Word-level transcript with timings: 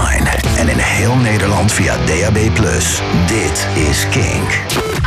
online 0.00 0.30
en 0.58 0.68
in 0.68 0.78
heel 0.78 1.16
Nederland 1.16 1.72
via 1.72 1.96
DAB+. 2.06 2.38
Dit 3.26 3.66
is 3.88 4.08
Kink. 4.10 4.60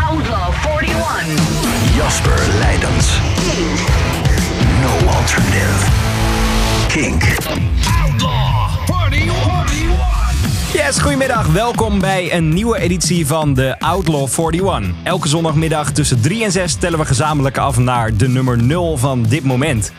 Outlaw 0.10 0.54
41. 0.82 1.96
Jasper 1.96 2.40
Leidens. 2.60 3.20
No 4.82 5.08
alternative. 5.08 5.92
Kink. 6.88 7.24
Yes, 10.74 11.00
goedemiddag. 11.00 11.48
Welkom 11.48 12.00
bij 12.00 12.34
een 12.34 12.54
nieuwe 12.54 12.80
editie 12.80 13.28
van 13.28 13.54
de 13.54 13.80
Outlaw 13.80 14.28
41. 14.40 14.92
Elke 15.04 15.28
zondagmiddag 15.28 15.92
tussen 15.92 16.22
3 16.22 16.44
en 16.44 16.52
6 16.52 16.76
tellen 16.76 17.00
we 17.00 17.06
gezamenlijk 17.06 17.58
af 17.58 17.78
naar 17.78 18.18
de 18.18 18.28
nummer 18.28 18.64
0 18.64 18.98
van 18.98 19.24
dit 19.24 19.44
moment. 19.44 19.92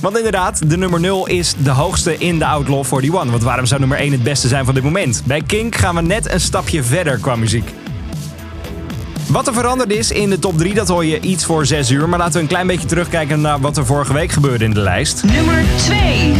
Want 0.00 0.16
inderdaad, 0.16 0.70
de 0.70 0.76
nummer 0.76 1.00
0 1.00 1.26
is 1.26 1.54
de 1.58 1.70
hoogste 1.70 2.18
in 2.18 2.38
de 2.38 2.44
Outlaw 2.44 2.84
41. 2.84 3.30
Want 3.30 3.42
waarom 3.42 3.66
zou 3.66 3.80
nummer 3.80 3.98
1 3.98 4.12
het 4.12 4.22
beste 4.22 4.48
zijn 4.48 4.64
van 4.64 4.74
dit 4.74 4.82
moment? 4.82 5.22
Bij 5.24 5.42
Kink 5.46 5.76
gaan 5.76 5.94
we 5.94 6.02
net 6.02 6.32
een 6.32 6.40
stapje 6.40 6.82
verder 6.82 7.18
qua 7.18 7.36
muziek. 7.36 7.72
Wat 9.26 9.46
er 9.46 9.54
veranderd 9.54 9.92
is 9.92 10.10
in 10.10 10.30
de 10.30 10.38
top 10.38 10.58
3, 10.58 10.74
dat 10.74 10.88
hoor 10.88 11.04
je 11.04 11.20
iets 11.20 11.44
voor 11.44 11.66
6 11.66 11.90
uur. 11.90 12.08
Maar 12.08 12.18
laten 12.18 12.34
we 12.34 12.40
een 12.40 12.46
klein 12.46 12.66
beetje 12.66 12.86
terugkijken 12.86 13.40
naar 13.40 13.60
wat 13.60 13.76
er 13.76 13.86
vorige 13.86 14.12
week 14.12 14.30
gebeurde 14.30 14.64
in 14.64 14.74
de 14.74 14.80
lijst. 14.80 15.24
Nummer 15.24 15.64
2. 15.76 16.34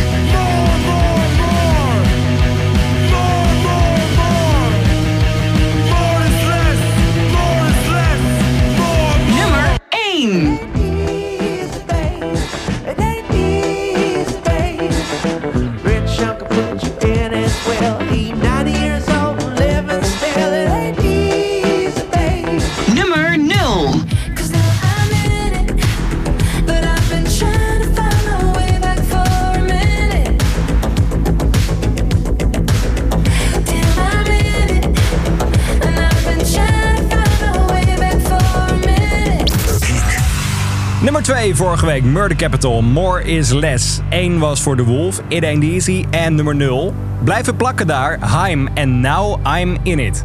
Vorige 41.60 41.86
week, 41.86 42.04
Murder 42.04 42.36
Capital, 42.36 42.82
More 42.82 43.24
is 43.24 43.50
Less. 43.50 44.00
1 44.08 44.38
was 44.38 44.60
voor 44.60 44.76
The 44.76 44.84
Wolf, 44.84 45.22
It 45.28 45.44
Ain't 45.44 45.62
Easy. 45.62 46.04
En 46.10 46.34
nummer 46.34 46.56
0, 46.56 46.94
blijven 47.24 47.56
plakken 47.56 47.86
daar, 47.86 48.18
Haim 48.20 48.68
en 48.74 49.00
Now 49.00 49.46
I'm 49.58 49.76
In 49.82 49.98
It. 49.98 50.24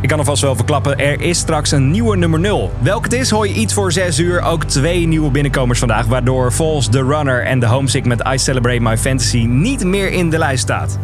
Ik 0.00 0.08
kan 0.08 0.18
alvast 0.18 0.42
wel 0.42 0.56
verklappen, 0.56 0.98
er 0.98 1.20
is 1.20 1.38
straks 1.38 1.70
een 1.70 1.90
nieuwe 1.90 2.16
nummer 2.16 2.40
0. 2.40 2.72
Welk 2.82 3.04
het 3.04 3.12
is, 3.12 3.30
hoor 3.30 3.48
je 3.48 3.54
iets 3.54 3.74
voor 3.74 3.92
6 3.92 4.18
uur. 4.18 4.42
Ook 4.42 4.64
twee 4.64 5.06
nieuwe 5.06 5.30
binnenkomers 5.30 5.78
vandaag, 5.78 6.06
waardoor 6.06 6.52
Falls, 6.52 6.88
The 6.88 7.02
Runner 7.02 7.44
en 7.44 7.60
The 7.60 7.66
Homesick 7.66 8.04
met 8.04 8.22
I 8.32 8.38
Celebrate 8.38 8.80
My 8.80 8.98
Fantasy 8.98 9.44
niet 9.44 9.84
meer 9.84 10.10
in 10.10 10.30
de 10.30 10.38
lijst 10.38 10.62
staat. 10.62 10.98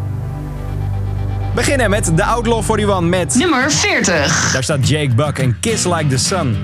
Beginnen 1.54 1.90
met 1.90 2.16
The 2.16 2.24
Outlaw 2.24 2.62
41 2.70 3.00
met... 3.00 3.34
Nummer 3.34 3.70
40. 3.70 4.52
Daar 4.52 4.62
staat 4.62 4.88
Jake 4.88 5.14
Buck 5.14 5.38
en 5.38 5.56
Kiss 5.60 5.84
Like 5.84 6.06
the 6.06 6.18
Sun. 6.18 6.56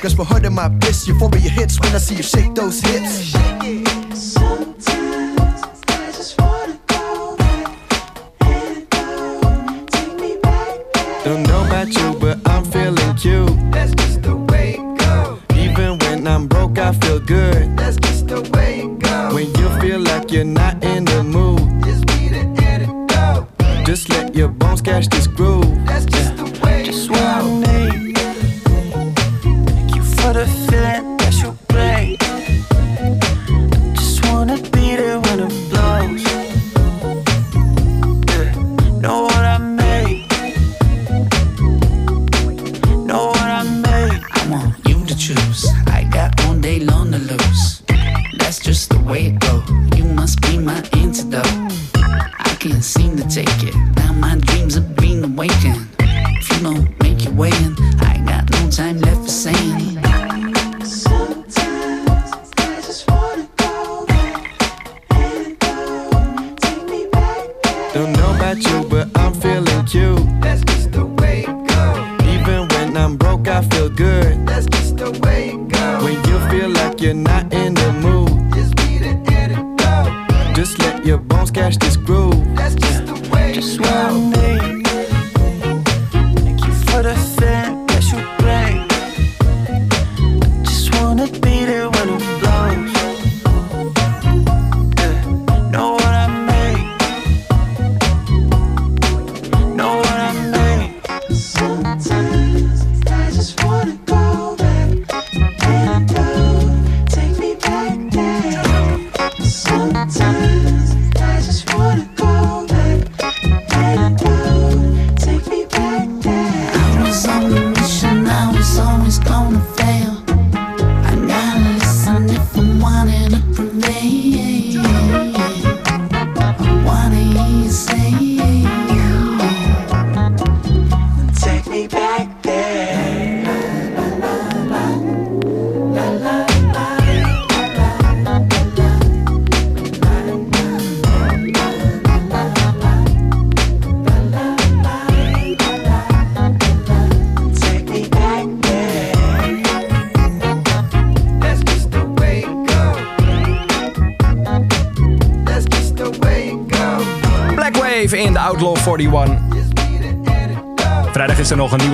Grasp 0.00 0.16
my 0.16 0.24
heart 0.24 0.46
in 0.46 0.54
my 0.54 0.66
bliss. 0.66 1.06
Euphoria 1.06 1.50
hits 1.50 1.78
when 1.78 1.94
I 1.94 1.98
see 1.98 2.14
you 2.14 2.22
shake 2.22 2.54
those 2.54 2.80
hips. 2.80 3.32
Don't 11.22 11.42
know 11.46 11.66
about 11.66 11.88
you, 11.94 12.18
but 12.18 12.38
I'm 12.48 12.64
feeling 12.64 13.14
cute. 13.16 13.50
That's 13.70 13.92
just 13.92 14.22
the 14.22 14.36
way 14.36 14.78
it 14.78 14.98
goes. 14.98 15.38
Even 15.58 15.98
when 15.98 16.26
I'm 16.26 16.48
broke, 16.48 16.78
I 16.78 16.94
feel 16.94 17.20
good. 17.20 17.76
That's 17.76 17.98
just 17.98 18.26
the 18.26 18.40
way 18.54 18.80
it 18.80 18.98
goes. 19.00 19.34
When 19.34 19.48
you 19.54 19.80
feel 19.80 20.00
like 20.00 20.32
you're 20.32 20.44
not 20.44 20.82
in 20.82 21.04
the 21.04 21.22
mood, 21.22 21.60
just 21.84 22.06
be 22.06 22.30
the 22.30 22.40
antidote. 22.64 23.48
Just 23.84 24.08
let 24.08 24.34
your 24.34 24.48
bones 24.48 24.80
catch 24.80 25.08
this 25.08 25.26
groove. 25.26 25.66
That's 25.84 26.06
just 26.06 26.29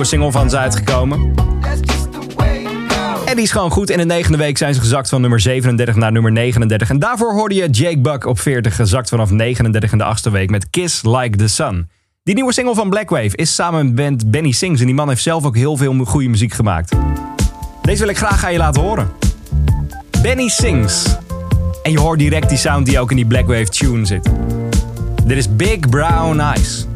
single 0.07 0.31
van 0.31 0.49
ze 0.49 0.57
uitgekomen. 0.57 1.33
En 3.25 3.35
die 3.35 3.43
is 3.43 3.51
gewoon 3.51 3.71
goed. 3.71 3.89
In 3.89 3.97
de 3.97 4.05
negende 4.05 4.37
week 4.37 4.57
zijn 4.57 4.73
ze 4.73 4.79
gezakt 4.79 5.09
van 5.09 5.21
nummer 5.21 5.39
37 5.39 5.95
naar 5.95 6.11
nummer 6.11 6.31
39. 6.31 6.89
En 6.89 6.99
daarvoor 6.99 7.33
hoorde 7.33 7.55
je 7.55 7.69
Jake 7.69 7.99
Buck 7.99 8.25
op 8.25 8.39
40, 8.39 8.75
gezakt 8.75 9.09
vanaf 9.09 9.31
39 9.31 9.91
in 9.91 9.97
de 9.97 10.03
achtste 10.03 10.29
week 10.29 10.49
met 10.49 10.69
Kiss 10.69 11.03
Like 11.03 11.37
the 11.37 11.47
Sun. 11.47 11.89
Die 12.23 12.35
nieuwe 12.35 12.53
single 12.53 12.75
van 12.75 12.89
Blackwave 12.89 13.35
is 13.35 13.55
samen 13.55 13.93
met 13.93 14.31
Benny 14.31 14.51
Sings. 14.51 14.79
En 14.79 14.85
die 14.85 14.95
man 14.95 15.07
heeft 15.07 15.21
zelf 15.21 15.45
ook 15.45 15.55
heel 15.55 15.77
veel 15.77 15.93
goede 15.93 16.29
muziek 16.29 16.53
gemaakt. 16.53 16.95
Deze 17.81 17.99
wil 17.99 18.09
ik 18.09 18.17
graag 18.17 18.45
aan 18.45 18.51
je 18.51 18.57
laten 18.57 18.81
horen. 18.81 19.11
Benny 20.21 20.47
Sings. 20.47 21.17
En 21.83 21.91
je 21.91 21.99
hoort 21.99 22.19
direct 22.19 22.49
die 22.49 22.57
sound 22.57 22.85
die 22.85 22.99
ook 22.99 23.09
in 23.09 23.15
die 23.15 23.25
Blackwave 23.25 23.69
tune 23.69 24.05
zit. 24.05 24.29
Dit 25.25 25.37
is 25.37 25.55
Big 25.55 25.79
Brown 25.79 26.39
Eyes. 26.39 26.86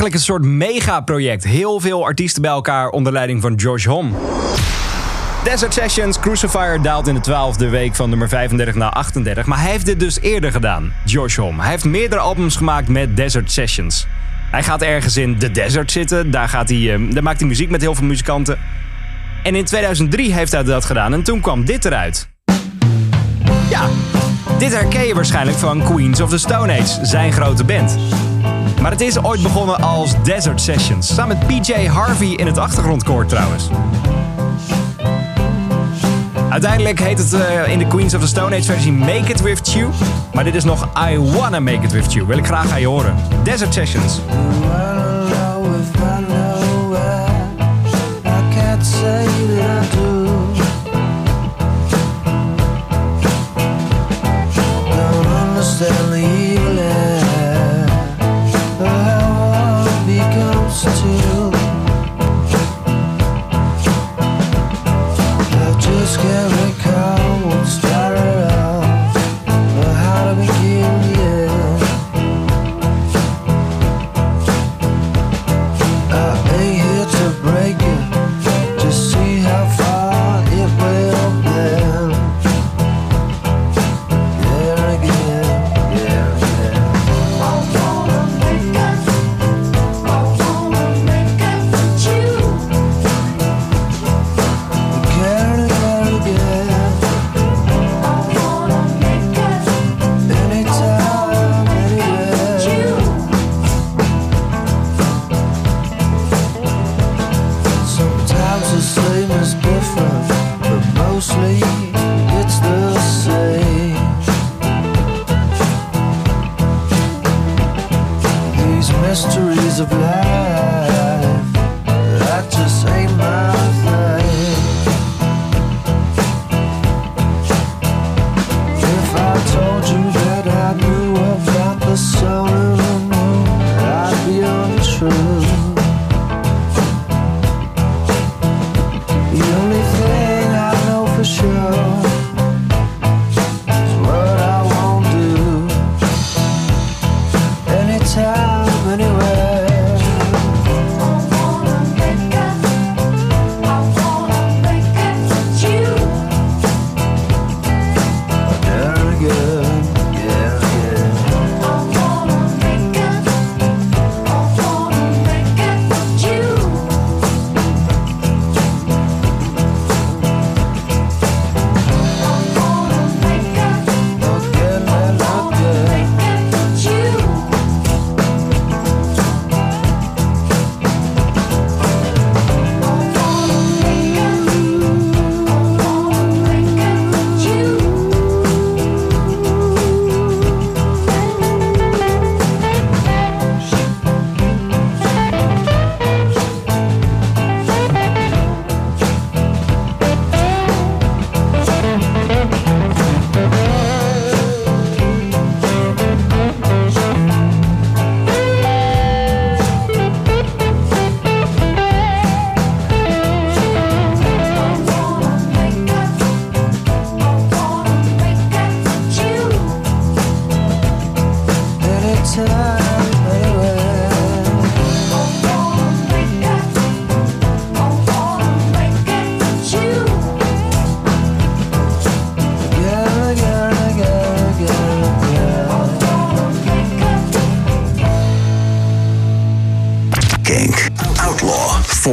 Eigenlijk 0.00 0.14
een 0.14 0.34
soort 0.34 0.72
megaproject. 0.72 1.44
Heel 1.44 1.80
veel 1.80 2.04
artiesten 2.04 2.42
bij 2.42 2.50
elkaar 2.50 2.88
onder 2.88 3.12
leiding 3.12 3.42
van 3.42 3.60
George 3.60 3.90
Hom. 3.90 4.16
Desert 5.44 5.74
Sessions 5.74 6.18
Crucifier 6.18 6.82
daalt 6.82 7.06
in 7.06 7.14
de 7.14 7.20
twaalfde 7.20 7.68
week 7.68 7.94
van 7.94 8.08
nummer 8.08 8.28
35 8.28 8.74
naar 8.74 8.90
38. 8.90 9.46
Maar 9.46 9.60
hij 9.60 9.70
heeft 9.70 9.86
dit 9.86 10.00
dus 10.00 10.20
eerder 10.20 10.52
gedaan, 10.52 10.92
George 11.04 11.40
Hom. 11.40 11.60
Hij 11.60 11.70
heeft 11.70 11.84
meerdere 11.84 12.20
albums 12.20 12.56
gemaakt 12.56 12.88
met 12.88 13.16
Desert 13.16 13.52
Sessions. 13.52 14.06
Hij 14.50 14.62
gaat 14.62 14.82
ergens 14.82 15.16
in 15.16 15.38
de 15.38 15.50
desert 15.50 15.92
zitten. 15.92 16.30
Daar, 16.30 16.48
gaat 16.48 16.68
hij, 16.68 16.94
eh, 16.94 17.00
daar 17.10 17.22
maakt 17.22 17.40
hij 17.40 17.48
muziek 17.48 17.70
met 17.70 17.80
heel 17.80 17.94
veel 17.94 18.06
muzikanten. 18.06 18.58
En 19.42 19.54
in 19.54 19.64
2003 19.64 20.32
heeft 20.32 20.52
hij 20.52 20.62
dat 20.62 20.84
gedaan. 20.84 21.12
En 21.12 21.22
toen 21.22 21.40
kwam 21.40 21.64
dit 21.64 21.84
eruit. 21.84 22.28
Ja, 23.70 23.88
dit 24.58 24.72
herken 24.72 25.06
je 25.06 25.14
waarschijnlijk 25.14 25.58
van 25.58 25.82
Queens 25.84 26.20
of 26.20 26.30
the 26.30 26.38
Stone 26.38 26.80
Age, 26.80 27.06
zijn 27.06 27.32
grote 27.32 27.64
band. 27.64 27.98
Maar 28.80 28.90
het 28.90 29.00
is 29.00 29.22
ooit 29.22 29.42
begonnen 29.42 29.80
als 29.80 30.22
Desert 30.22 30.60
Sessions. 30.60 31.14
Samen 31.14 31.38
met 31.38 31.46
PJ 31.46 31.86
Harvey 31.86 32.28
in 32.28 32.46
het 32.46 32.58
achtergrondkoor 32.58 33.26
trouwens. 33.26 33.68
Uiteindelijk 36.50 37.00
heet 37.00 37.18
het 37.18 37.32
eh, 37.32 37.72
in 37.72 37.78
de 37.78 37.86
Queens 37.86 38.14
of 38.14 38.20
the 38.20 38.26
Stone 38.26 38.56
Age 38.56 38.62
versie 38.62 38.92
Make 38.92 39.26
It 39.26 39.40
With 39.40 39.72
You. 39.72 39.90
Maar 40.32 40.44
dit 40.44 40.54
is 40.54 40.64
nog 40.64 40.88
I 41.10 41.18
Wanna 41.18 41.60
Make 41.60 41.82
It 41.82 41.92
With 41.92 42.12
You. 42.12 42.26
Wil 42.26 42.38
ik 42.38 42.46
graag 42.46 42.72
aan 42.72 42.80
je 42.80 42.86
horen. 42.86 43.14
Desert 43.42 43.74
Sessions. 43.74 44.20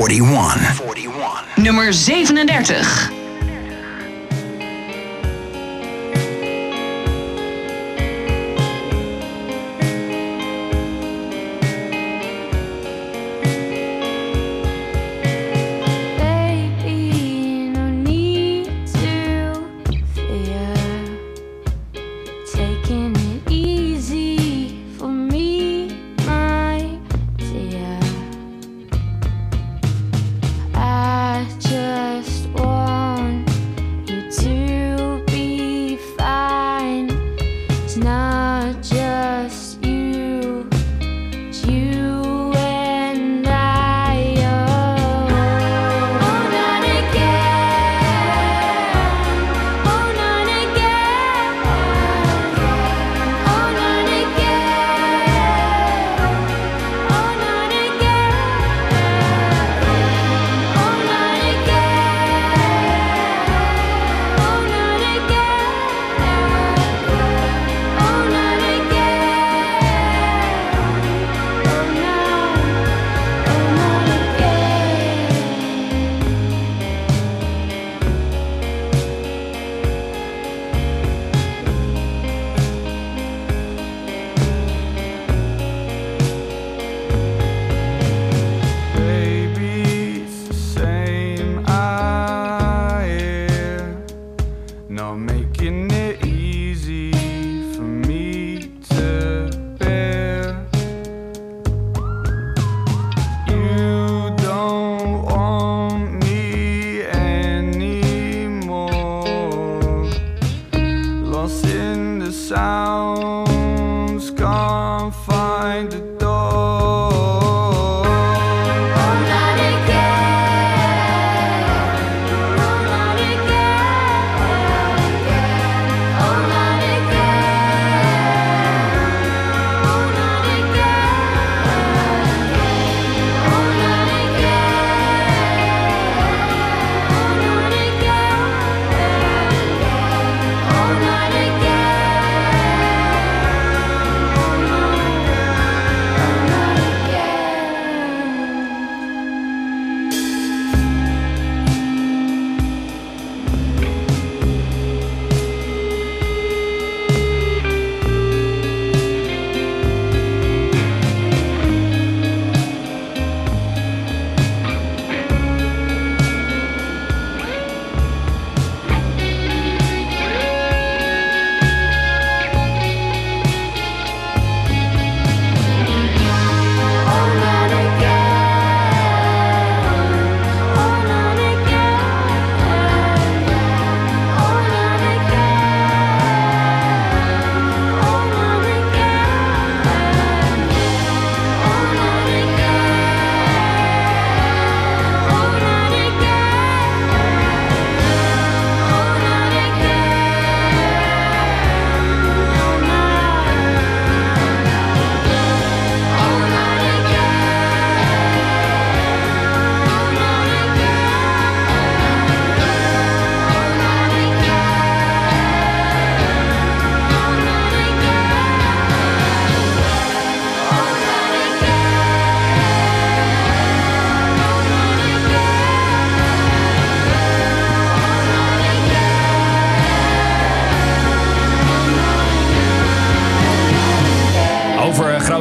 41. 0.08 1.44
Nummer 1.58 1.92
37. 1.92 3.17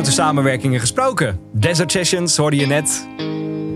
Grote 0.07 0.23
samenwerkingen 0.23 0.81
gesproken. 0.81 1.38
Desert 1.53 1.92
Sessions 1.92 2.37
hoorde 2.37 2.57
je 2.57 2.66
net. 2.66 3.09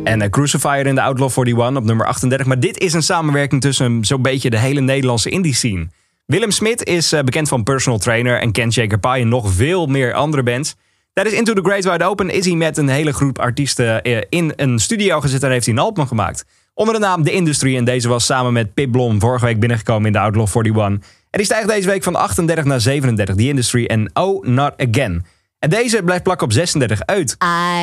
En 0.05 0.23
eh, 0.23 0.31
Crucifier 0.31 0.87
in 0.87 0.95
de 0.95 1.01
Outlaw 1.01 1.31
41 1.31 1.77
op 1.77 1.85
nummer 1.85 2.07
38. 2.07 2.47
Maar 2.47 2.61
dit 2.61 2.79
is 2.79 2.93
een 2.93 3.03
samenwerking 3.03 3.61
tussen 3.61 4.05
zo'n 4.05 4.23
beetje 4.23 4.51
de 4.51 4.59
hele 4.59 4.81
Nederlandse 4.81 5.31
indie 5.31 5.55
scene. 5.55 5.87
Willem 6.27 6.51
Smit 6.51 6.85
is 6.85 7.13
eh, 7.13 7.23
bekend 7.23 7.49
van 7.49 7.63
Personal 7.63 7.99
Trainer 7.99 8.41
en 8.41 8.53
Ken 8.53 8.73
Shaker 8.73 8.99
Pie 8.99 9.11
en 9.21 9.29
nog 9.29 9.53
veel 9.53 9.87
meer 9.87 10.13
andere 10.13 10.43
bands. 10.43 10.77
Tijdens 11.13 11.37
Into 11.37 11.53
the 11.53 11.63
Great 11.63 11.85
Wide 11.85 12.05
Open 12.05 12.31
is 12.31 12.47
hij 12.47 12.55
met 12.55 12.77
een 12.77 12.89
hele 12.89 13.13
groep 13.13 13.39
artiesten 13.39 14.03
eh, 14.03 14.19
in 14.29 14.53
een 14.57 14.79
studio 14.79 15.21
gezet 15.21 15.43
en 15.43 15.51
heeft 15.51 15.67
hij 15.67 15.75
een 15.75 15.81
album 15.81 16.07
gemaakt. 16.07 16.45
Onder 16.75 16.95
de 16.95 17.01
naam 17.01 17.23
The 17.25 17.33
Industry 17.33 17.77
en 17.77 17.85
deze 17.85 18.09
was 18.09 18.25
samen 18.25 18.53
met 18.53 18.75
Pip 18.75 18.93
Blom 18.93 19.21
vorige 19.21 19.45
week 19.45 19.61
binnengekomen 19.61 20.07
in 20.07 20.13
de 20.13 20.19
Outlaw 20.19 20.49
41. 20.55 20.85
En 20.85 21.01
die 21.31 21.45
stijgt 21.45 21.69
deze 21.69 21.89
week 21.89 22.03
van 22.03 22.17
38 22.17 22.65
naar 22.65 22.81
37, 22.81 23.35
The 23.35 23.49
Industry 23.49 23.85
en 23.85 24.11
Oh 24.15 24.45
Not 24.45 24.73
Again. 24.77 25.25
En 25.61 25.71
deze 25.71 26.03
blijft 26.03 26.23
plakken 26.23 26.47
op 26.47 26.53
36 26.53 27.01
uit. 27.07 27.37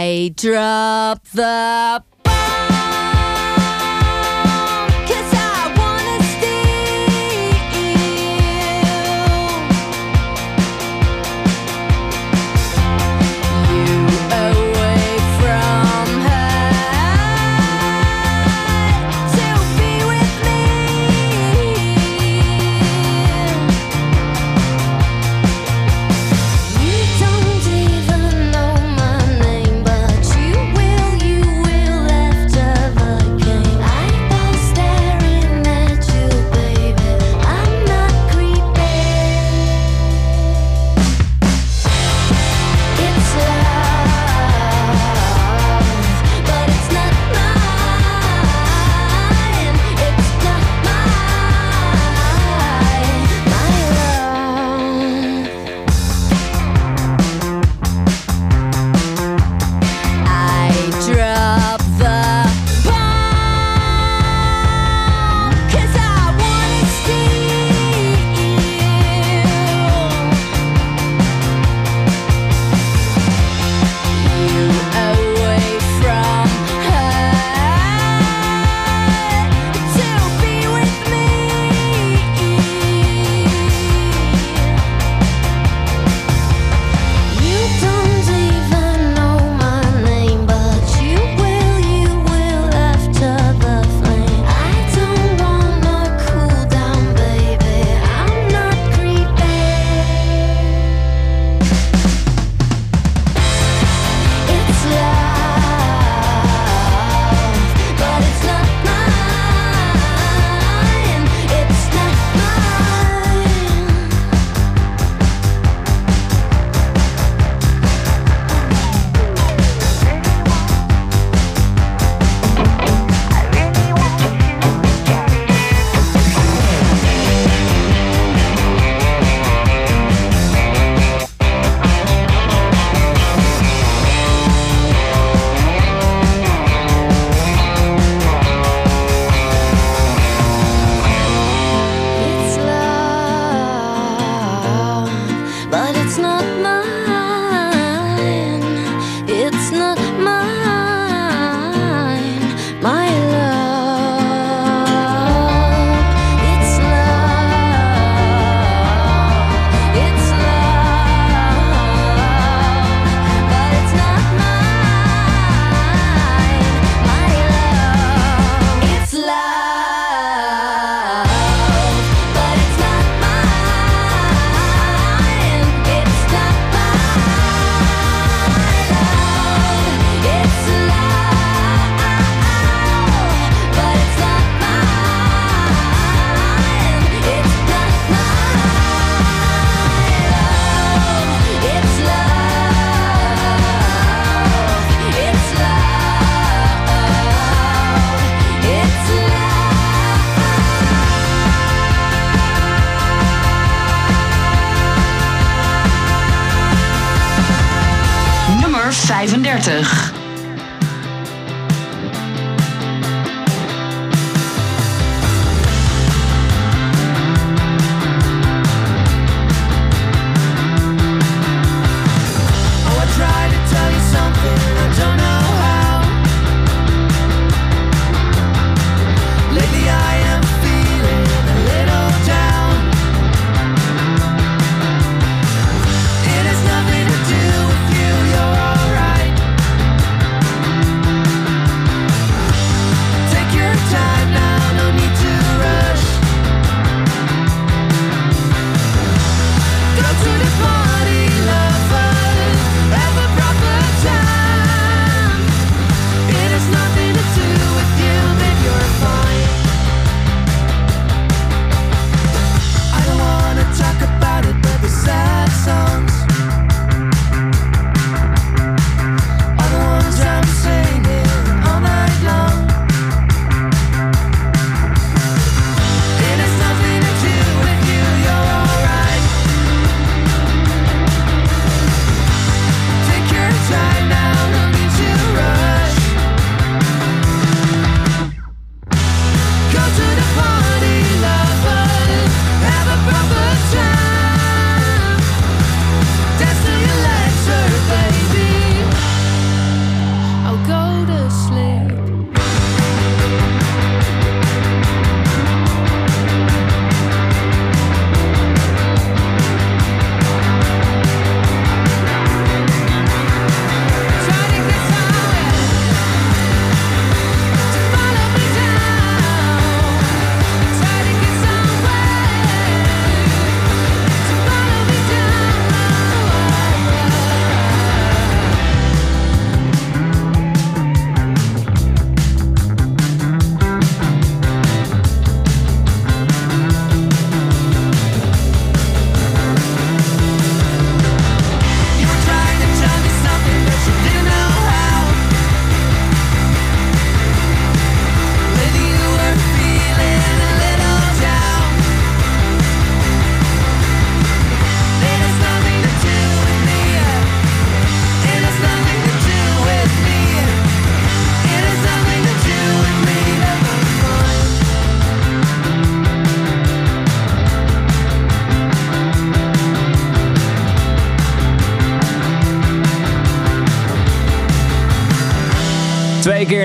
I 0.10 0.34
drop 0.34 1.20
the 1.34 2.02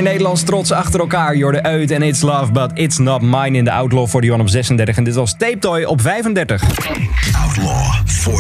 Nederlands 0.03 0.43
trots 0.43 0.73
achter 0.73 1.01
elkaar. 1.01 1.37
Jorde 1.37 1.63
Uit 1.63 1.91
en 1.91 2.03
It's 2.03 2.21
Love, 2.21 2.53
but 2.53 2.71
It's 2.75 2.99
Not 2.99 3.21
Mine 3.21 3.59
in 3.59 3.65
de 3.65 3.71
Outlaw 3.71 4.07
41 4.07 4.41
op 4.41 4.49
36. 4.49 4.97
En 4.97 5.05
dit 5.05 5.15
was 5.15 5.35
Tape 5.39 5.59
Toy 5.59 5.83
op 5.83 6.01
35. 6.01 6.63
Outlaw 7.47 7.95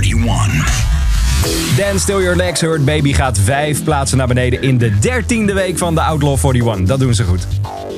41. 0.04 0.90
Dan 1.76 1.98
Still 1.98 2.20
Your 2.20 2.36
Legs 2.36 2.60
Hurt 2.60 2.84
Baby 2.84 3.12
gaat 3.12 3.38
vijf 3.38 3.84
plaatsen 3.84 4.18
naar 4.18 4.26
beneden 4.26 4.62
in 4.62 4.78
de 4.78 4.98
dertiende 4.98 5.52
week 5.52 5.78
van 5.78 5.94
de 5.94 6.02
Outlaw 6.02 6.38
41. 6.54 6.86
Dat 6.86 6.98
doen 6.98 7.14
ze 7.14 7.24
goed. 7.24 7.46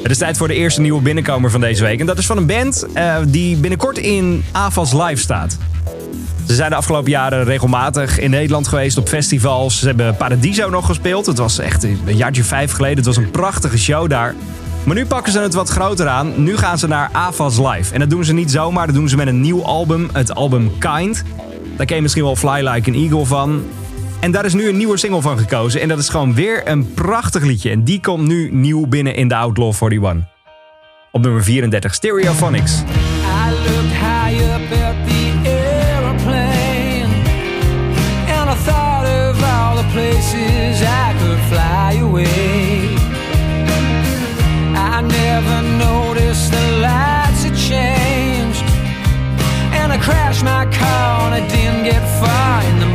Het 0.03 0.11
is 0.11 0.18
tijd 0.18 0.37
voor 0.37 0.48
de 0.48 0.55
eerste 0.55 0.81
nieuwe 0.81 1.03
binnenkomer 1.03 1.50
van 1.50 1.61
deze 1.61 1.83
week. 1.83 2.00
En 2.00 2.07
dat 2.07 2.18
is 2.18 2.27
van 2.27 2.37
een 2.37 2.46
band 2.46 2.87
eh, 2.92 3.16
die 3.27 3.57
binnenkort 3.57 3.98
in 3.98 4.44
AFAS 4.53 4.92
Live 4.92 5.16
staat. 5.16 5.59
Ze 6.54 6.60
zijn 6.60 6.72
de 6.72 6.78
afgelopen 6.78 7.10
jaren 7.10 7.44
regelmatig 7.44 8.18
in 8.18 8.30
Nederland 8.30 8.68
geweest 8.68 8.98
op 8.98 9.08
festivals. 9.08 9.78
Ze 9.78 9.86
hebben 9.86 10.16
Paradiso 10.16 10.70
nog 10.70 10.86
gespeeld. 10.86 11.26
Het 11.26 11.38
was 11.38 11.58
echt 11.58 11.82
een 11.82 12.16
jaartje 12.16 12.44
vijf 12.44 12.72
geleden. 12.72 12.96
Het 12.96 13.06
was 13.06 13.16
een 13.16 13.30
prachtige 13.30 13.78
show 13.78 14.10
daar. 14.10 14.34
Maar 14.84 14.94
nu 14.94 15.06
pakken 15.06 15.32
ze 15.32 15.40
het 15.40 15.54
wat 15.54 15.68
groter 15.68 16.08
aan. 16.08 16.42
Nu 16.42 16.56
gaan 16.56 16.78
ze 16.78 16.86
naar 16.86 17.08
AFAS 17.12 17.58
Live. 17.58 17.94
En 17.94 18.00
dat 18.00 18.10
doen 18.10 18.24
ze 18.24 18.32
niet 18.32 18.50
zomaar. 18.50 18.86
Dat 18.86 18.94
doen 18.94 19.08
ze 19.08 19.16
met 19.16 19.26
een 19.26 19.40
nieuw 19.40 19.64
album. 19.64 20.08
Het 20.12 20.34
album 20.34 20.78
Kind. 20.78 21.22
Daar 21.76 21.86
ken 21.86 21.96
je 21.96 22.02
misschien 22.02 22.24
wel 22.24 22.36
Fly 22.36 22.68
Like 22.68 22.90
an 22.90 22.96
Eagle 22.96 23.24
van. 23.24 23.62
En 24.20 24.30
daar 24.30 24.44
is 24.44 24.54
nu 24.54 24.68
een 24.68 24.76
nieuwe 24.76 24.96
single 24.96 25.20
van 25.20 25.38
gekozen. 25.38 25.80
En 25.80 25.88
dat 25.88 25.98
is 25.98 26.08
gewoon 26.08 26.34
weer 26.34 26.68
een 26.68 26.94
prachtig 26.94 27.42
liedje. 27.42 27.70
En 27.70 27.84
die 27.84 28.00
komt 28.00 28.26
nu 28.26 28.50
nieuw 28.52 28.86
binnen 28.86 29.14
in 29.14 29.28
de 29.28 29.34
Outlaw 29.34 29.72
41. 29.80 30.16
Op 31.12 31.22
nummer 31.22 31.44
34, 31.44 31.94
Stereophonics. 31.94 32.82
I 34.02 34.23
places 40.24 40.82
I 40.82 41.14
could 41.20 41.40
fly 41.50 41.92
away. 42.00 42.96
I 44.76 45.00
never 45.02 45.56
noticed 45.87 46.50
the 46.50 46.66
lights 46.80 47.44
had 47.44 47.56
changed. 47.56 48.64
And 49.78 49.92
I 49.92 49.98
crashed 49.98 50.44
my 50.44 50.64
car 50.66 51.26
and 51.26 51.34
I 51.34 51.42
didn't 51.48 51.84
get 51.84 52.02
far 52.20 52.62
in 52.70 52.76
the 52.80 52.93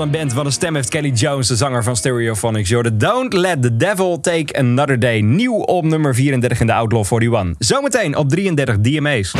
Wat 0.00 0.08
een 0.08 0.20
band, 0.20 0.32
wat 0.32 0.46
een 0.46 0.52
stem 0.52 0.74
heeft 0.74 0.88
Kelly 0.88 1.10
Jones, 1.10 1.46
de 1.46 1.56
zanger 1.56 1.82
van 1.82 1.96
Stereophonics. 1.96 2.68
Jorde 2.68 2.96
Don't 2.96 3.32
Let 3.32 3.62
the 3.62 3.76
Devil 3.76 4.20
Take 4.20 4.58
Another 4.58 4.98
Day. 4.98 5.20
Nieuw 5.20 5.54
op 5.54 5.84
nummer 5.84 6.14
34 6.14 6.60
in 6.60 6.66
de 6.66 6.72
Outlaw 6.72 7.04
41. 7.22 7.54
Zometeen 7.58 8.16
op 8.16 8.28
33 8.28 8.80
DMA's. 8.80 9.32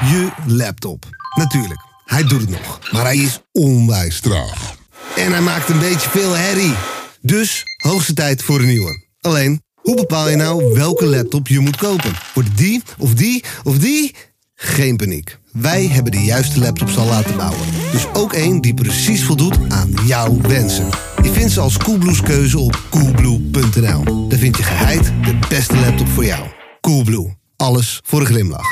Je 0.00 0.28
laptop. 0.46 1.04
Natuurlijk, 1.36 1.80
hij 2.04 2.22
doet 2.22 2.40
het 2.40 2.50
nog. 2.50 2.78
Maar 2.90 3.04
hij 3.04 3.16
is 3.16 3.40
onwijs 3.52 4.20
traag. 4.20 4.74
En 5.16 5.32
hij 5.32 5.40
maakt 5.40 5.68
een 5.68 5.78
beetje 5.78 6.10
veel 6.10 6.36
herrie. 6.36 6.74
Dus 7.20 7.64
hoogste 7.76 8.14
tijd 8.14 8.42
voor 8.42 8.60
een 8.60 8.66
nieuwe. 8.66 9.04
Alleen, 9.20 9.62
hoe 9.74 9.96
bepaal 9.96 10.28
je 10.28 10.36
nou 10.36 10.74
welke 10.74 11.06
laptop 11.06 11.48
je 11.48 11.60
moet 11.60 11.76
kopen? 11.76 12.12
Wordt 12.34 12.56
die 12.56 12.82
of 12.98 13.14
die 13.14 13.44
of 13.62 13.78
die? 13.78 14.14
Geen 14.62 14.96
paniek. 14.96 15.38
Wij 15.52 15.86
hebben 15.86 16.12
de 16.12 16.22
juiste 16.22 16.60
laptops 16.60 16.96
al 16.96 17.06
laten 17.06 17.36
bouwen. 17.36 17.66
Dus 17.92 18.06
ook 18.12 18.32
één 18.32 18.60
die 18.60 18.74
precies 18.74 19.24
voldoet 19.24 19.58
aan 19.68 19.90
jouw 20.04 20.40
wensen. 20.40 20.88
Je 21.22 21.32
vindt 21.32 21.52
ze 21.52 21.60
als 21.60 21.76
Coolblues 21.76 22.22
keuze 22.22 22.58
op 22.58 22.80
coolblue.nl. 22.90 24.28
Daar 24.28 24.38
vind 24.38 24.56
je 24.56 24.62
geheid 24.62 25.12
de 25.24 25.38
beste 25.48 25.76
laptop 25.76 26.08
voor 26.08 26.24
jou. 26.24 26.48
Coolblue. 26.80 27.36
Alles 27.56 28.00
voor 28.04 28.20
een 28.20 28.26
glimlach. 28.26 28.66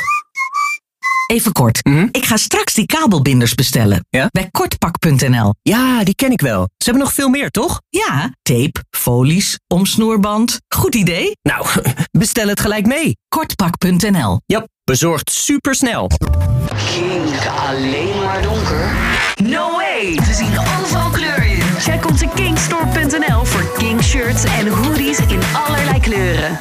Even 1.30 1.52
kort. 1.52 1.80
Ik 2.10 2.24
ga 2.24 2.36
straks 2.36 2.74
die 2.74 2.86
kabelbinders 2.86 3.54
bestellen. 3.54 4.06
Bij 4.10 4.48
kortpak.nl. 4.50 5.54
Ja, 5.62 6.04
die 6.04 6.14
ken 6.14 6.30
ik 6.32 6.40
wel. 6.40 6.60
Ze 6.62 6.84
hebben 6.84 7.02
nog 7.02 7.12
veel 7.12 7.28
meer, 7.28 7.50
toch? 7.50 7.80
Ja, 7.88 8.34
tape, 8.42 8.84
folies, 8.90 9.58
omsnoerband. 9.66 10.58
Goed 10.74 10.94
idee. 10.94 11.32
Nou, 11.42 11.66
bestel 12.18 12.48
het 12.48 12.60
gelijk 12.60 12.86
mee. 12.86 13.16
Kortpak.nl. 13.28 14.40
Ja, 14.46 14.66
bezorgt 14.88 15.30
supersnel. 15.30 16.10
Kink 16.94 17.46
alleen 17.68 18.22
maar 18.24 18.42
donker? 18.42 18.90
No 19.42 19.70
way! 19.76 20.14
We 20.14 20.32
zien 20.34 20.58
overal 20.58 21.10
kleuren. 21.10 21.58
Check 21.78 22.06
onze 22.06 22.28
kinkstore.nl 22.34 23.44
voor 23.44 23.72
kink 23.76 24.02
shirts 24.02 24.44
en 24.44 24.68
hoodies 24.68 25.18
in 25.18 25.40
allerlei 25.52 26.00
kleuren. 26.00 26.58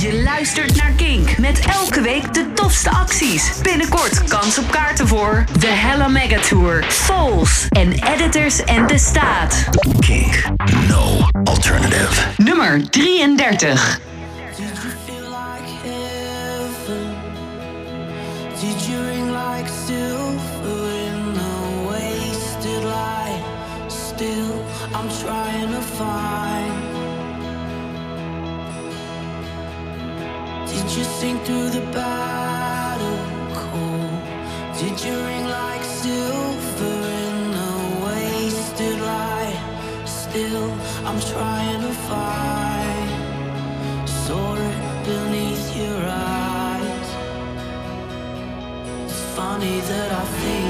Je 0.00 0.22
luistert 0.24 0.76
naar 0.76 0.92
Kink 0.96 1.38
met 1.38 1.58
elke 1.58 2.00
week 2.00 2.34
de 2.34 2.52
tofste 2.54 2.90
acties. 2.90 3.52
Binnenkort 3.62 4.24
kans 4.24 4.58
op 4.58 4.70
kaarten 4.70 5.08
voor 5.08 5.44
de 5.58 5.66
Hella 5.66 6.08
Mega 6.08 6.38
Tour, 6.40 6.84
Souls 6.88 7.66
en 7.68 7.92
Editors 7.92 8.64
en 8.64 8.86
de 8.86 8.98
Staat. 8.98 9.68
Kink, 9.98 10.42
no 10.88 11.18
alternative. 11.44 12.22
Nummer 12.36 12.90
33. 12.90 14.12
you 30.96 31.04
through 31.44 31.70
the 31.70 31.80
battle 31.92 33.18
cold? 33.52 34.22
Did 34.78 35.04
you 35.04 35.16
ring 35.26 35.46
like 35.48 35.82
silver 35.82 37.00
in 37.22 37.54
a 37.54 38.04
wasted 38.04 39.00
light? 39.00 39.58
Still, 40.04 40.70
I'm 41.04 41.18
trying 41.18 41.80
to 41.80 41.92
find 42.10 43.10
sword 44.08 44.74
beneath 45.04 45.76
your 45.76 46.00
eyes. 46.06 47.08
It's 49.04 49.20
funny 49.34 49.80
that 49.80 50.12
I 50.12 50.24
think. 50.42 50.63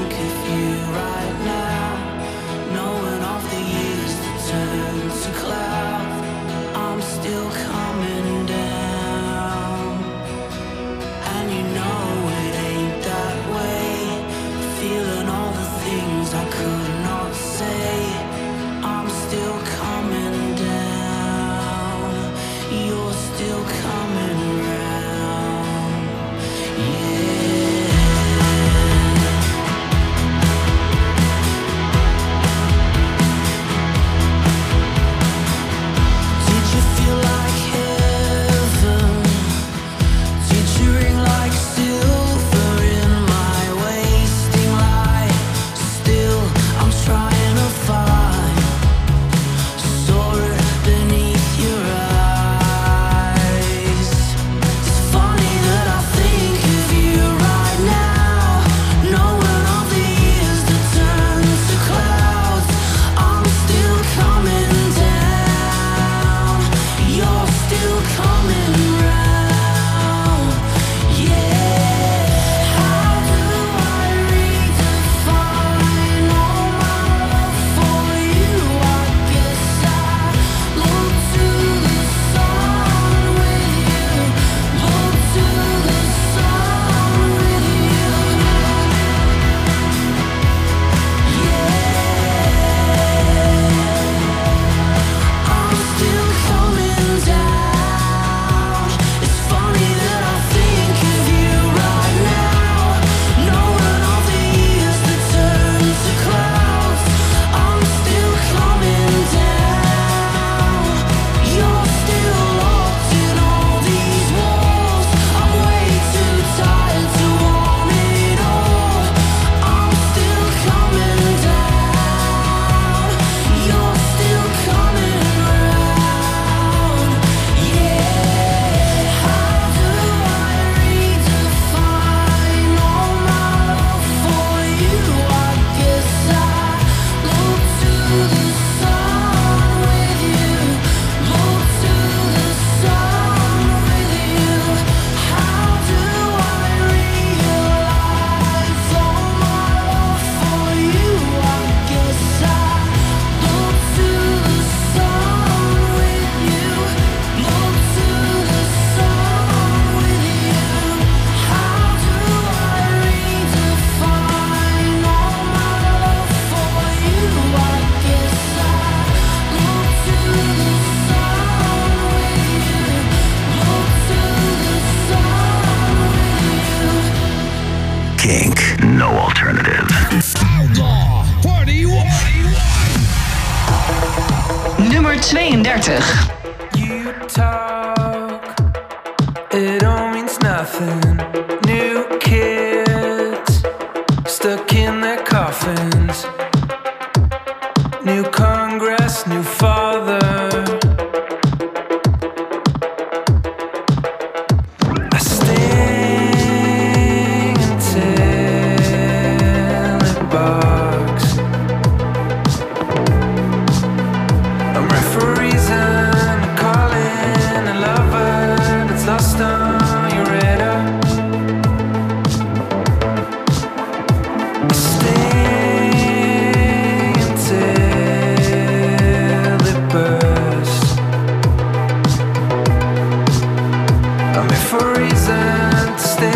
reason 234.79 235.93
to 235.93 235.99
stay 235.99 236.34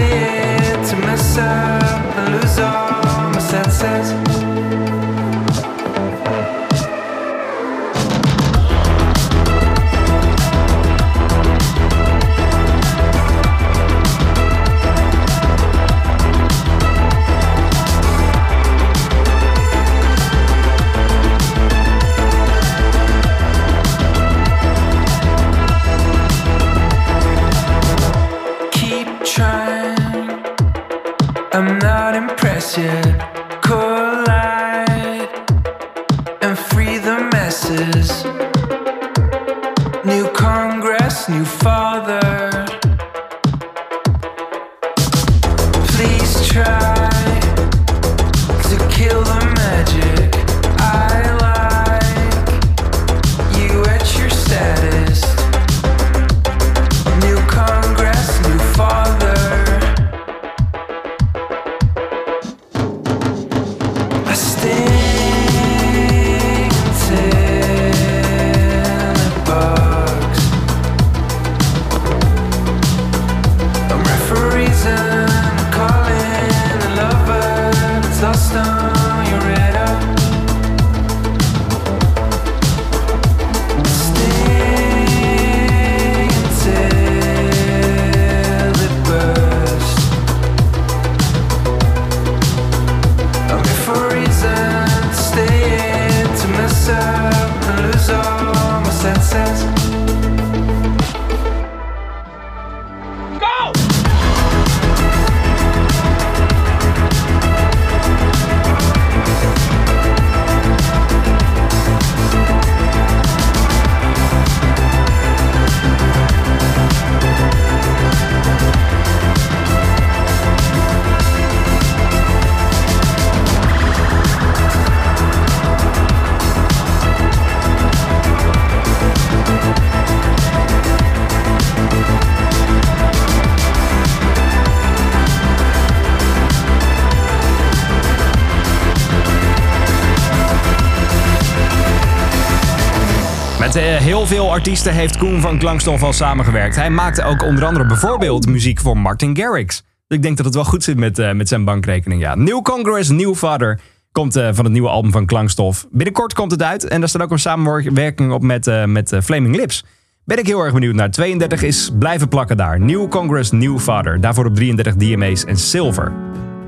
heel 144.10 144.26
veel 144.26 144.52
artiesten 144.52 144.94
heeft 144.94 145.18
Koen 145.18 145.42
van 145.42 145.58
Klangstof 145.58 146.04
al 146.04 146.14
samengewerkt. 146.14 146.76
Hij 146.76 146.90
maakte 146.90 147.24
ook 147.24 147.44
onder 147.44 147.66
andere 147.66 147.86
bijvoorbeeld 147.86 148.48
muziek 148.48 148.80
voor 148.80 148.98
Martin 148.98 149.38
Garrix. 149.38 149.84
Dus 150.08 150.18
ik 150.18 150.24
denk 150.24 150.38
dat 150.38 150.46
het 150.46 150.56
wel 150.56 150.64
goed 150.64 150.84
zit 150.84 150.98
met, 150.98 151.20
eh, 151.20 151.32
met 151.32 151.48
zijn 151.48 151.66
bankrekening. 151.66 152.22
Ja. 152.22 152.36
New 152.36 152.62
Congress, 152.62 153.10
New 153.10 153.36
Father 153.36 153.80
komt 154.12 154.36
eh, 154.36 154.50
van 154.52 154.64
het 154.64 154.74
nieuwe 154.74 154.90
album 154.90 155.12
van 155.12 155.26
Klangstof. 155.26 155.88
Binnenkort 155.92 156.34
komt 156.34 156.52
het 156.52 156.64
uit 156.64 156.88
en 156.88 157.00
daar 157.00 157.10
staat 157.10 157.22
ook 157.22 157.32
een 157.32 157.40
samenwerking 157.40 158.32
op 158.32 158.42
met, 158.42 158.68
eh, 158.68 158.86
met 158.86 159.18
Flaming 159.24 159.56
Lips. 159.56 159.86
Ben 160.26 160.38
ik 160.38 160.48
heel 160.48 160.62
erg 160.62 160.74
benieuwd 160.74 160.96
naar. 160.96 161.12
32 161.12 161.62
is 161.64 161.92
blijven 162.00 162.28
plakken 162.28 162.58
daar. 162.58 162.80
New 162.80 163.08
Congress, 163.08 163.52
New 163.52 163.80
Father. 163.80 164.22
Daarvoor 164.22 164.46
op 164.46 164.56
33 164.56 164.96
DMA's 164.96 165.44
en 165.44 165.58
Silver. 165.58 166.12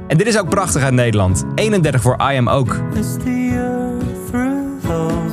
En 0.07 0.17
dit 0.17 0.27
is 0.27 0.39
ook 0.39 0.49
prachtig 0.49 0.83
uit 0.83 0.93
Nederland. 0.93 1.45
31 1.55 2.01
voor 2.01 2.15
I 2.31 2.37
Am 2.37 2.49
ook. 2.49 2.79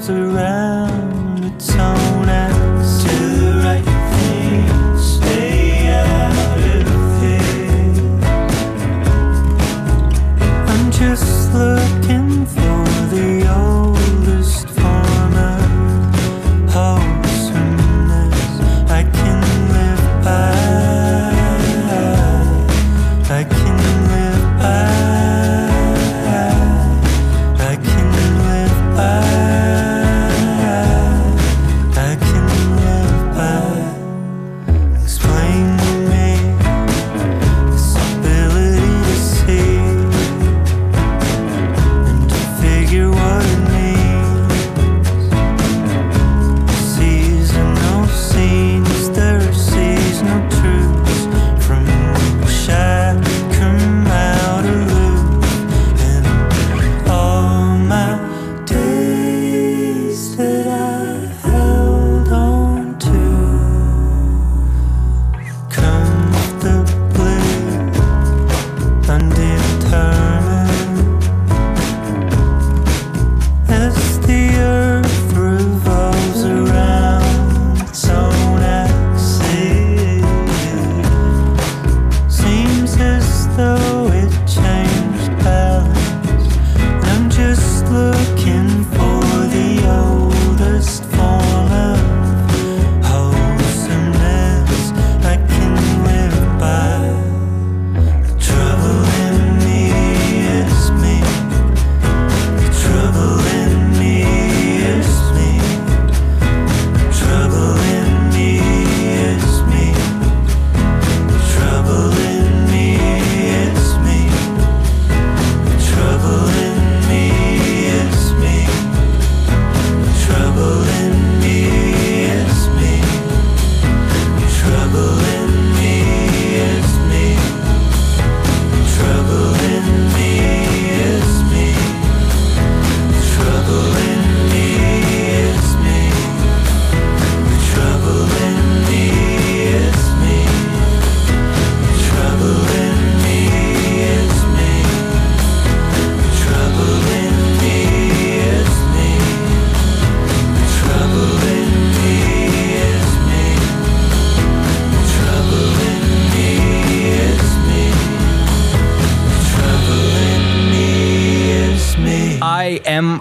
Around. 0.09 1.98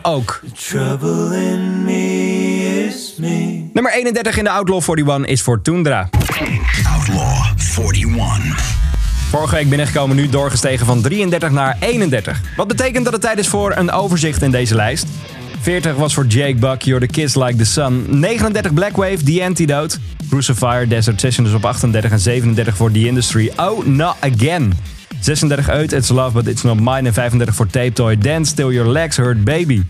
ook. 0.02 0.42
ook. 0.74 1.32
In 1.34 1.84
me 1.84 2.86
is 2.88 3.16
me. 3.18 3.70
Nummer 3.74 3.92
31 3.94 4.38
in 4.38 4.44
de 4.44 4.50
Outlaw 4.50 4.82
41 4.82 5.32
is 5.32 5.42
voor 5.42 5.62
Tundra. 5.62 6.10
Outlaw 6.94 7.46
41. 7.78 8.76
Vorige 9.30 9.56
week 9.56 9.70
binnengekomen, 9.70 10.16
nu 10.16 10.30
doorgestegen 10.30 10.86
van 10.86 11.02
33 11.02 11.52
naar 11.52 11.78
31. 11.80 12.42
Wat 12.56 12.68
betekent 12.68 13.04
dat 13.04 13.14
het 13.14 13.22
tijd 13.22 13.40
is 13.40 13.48
voor 13.48 13.76
een 13.76 13.92
overzicht 13.92 14.42
in 14.42 14.52
deze 14.52 14.76
lijst? 14.76 15.08
40 15.60 15.96
was 15.96 16.14
voor 16.14 16.26
Jake 16.26 16.56
Buck, 16.56 16.82
You're 16.82 17.08
the 17.08 17.14
Kids 17.14 17.36
Like 17.36 17.56
the 17.56 17.66
Sun. 17.66 18.06
39 18.20 18.74
Blackwave, 18.74 19.24
The 19.24 19.44
Antidote. 19.44 19.98
Crucifier, 20.30 20.90
Desert 20.90 21.20
Sessions 21.20 21.54
op 21.54 21.66
38 21.66 22.12
en 22.12 22.20
37 22.20 22.76
voor 22.76 22.92
The 22.92 23.06
Industry. 23.06 23.52
Oh, 23.56 23.86
not 23.86 24.16
again. 24.20 24.74
36 25.20 25.70
uit, 25.70 25.92
It's 25.92 26.10
Love 26.10 26.32
But 26.32 26.48
It's 26.48 26.62
Not 26.62 26.80
Mine. 26.80 27.08
En 27.08 27.14
35 27.14 27.56
voor 27.56 27.68
Tape 27.68 27.94
Toy, 27.94 28.18
Dance 28.18 28.54
Till 28.54 28.72
Your 28.72 28.92
Legs 28.92 29.18
Hurt 29.18 29.44
Baby. 29.44 29.84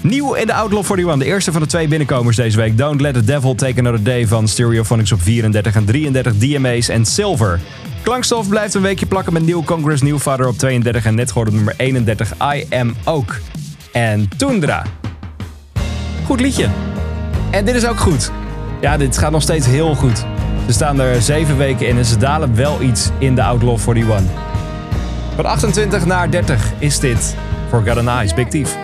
Nieuw 0.00 0.34
in 0.34 0.46
de 0.46 0.54
Outlaw 0.54 0.84
41, 0.84 1.18
de 1.18 1.24
eerste 1.24 1.52
van 1.52 1.60
de 1.60 1.66
twee 1.66 1.88
binnenkomers 1.88 2.36
deze 2.36 2.56
week. 2.56 2.78
Don't 2.78 3.00
Let 3.00 3.14
the 3.14 3.24
Devil 3.24 3.54
Take 3.54 3.78
Another 3.78 4.02
Day 4.02 4.26
van 4.26 4.48
Stereophonics 4.48 5.12
op 5.12 5.22
34 5.22 5.74
en 5.74 5.84
33 5.84 6.36
DMA's 6.36 6.88
en 6.88 7.04
Silver. 7.04 7.60
Klankstof 8.02 8.48
blijft 8.48 8.74
een 8.74 8.82
weekje 8.82 9.06
plakken 9.06 9.32
met 9.32 9.42
nieuw 9.42 9.62
Congress 9.62 10.02
New 10.02 10.18
Father 10.18 10.48
op 10.48 10.58
32 10.58 11.04
en 11.04 11.14
net 11.14 11.28
geworden 11.28 11.54
nummer 11.54 11.74
31 11.76 12.32
I 12.54 12.66
Am 12.70 12.94
Ook. 13.04 13.40
En 13.92 14.28
Tundra. 14.36 14.82
Goed 16.26 16.40
liedje. 16.40 16.68
En 17.50 17.64
dit 17.64 17.74
is 17.74 17.86
ook 17.86 18.00
goed. 18.00 18.30
Ja, 18.80 18.96
dit 18.96 19.18
gaat 19.18 19.32
nog 19.32 19.42
steeds 19.42 19.66
heel 19.66 19.94
goed. 19.94 20.24
Ze 20.66 20.72
staan 20.72 21.00
er 21.00 21.22
7 21.22 21.56
weken 21.56 21.88
in 21.88 21.98
en 21.98 22.04
ze 22.04 22.16
dalen 22.16 22.56
wel 22.56 22.82
iets 22.82 23.10
in 23.18 23.34
de 23.34 23.42
Outlaw 23.42 23.78
41. 23.96 24.51
Van 25.34 25.44
28 25.44 26.06
naar 26.06 26.30
30 26.30 26.72
is 26.78 26.98
dit 26.98 27.36
voor 27.68 27.82
and 27.98 28.08
Eyes, 28.08 28.34
Big 28.34 28.48
Thief. 28.48 28.76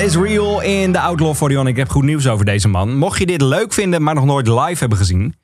Is 0.00 0.16
Real 0.16 0.60
in 0.60 0.92
de 0.92 1.00
Outlaw 1.00 1.34
41. 1.34 1.66
Ik 1.66 1.76
heb 1.76 1.88
goed 1.88 2.02
nieuws 2.02 2.26
over 2.26 2.44
deze 2.44 2.68
man. 2.68 2.96
Mocht 2.96 3.18
je 3.18 3.26
dit 3.26 3.40
leuk 3.40 3.72
vinden, 3.72 4.02
maar 4.02 4.14
nog 4.14 4.24
nooit 4.24 4.48
live 4.48 4.78
hebben 4.78 4.98
gezien... 4.98 5.34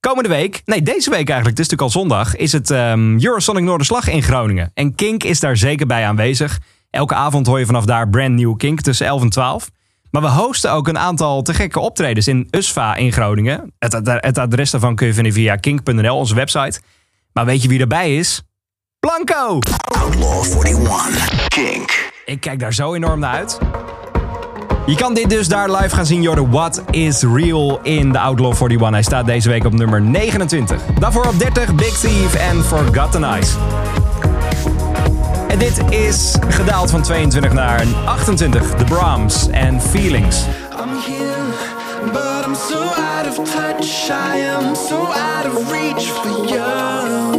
Komende 0.00 0.28
week, 0.28 0.62
nee 0.64 0.82
deze 0.82 1.10
week 1.10 1.28
eigenlijk, 1.28 1.58
het 1.58 1.66
is 1.66 1.68
natuurlijk 1.68 1.82
al 1.82 2.00
zondag... 2.00 2.36
is 2.36 2.52
het 2.52 2.70
ehm, 2.70 3.18
Eurosonic 3.20 3.62
Noorderslag 3.62 4.08
in 4.08 4.22
Groningen. 4.22 4.70
En 4.74 4.94
Kink 4.94 5.22
is 5.22 5.40
daar 5.40 5.56
zeker 5.56 5.86
bij 5.86 6.06
aanwezig. 6.06 6.60
Elke 6.90 7.14
avond 7.14 7.46
hoor 7.46 7.58
je 7.58 7.66
vanaf 7.66 7.84
daar 7.84 8.08
brand 8.08 8.34
new 8.34 8.56
Kink 8.56 8.80
tussen 8.80 9.06
11 9.06 9.22
en 9.22 9.28
12. 9.28 9.70
Maar 10.10 10.22
we 10.22 10.28
hosten 10.28 10.72
ook 10.72 10.88
een 10.88 10.98
aantal 10.98 11.42
te 11.42 11.54
gekke 11.54 11.80
optredens 11.80 12.28
in 12.28 12.48
USFA 12.50 12.94
in 12.94 13.12
Groningen. 13.12 13.72
Het, 13.78 13.92
het, 13.92 14.06
het 14.06 14.38
adres 14.38 14.70
daarvan 14.70 14.94
kun 14.94 15.06
je 15.06 15.14
vinden 15.14 15.32
via 15.32 15.56
kink.nl, 15.56 16.16
onze 16.16 16.34
website. 16.34 16.80
Maar 17.32 17.44
weet 17.44 17.62
je 17.62 17.68
wie 17.68 17.80
erbij 17.80 18.16
is? 18.16 18.42
Blanco! 19.00 19.58
Outlaw 19.98 20.66
41. 20.66 21.48
Kink. 21.48 22.12
Ik 22.24 22.40
kijk 22.40 22.58
daar 22.58 22.74
zo 22.74 22.94
enorm 22.94 23.20
naar 23.20 23.34
uit. 23.34 23.58
Je 24.86 24.94
kan 24.94 25.14
dit 25.14 25.30
dus 25.30 25.48
daar 25.48 25.70
live 25.70 25.94
gaan 25.94 26.06
zien, 26.06 26.22
Jordan. 26.22 26.50
What 26.50 26.82
is 26.90 27.22
real 27.22 27.80
in 27.82 28.12
de 28.12 28.18
Outlaw 28.18 28.52
41? 28.52 28.90
Hij 28.90 29.02
staat 29.02 29.26
deze 29.26 29.48
week 29.48 29.64
op 29.64 29.72
nummer 29.72 30.02
29. 30.02 30.80
Daarvoor 30.98 31.26
op 31.26 31.38
30 31.38 31.74
Big 31.74 31.98
Thief 31.98 32.34
en 32.34 32.64
Forgotten 32.64 33.24
Eyes. 33.24 33.54
En 35.48 35.58
dit 35.58 35.82
is 35.90 36.36
gedaald 36.48 36.90
van 36.90 37.02
22 37.02 37.52
naar 37.52 37.80
een 37.80 37.94
28. 38.04 38.74
The 38.74 38.84
Brahms 38.84 39.48
en 39.48 39.80
Feelings. 39.80 40.44
I'm 40.80 40.88
here, 40.88 42.12
but 42.12 42.46
I'm 42.46 42.54
so 42.54 42.78
out 42.78 43.38
of 43.38 43.50
touch. 43.52 44.08
I 44.08 44.40
am 44.40 44.74
so 44.74 44.96
out 44.96 45.56
of 45.56 45.72
reach 45.72 46.02
for 46.02 46.46
you. 46.48 47.33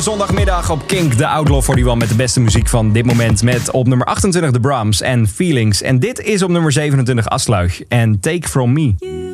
Zondagmiddag 0.00 0.70
op 0.70 0.86
Kink, 0.86 1.18
de 1.18 1.26
Outlaw 1.26 1.62
41 1.62 1.94
met 1.94 2.08
de 2.08 2.14
beste 2.14 2.40
muziek 2.40 2.68
van 2.68 2.92
dit 2.92 3.04
moment. 3.04 3.42
Met 3.42 3.70
op 3.70 3.86
nummer 3.86 4.06
28 4.06 4.50
The 4.50 4.60
Brahms 4.60 5.00
en 5.00 5.28
Feelings. 5.28 5.82
En 5.82 5.98
dit 5.98 6.20
is 6.20 6.42
op 6.42 6.50
nummer 6.50 6.72
27 6.72 7.28
Asluig 7.28 7.82
en 7.88 8.20
Take 8.20 8.48
From 8.48 8.72
Me. 8.72 9.27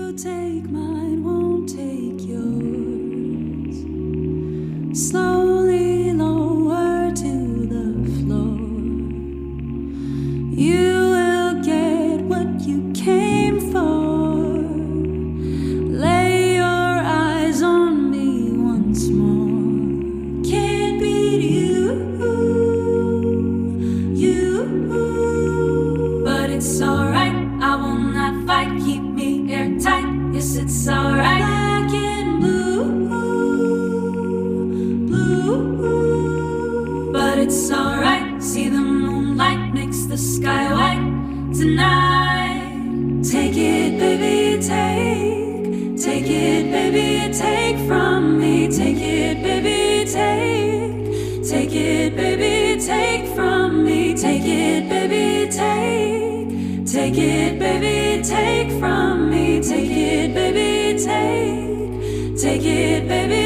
Tonight. 41.64 43.22
Take 43.22 43.56
it, 43.56 43.98
baby, 43.98 44.62
take. 44.62 45.96
Take 45.96 46.28
it, 46.28 46.62
baby, 46.70 47.32
take 47.32 47.78
from 47.88 48.38
me. 48.38 48.68
Take 48.68 49.00
it, 49.00 49.42
baby, 49.42 50.04
take. 50.18 51.42
Take 51.50 51.74
it, 51.74 52.16
baby, 52.16 52.80
take 52.80 53.26
from 53.34 53.84
me. 53.84 54.14
Take 54.14 54.44
it, 54.44 54.88
baby, 54.90 55.50
take. 55.50 56.86
Take 56.94 57.18
it, 57.18 57.58
baby, 57.58 58.22
take 58.22 58.70
from 58.78 59.30
me. 59.30 59.62
Take 59.62 59.90
it, 59.90 60.34
baby, 60.34 60.98
take. 61.08 62.36
Take 62.42 62.64
it, 62.64 63.08
baby, 63.08 63.43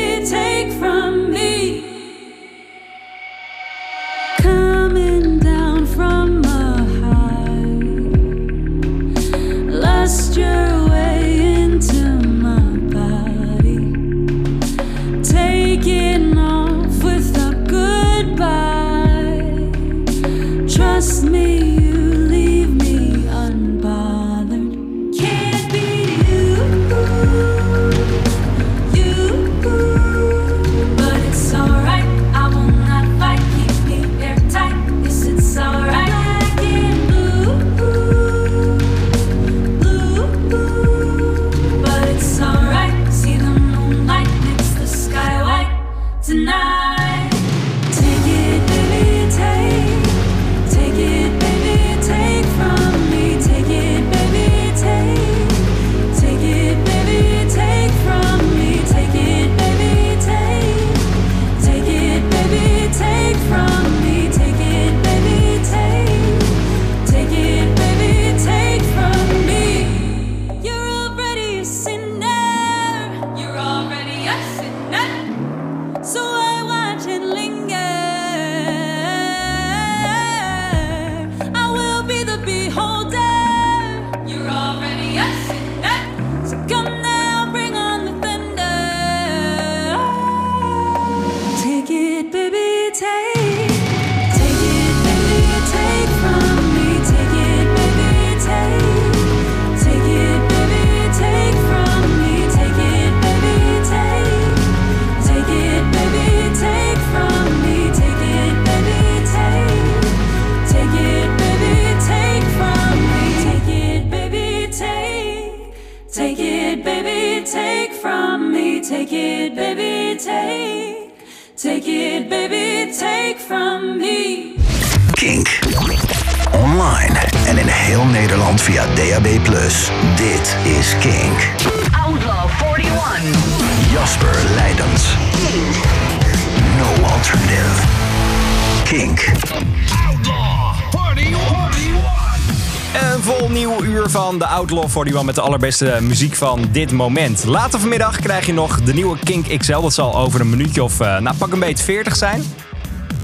Outlaw 145.08 145.24
41 145.24 145.24
met 145.24 145.34
de 145.34 145.40
allerbeste 145.40 145.98
muziek 146.00 146.34
van 146.34 146.68
dit 146.72 146.92
moment. 146.92 147.44
Later 147.44 147.80
vanmiddag 147.80 148.20
krijg 148.20 148.46
je 148.46 148.52
nog 148.52 148.82
de 148.82 148.94
nieuwe 148.94 149.18
Kink 149.24 149.58
XL. 149.58 149.80
Dat 149.80 149.92
zal 149.92 150.16
over 150.16 150.40
een 150.40 150.50
minuutje 150.50 150.82
of, 150.82 151.00
eh, 151.00 151.18
nou 151.18 151.36
pak 151.36 151.52
een 151.52 151.58
beetje 151.58 151.84
40 151.84 152.16
zijn. 152.16 152.42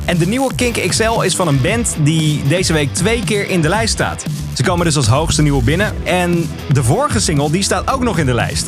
En 0.04 0.18
de 0.18 0.26
nieuwe 0.26 0.54
Kink 0.54 0.88
XL 0.88 1.20
is 1.20 1.36
van 1.36 1.48
een 1.48 1.60
band 1.60 1.96
die 1.98 2.42
deze 2.48 2.72
week 2.72 2.94
twee 2.94 3.24
keer 3.24 3.48
in 3.48 3.60
de 3.60 3.68
lijst 3.68 3.92
staat. 3.92 4.24
Ze 4.52 4.62
komen 4.62 4.84
dus 4.84 4.96
als 4.96 5.06
hoogste 5.06 5.42
nieuwe 5.42 5.62
binnen. 5.62 5.94
En 6.04 6.50
de 6.72 6.82
vorige 6.82 7.20
single 7.20 7.50
die 7.50 7.62
staat 7.62 7.90
ook 7.90 8.02
nog 8.02 8.18
in 8.18 8.26
de 8.26 8.34
lijst. 8.34 8.66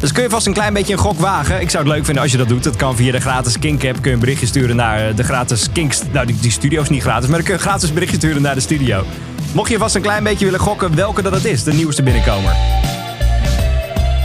Dus 0.00 0.12
kun 0.12 0.22
je 0.22 0.30
vast 0.30 0.46
een 0.46 0.52
klein 0.52 0.72
beetje 0.72 0.92
een 0.92 0.98
gok 0.98 1.20
wagen. 1.20 1.60
Ik 1.60 1.70
zou 1.70 1.84
het 1.84 1.92
leuk 1.92 2.04
vinden 2.04 2.22
als 2.22 2.32
je 2.32 2.38
dat 2.38 2.48
doet. 2.48 2.64
Dat 2.64 2.76
kan 2.76 2.96
via 2.96 3.12
de 3.12 3.20
gratis 3.20 3.58
Kink 3.58 3.84
app. 3.84 3.94
Kun 3.94 4.10
je 4.10 4.12
een 4.12 4.18
berichtje 4.18 4.46
sturen 4.46 4.76
naar 4.76 5.14
de 5.14 5.24
gratis 5.24 5.68
Kink... 5.72 5.94
Nou, 6.12 6.26
die, 6.40 6.50
studio 6.50 6.82
is 6.82 6.88
niet 6.88 7.02
gratis, 7.02 7.28
maar 7.28 7.36
dan 7.36 7.46
kun 7.46 7.54
je 7.54 7.60
gratis 7.60 7.92
berichtje 7.92 8.16
sturen 8.16 8.42
naar 8.42 8.54
de 8.54 8.60
studio. 8.60 9.04
Mocht 9.52 9.70
je 9.70 9.78
vast 9.78 9.94
een 9.94 10.02
klein 10.02 10.22
beetje 10.22 10.44
willen 10.44 10.60
gokken 10.60 10.94
welke 10.94 11.22
dat 11.22 11.32
het 11.32 11.44
is, 11.44 11.64
de 11.64 11.72
nieuwste 11.72 12.02
binnenkomer. 12.02 12.56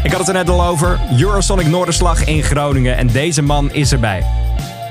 Ik 0.04 0.12
had 0.12 0.20
het 0.20 0.28
er 0.28 0.34
net 0.34 0.50
al 0.50 0.66
over. 0.66 1.00
Eurosonic 1.20 1.68
Noorderslag 1.68 2.26
in 2.26 2.44
Groningen. 2.44 2.98
En 2.98 3.08
deze 3.08 3.42
man 3.42 3.72
is 3.72 3.92
erbij. 3.92 4.24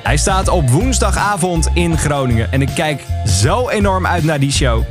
Hij 0.02 0.16
staat 0.16 0.48
op 0.48 0.70
woensdagavond 0.70 1.68
in 1.74 1.98
Groningen. 1.98 2.52
En 2.52 2.62
ik 2.62 2.70
kijk 2.74 3.04
zo 3.26 3.68
enorm 3.68 4.06
uit 4.06 4.24
naar 4.24 4.40
die 4.40 4.52
show. 4.52 4.82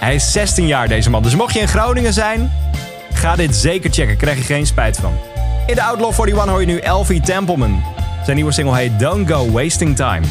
Hij 0.00 0.14
is 0.14 0.32
16 0.32 0.66
jaar, 0.66 0.88
deze 0.88 1.10
man. 1.10 1.22
Dus 1.22 1.34
mocht 1.34 1.54
je 1.54 1.60
in 1.60 1.68
Groningen 1.68 2.12
zijn, 2.12 2.52
ga 3.12 3.36
dit 3.36 3.56
zeker 3.56 3.90
checken. 3.90 4.16
Krijg 4.16 4.36
je 4.36 4.42
geen 4.42 4.66
spijt 4.66 4.96
van. 4.96 5.12
In 5.66 5.74
de 5.74 5.82
Outlaw 5.82 6.12
41 6.12 6.48
hoor 6.48 6.60
je 6.60 6.66
nu 6.66 6.78
Elfie 6.78 7.20
Templeman. 7.20 7.82
Zijn 8.24 8.36
nieuwe 8.36 8.52
single 8.52 8.76
heet 8.76 8.98
Don't 8.98 9.30
Go 9.30 9.50
Wasting 9.50 9.96
Time. 9.96 10.26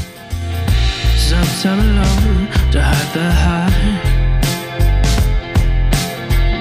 Sometime 1.27 1.79
alone 1.79 2.47
to 2.71 2.81
hide 2.81 3.11
the 3.13 3.29
high. 3.43 3.91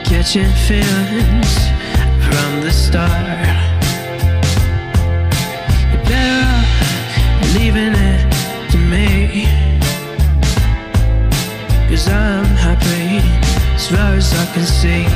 Catching 0.04 0.52
feelings 0.66 1.52
from 2.26 2.50
the 2.62 2.72
start. 2.72 3.46
You're 5.92 6.02
better 6.10 6.42
off 6.50 7.54
leaving 7.54 7.94
it 7.94 8.20
to 8.72 8.78
me. 8.90 9.46
Cause 11.88 12.08
I'm 12.08 12.46
happy 12.66 13.22
as 13.76 13.86
far 13.88 14.14
as 14.14 14.32
I 14.34 14.46
can 14.52 14.66
see. 14.66 15.06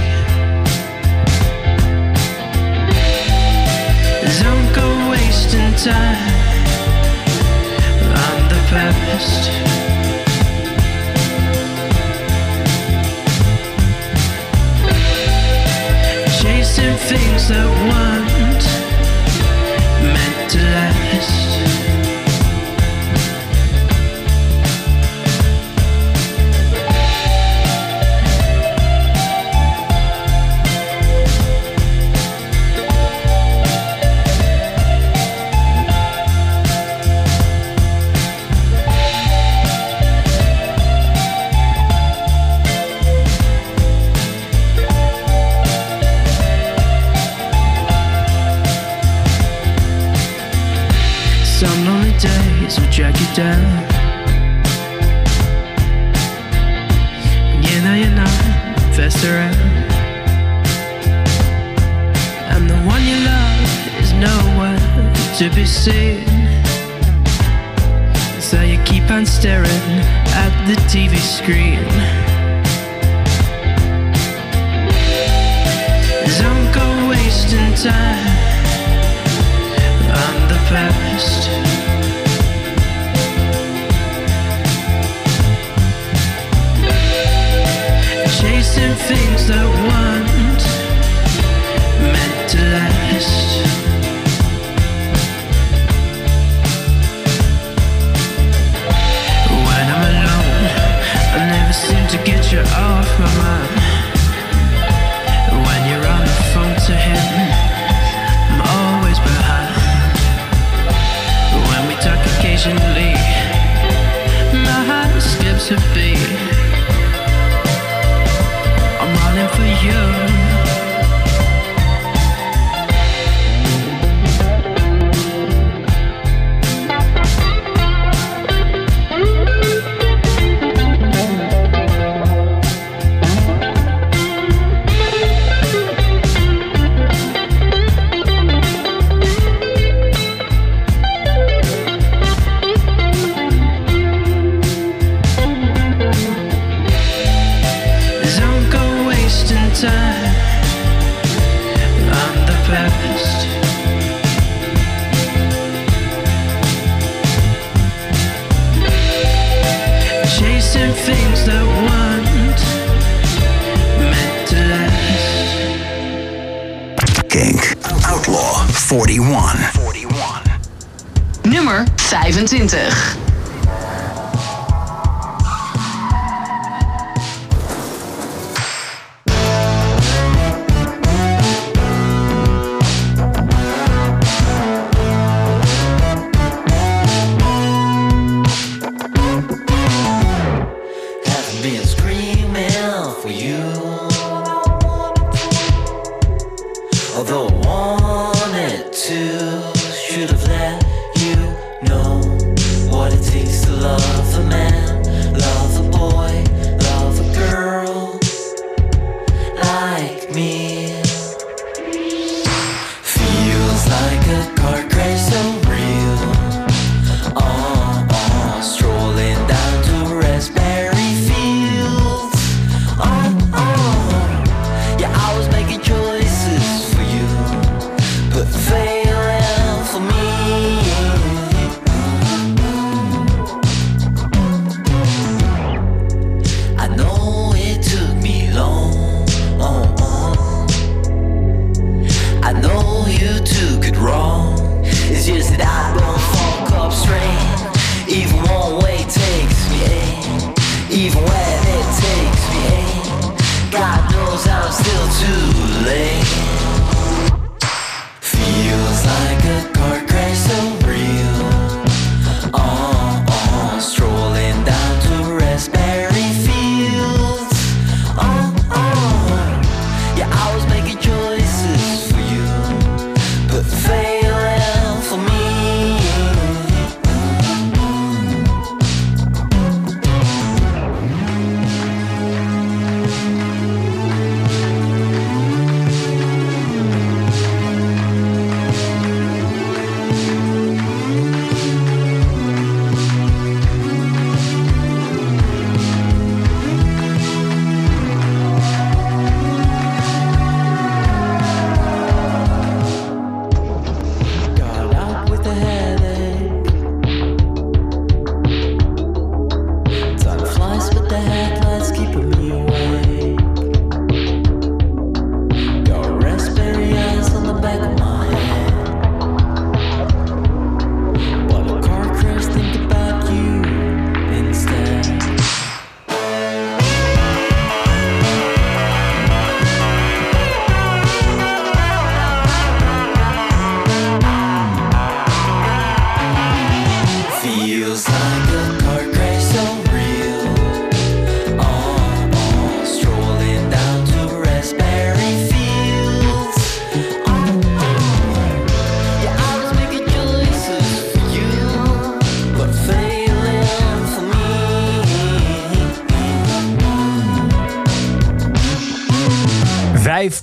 Don't 4.42 4.74
go 4.76 5.11
wasting 5.11 5.74
time 5.74 6.39
Chasing 8.70 8.78
things 16.96 17.48
that 17.48 17.66
weren't 17.66 18.19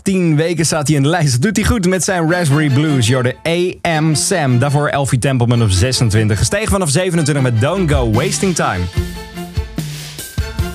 10 0.07 0.35
weken 0.35 0.65
staat 0.65 0.87
hij 0.87 0.95
in 0.95 1.03
de 1.03 1.09
lijst. 1.09 1.41
Doet 1.41 1.55
hij 1.57 1.65
goed 1.65 1.87
met 1.87 2.03
zijn 2.03 2.31
Raspberry 2.31 2.69
Blues. 2.69 3.07
Jorde 3.07 3.35
AM 3.43 4.15
Sam. 4.15 4.59
Daarvoor 4.59 4.87
Elfie 4.87 5.19
Templeman 5.19 5.61
op 5.61 5.69
26. 5.69 6.37
Gestegen 6.37 6.67
vanaf 6.67 6.89
27 6.89 7.43
met 7.43 7.61
Don't 7.61 7.91
Go 7.91 8.11
Wasting 8.11 8.55
Time. 8.55 8.79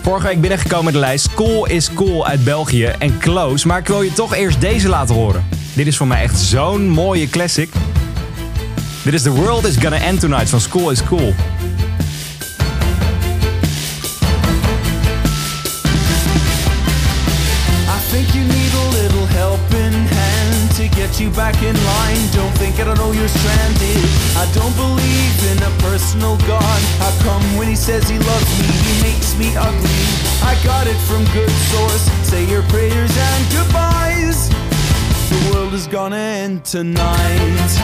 Vorige 0.03 0.27
week 0.27 0.41
binnengekomen 0.41 0.87
in 0.87 0.93
de 0.93 0.99
lijst 0.99 1.35
Cool 1.35 1.67
is 1.67 1.93
Cool 1.95 2.27
uit 2.27 2.45
België 2.45 2.85
en 2.85 3.19
Close. 3.19 3.67
Maar 3.67 3.79
ik 3.79 3.87
wil 3.87 4.03
je 4.03 4.13
toch 4.13 4.35
eerst 4.35 4.61
deze 4.61 4.89
laten 4.89 5.15
horen. 5.15 5.45
Dit 5.75 5.87
is 5.87 5.97
voor 5.97 6.07
mij 6.07 6.23
echt 6.23 6.39
zo'n 6.39 6.89
mooie 6.89 7.29
classic. 7.29 7.69
Dit 9.05 9.15
is 9.15 9.23
The 9.23 9.31
World 9.31 9.67
Is 9.67 9.77
Gonna 9.77 10.01
End 10.01 10.21
Tonight 10.21 10.49
van 10.49 10.61
School 10.61 10.91
is 10.91 11.05
Cool. 11.05 11.35
Get 21.13 21.21
you 21.21 21.31
back 21.31 21.63
in 21.63 21.75
line. 21.85 22.31
Don't 22.33 22.57
think 22.57 22.81
I 22.81 22.85
don't 22.85 22.97
know 22.97 23.13
you're 23.13 23.29
stranded. 23.29 24.05
I 24.37 24.49
don't 24.55 24.75
believe 24.77 25.37
in 25.51 25.59
a 25.63 25.71
personal 25.83 26.37
God. 26.49 26.81
How 26.99 27.13
come 27.23 27.43
when 27.57 27.69
he 27.69 27.77
says 27.77 28.09
he 28.09 28.19
loves 28.19 28.59
me, 28.59 28.67
he 28.67 29.03
makes 29.03 29.37
me 29.37 29.55
ugly? 29.57 29.91
I 30.43 30.59
got 30.65 30.87
it 30.87 30.97
from 31.09 31.25
good 31.33 31.51
source. 31.71 32.03
Say 32.27 32.47
your 32.49 32.63
prayers 32.65 33.15
and 33.17 33.53
goodbyes. 33.53 34.49
The 35.29 35.53
world 35.53 35.75
is 35.75 35.87
gonna 35.87 36.17
end 36.17 36.65
tonight. 36.65 37.83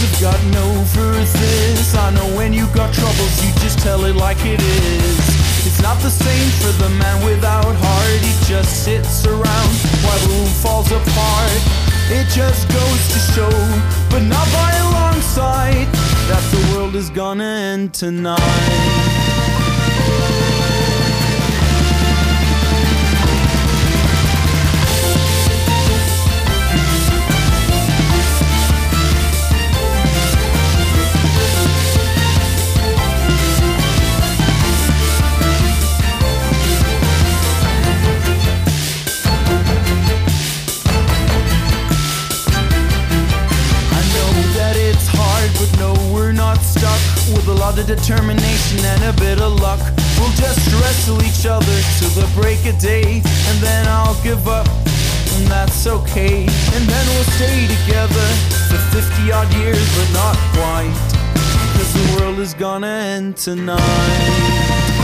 Have 0.00 0.20
gotten 0.20 0.54
over 0.72 1.12
this. 1.12 1.94
I 1.94 2.10
know 2.10 2.26
when 2.36 2.52
you 2.52 2.66
got 2.74 2.92
troubles, 2.94 3.44
you 3.44 3.52
just 3.60 3.78
tell 3.80 4.04
it 4.04 4.16
like 4.16 4.38
it 4.44 4.60
is. 4.60 5.18
It's 5.66 5.82
not 5.82 5.98
the 6.00 6.10
same 6.10 6.50
for 6.60 6.72
the 6.82 6.88
man 6.96 7.24
without 7.24 7.64
heart. 7.64 8.20
He 8.24 8.32
just 8.46 8.84
sits 8.84 9.26
around 9.26 9.72
while 10.02 10.18
the 10.24 10.28
room 10.28 10.52
falls 10.64 10.90
apart. 10.90 11.60
It 12.08 12.26
just 12.28 12.68
goes 12.68 13.02
to 13.12 13.18
show, 13.34 13.54
but 14.10 14.22
not 14.22 14.46
by 14.52 14.70
a 14.72 14.86
long 14.98 15.20
sight, 15.20 15.88
that 16.28 16.44
the 16.50 16.74
world 16.74 16.96
is 16.96 17.10
gonna 17.10 17.44
end 17.44 17.94
tonight. 17.94 19.29
Of 47.80 47.86
determination 47.86 48.84
and 48.84 49.04
a 49.04 49.12
bit 49.20 49.40
of 49.40 49.60
luck, 49.60 49.80
we'll 50.18 50.32
just 50.32 50.60
wrestle 50.80 51.22
each 51.22 51.46
other 51.46 51.76
till 51.98 52.10
the 52.10 52.28
break 52.40 52.64
of 52.66 52.78
day, 52.78 53.22
and 53.48 53.58
then 53.60 53.86
I'll 53.88 54.20
give 54.22 54.48
up, 54.48 54.66
and 55.34 55.46
that's 55.46 55.86
okay. 55.86 56.42
And 56.44 56.84
then 56.88 57.06
we'll 57.08 57.30
stay 57.36 57.66
together 57.66 58.26
for 58.68 58.78
50 58.96 59.32
odd 59.32 59.52
years, 59.54 59.86
but 59.96 60.12
not 60.12 60.36
quite, 60.52 60.94
cause 61.74 61.92
the 61.94 62.20
world 62.20 62.38
is 62.38 62.54
gonna 62.54 62.86
end 62.86 63.36
tonight. 63.36 64.99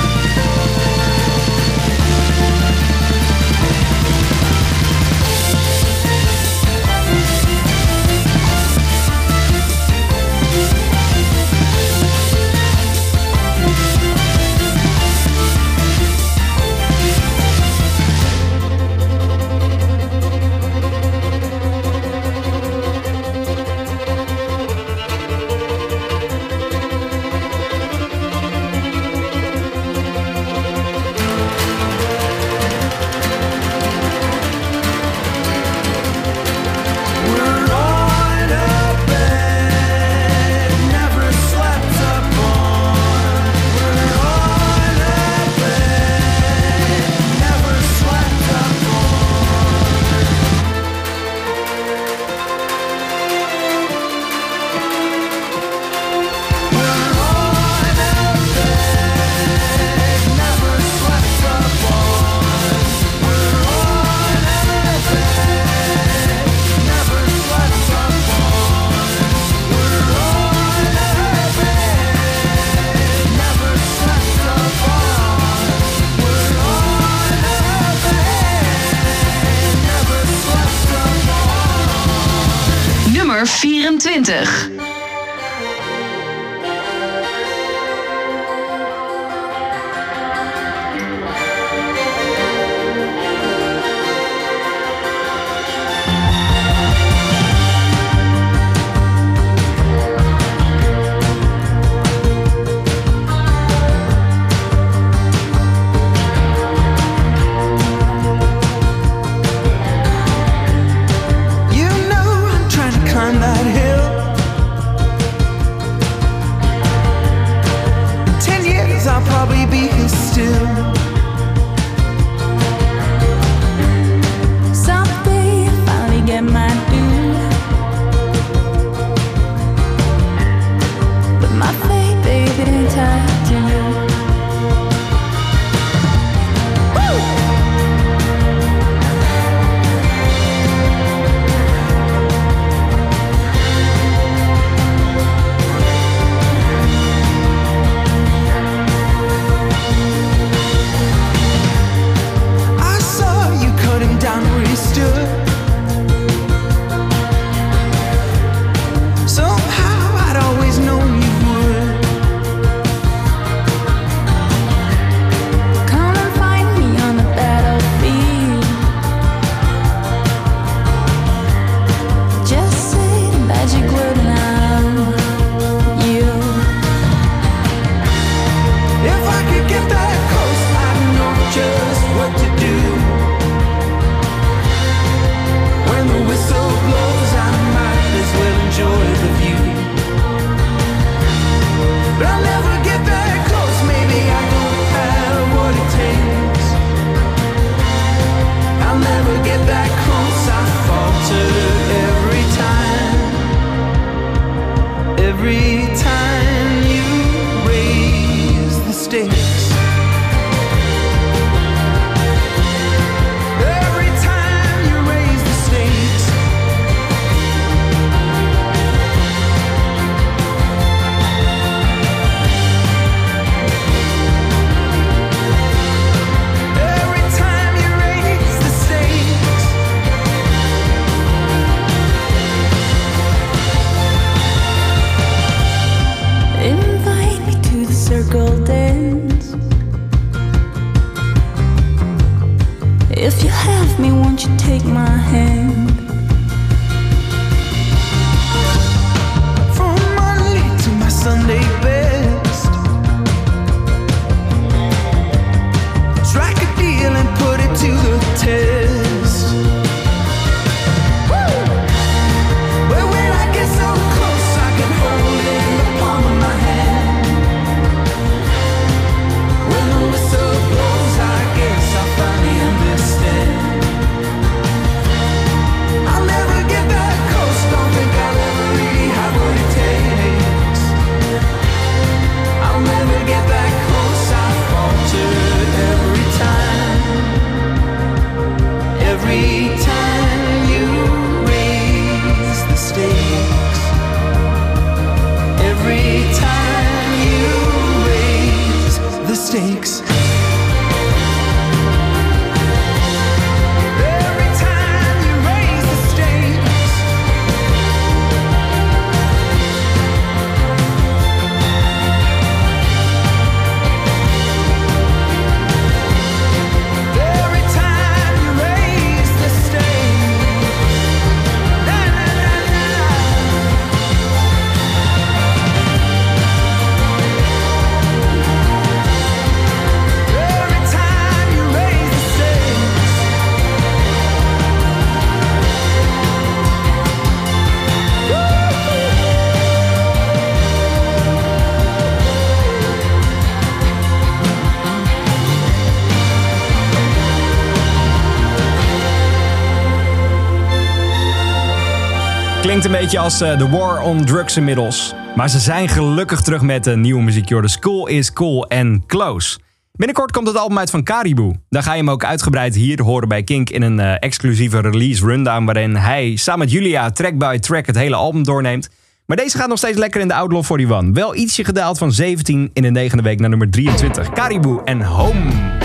Klinkt 352.67 352.84
een 352.84 352.91
beetje 352.91 353.18
als 353.18 353.41
eh, 353.41 353.59
de 353.59 353.68
War 353.68 354.03
on 354.03 354.25
Drugs 354.25 354.57
inmiddels. 354.57 355.14
Maar 355.37 355.51
ze 355.51 355.59
zijn 355.59 355.88
gelukkig 355.88 356.41
terug 356.41 356.63
met 356.63 356.87
een 356.87 357.01
nieuwe 357.01 357.22
muziek. 357.22 357.49
Joh. 357.49 357.63
De 357.63 357.68
School 357.68 358.07
is 358.07 358.33
Cool 358.33 358.68
and 358.68 359.07
Close. 359.07 359.59
Binnenkort 359.93 360.33
komt 360.33 360.47
het 360.47 360.57
album 360.57 360.79
uit 360.79 360.91
van 360.91 361.03
Caribou. 361.03 361.55
Daar 361.68 361.83
ga 361.83 361.93
je 361.93 361.99
hem 361.99 362.11
ook 362.11 362.25
uitgebreid 362.25 362.75
hier 362.75 363.03
horen 363.03 363.29
bij 363.29 363.43
Kink 363.43 363.71
in 363.71 363.83
een 363.83 364.01
eh, 364.01 364.14
exclusieve 364.18 364.80
release 364.80 365.26
rundown... 365.26 365.64
waarin 365.64 365.97
hij 365.97 366.37
samen 366.37 366.61
met 366.61 366.71
Julia 366.71 367.11
track 367.11 367.38
by 367.38 367.59
track 367.59 367.87
het 367.87 367.97
hele 367.97 368.17
album 368.17 368.45
doorneemt. 368.45 368.88
Maar 369.26 369.37
deze 369.37 369.59
gaat 369.59 369.68
nog 369.68 369.79
steeds 369.79 369.99
lekker 369.99 370.21
in 370.21 370.29
de 370.29 370.34
Outlaw 370.34 370.64
41. 370.71 371.22
Wel 371.22 371.37
ietsje 371.37 371.64
gedaald 371.64 371.99
van 371.99 372.13
17 372.13 372.71
in 372.72 372.83
de 372.83 372.91
negende 372.91 373.22
week 373.22 373.41
naar 373.41 373.49
nummer 373.49 373.71
23. 373.71 374.30
Caribou 374.33 374.80
en 374.84 375.03
Home. 375.03 375.76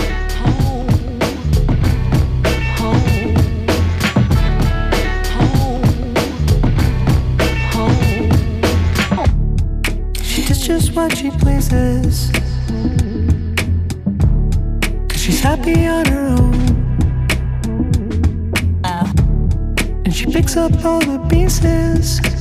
Cause 11.72 12.30
she's 15.14 15.40
happy 15.40 15.86
on 15.86 16.04
her 16.04 16.26
own. 16.26 16.54
And 20.04 20.14
she 20.14 20.26
picks 20.26 20.58
up 20.58 20.84
all 20.84 21.00
the 21.00 21.18
pieces. 21.30 22.31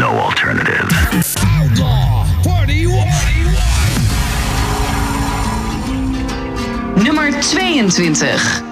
no 0.00 0.18
alternative. 0.18 0.88
Outlaw 1.44 2.24
41. 2.42 3.06
Nummer 7.04 7.30
22. 7.42 8.69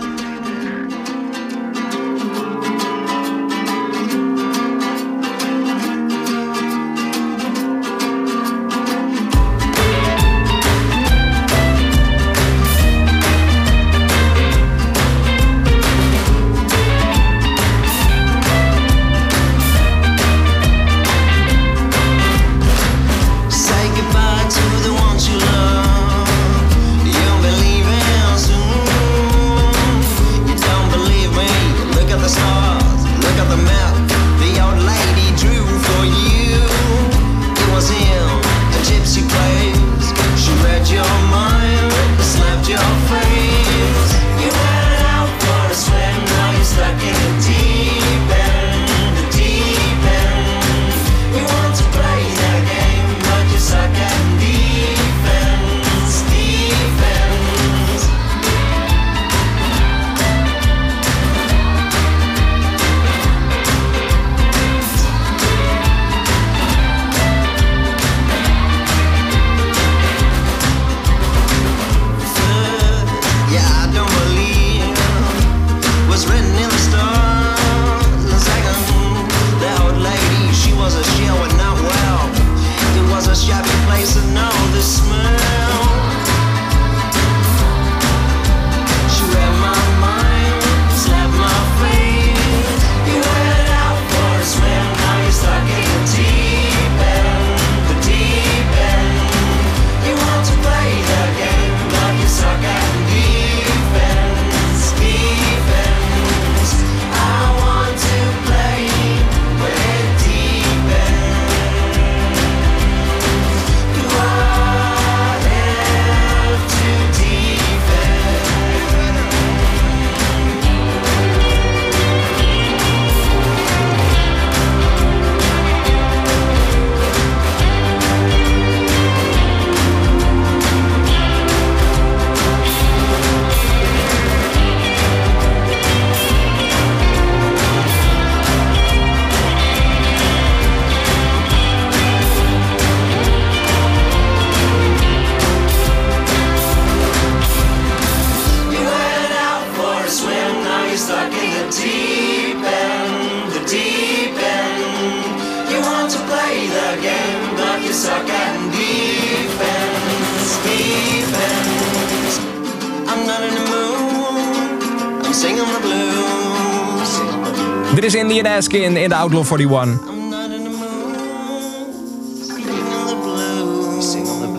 In 169.08 169.14
de 169.14 169.20
Outlaw 169.20 169.60
41. 169.60 170.00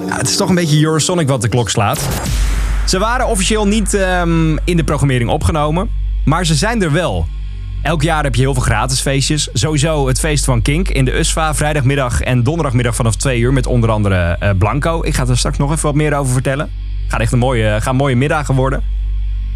Ja, 0.08 0.18
het 0.18 0.30
is 0.30 0.36
toch 0.36 0.50
een 0.50 0.56
beetje 0.56 0.84
Eurosonic 0.84 1.28
wat 1.28 1.42
de 1.42 1.48
klok 1.48 1.70
slaat. 1.70 2.00
Ze 2.86 3.00
waren 3.00 3.28
officieel 3.28 3.68
niet 3.68 3.94
ehm, 3.94 4.58
in 4.64 4.78
de 4.78 4.84
programmering 4.84 5.30
opgenomen, 5.30 5.90
maar 6.26 6.46
ze 6.46 6.56
zijn 6.56 6.84
er 6.84 6.92
wel. 6.92 7.28
Elk 7.82 8.02
jaar 8.02 8.24
heb 8.24 8.36
je 8.36 8.42
heel 8.42 8.54
veel 8.54 8.64
gratis 8.64 9.02
feestjes. 9.02 9.50
Sowieso 9.54 10.08
het 10.08 10.20
feest 10.20 10.46
van 10.46 10.62
Kink 10.62 10.90
in 10.90 11.06
de 11.06 11.18
USFA, 11.18 11.56
vrijdagmiddag 11.56 12.22
en 12.22 12.44
donderdagmiddag 12.44 12.96
vanaf 12.96 13.16
2 13.16 13.40
uur 13.40 13.54
met 13.54 13.66
onder 13.66 13.90
andere 13.92 14.36
eh, 14.40 14.50
Blanco. 14.58 15.04
Ik 15.04 15.16
ga 15.16 15.28
er 15.28 15.38
straks 15.38 15.58
nog 15.58 15.72
even 15.72 15.84
wat 15.84 15.96
meer 15.96 16.18
over 16.18 16.34
vertellen. 16.34 16.72
Gaat 17.08 17.20
echt 17.20 17.32
een 17.32 17.40
mooie, 17.40 17.82
gaan 17.82 17.96
mooie 17.96 18.16
middagen 18.16 18.56
worden. 18.56 18.84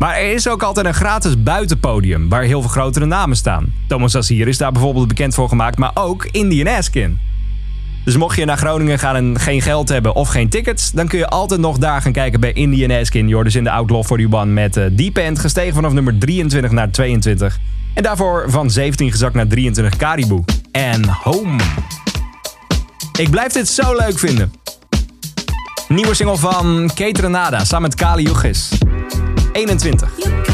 Maar 0.03 0.15
er 0.17 0.34
is 0.34 0.47
ook 0.47 0.63
altijd 0.63 0.85
een 0.85 0.93
gratis 0.93 1.43
buitenpodium 1.43 2.30
waar 2.30 2.43
heel 2.43 2.61
veel 2.61 2.69
grotere 2.69 3.05
namen 3.05 3.38
staan. 3.38 3.73
Thomas 3.88 4.15
Azier 4.15 4.47
is 4.47 4.57
daar 4.57 4.71
bijvoorbeeld 4.71 5.07
bekend 5.07 5.34
voor 5.34 5.49
gemaakt, 5.49 5.77
maar 5.77 5.91
ook 5.93 6.25
Indian 6.25 6.77
Askin. 6.77 7.19
Dus 8.05 8.17
mocht 8.17 8.38
je 8.38 8.45
naar 8.45 8.57
Groningen 8.57 8.99
gaan 8.99 9.15
en 9.15 9.39
geen 9.39 9.61
geld 9.61 9.89
hebben 9.89 10.15
of 10.15 10.30
geen 10.30 10.49
tickets, 10.49 10.91
dan 10.91 11.07
kun 11.07 11.19
je 11.19 11.27
altijd 11.27 11.59
nog 11.59 11.77
daar 11.77 12.01
gaan 12.01 12.11
kijken 12.11 12.39
bij 12.39 12.53
Indian 12.53 12.99
Askin. 12.99 13.27
Dus 13.27 13.55
in 13.55 13.63
de 13.63 13.71
Outlaw 13.71 14.03
41 14.11 14.45
met 14.45 14.77
uh, 14.77 14.85
Deep 14.91 15.17
End 15.17 15.39
gestegen 15.39 15.73
vanaf 15.73 15.93
nummer 15.93 16.17
23 16.17 16.71
naar 16.71 16.91
22. 16.91 17.59
En 17.93 18.03
daarvoor 18.03 18.45
van 18.47 18.71
17 18.71 19.11
gezakt 19.11 19.34
naar 19.34 19.47
23 19.47 19.99
Caribou. 19.99 20.43
En 20.71 21.07
Home. 21.07 21.59
Ik 23.19 23.30
blijf 23.30 23.53
dit 23.53 23.67
zo 23.67 23.95
leuk 23.95 24.19
vinden. 24.19 24.53
Nieuwe 25.88 26.13
single 26.13 26.38
van 26.38 26.91
Kate 26.95 27.21
Renada 27.21 27.65
samen 27.65 27.89
met 27.89 27.95
Kali 27.95 28.30
Uchis. 28.30 28.69
21. 29.55 30.52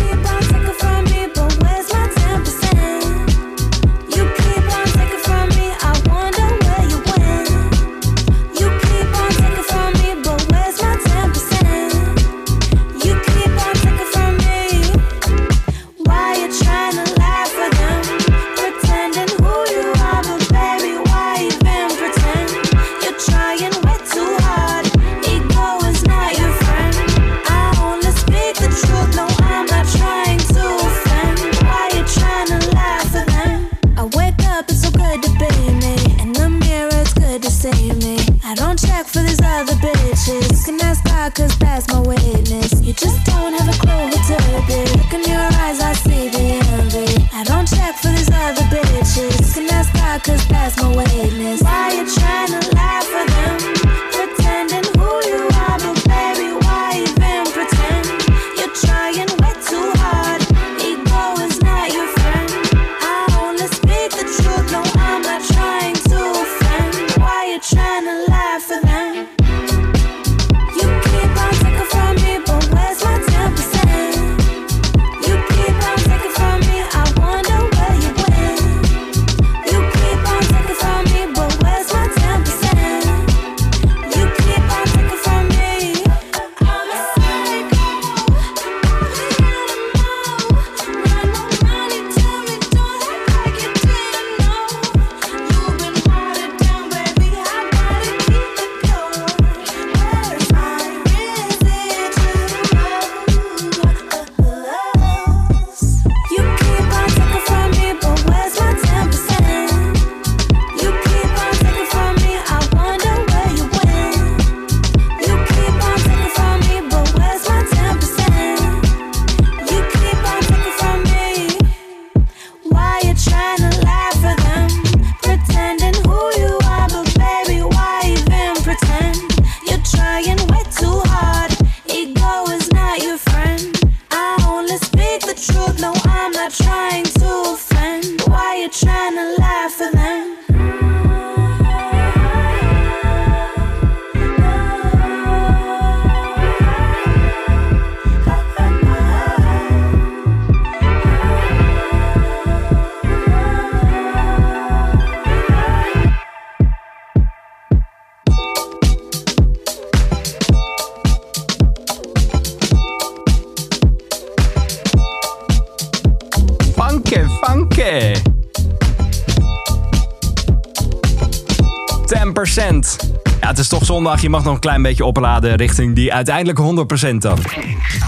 Zondag. 174.03 174.21
Je 174.21 174.30
mag 174.30 174.43
nog 174.43 174.53
een 174.53 174.59
klein 174.59 174.81
beetje 174.81 175.05
opladen 175.05 175.55
richting 175.55 175.95
die 175.95 176.13
uiteindelijk 176.13 176.59
100% 176.59 177.15
dan. 177.17 177.38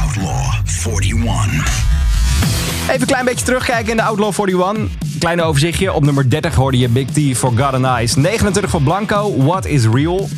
Outlaw 0.06 0.96
41. 0.96 1.90
Even 2.82 3.02
een 3.02 3.08
klein 3.08 3.26
beetje 3.26 3.46
terugkijken 3.46 3.92
in 3.92 3.98
de 3.98 4.04
Outlaw 4.04 4.34
41. 4.48 4.98
Kleine 5.20 5.42
overzichtje. 5.44 5.94
Op 5.94 6.04
nummer 6.04 6.30
30 6.30 6.56
hoorde 6.56 6.78
je 6.78 6.90
Big 6.90 7.06
T 7.06 7.38
Forgotten 7.38 7.86
Eyes. 7.86 8.16
29 8.16 8.72
voor 8.72 8.82
Blanco, 8.82 9.34
What 9.38 9.66
is 9.66 9.86
Real. 9.86 10.30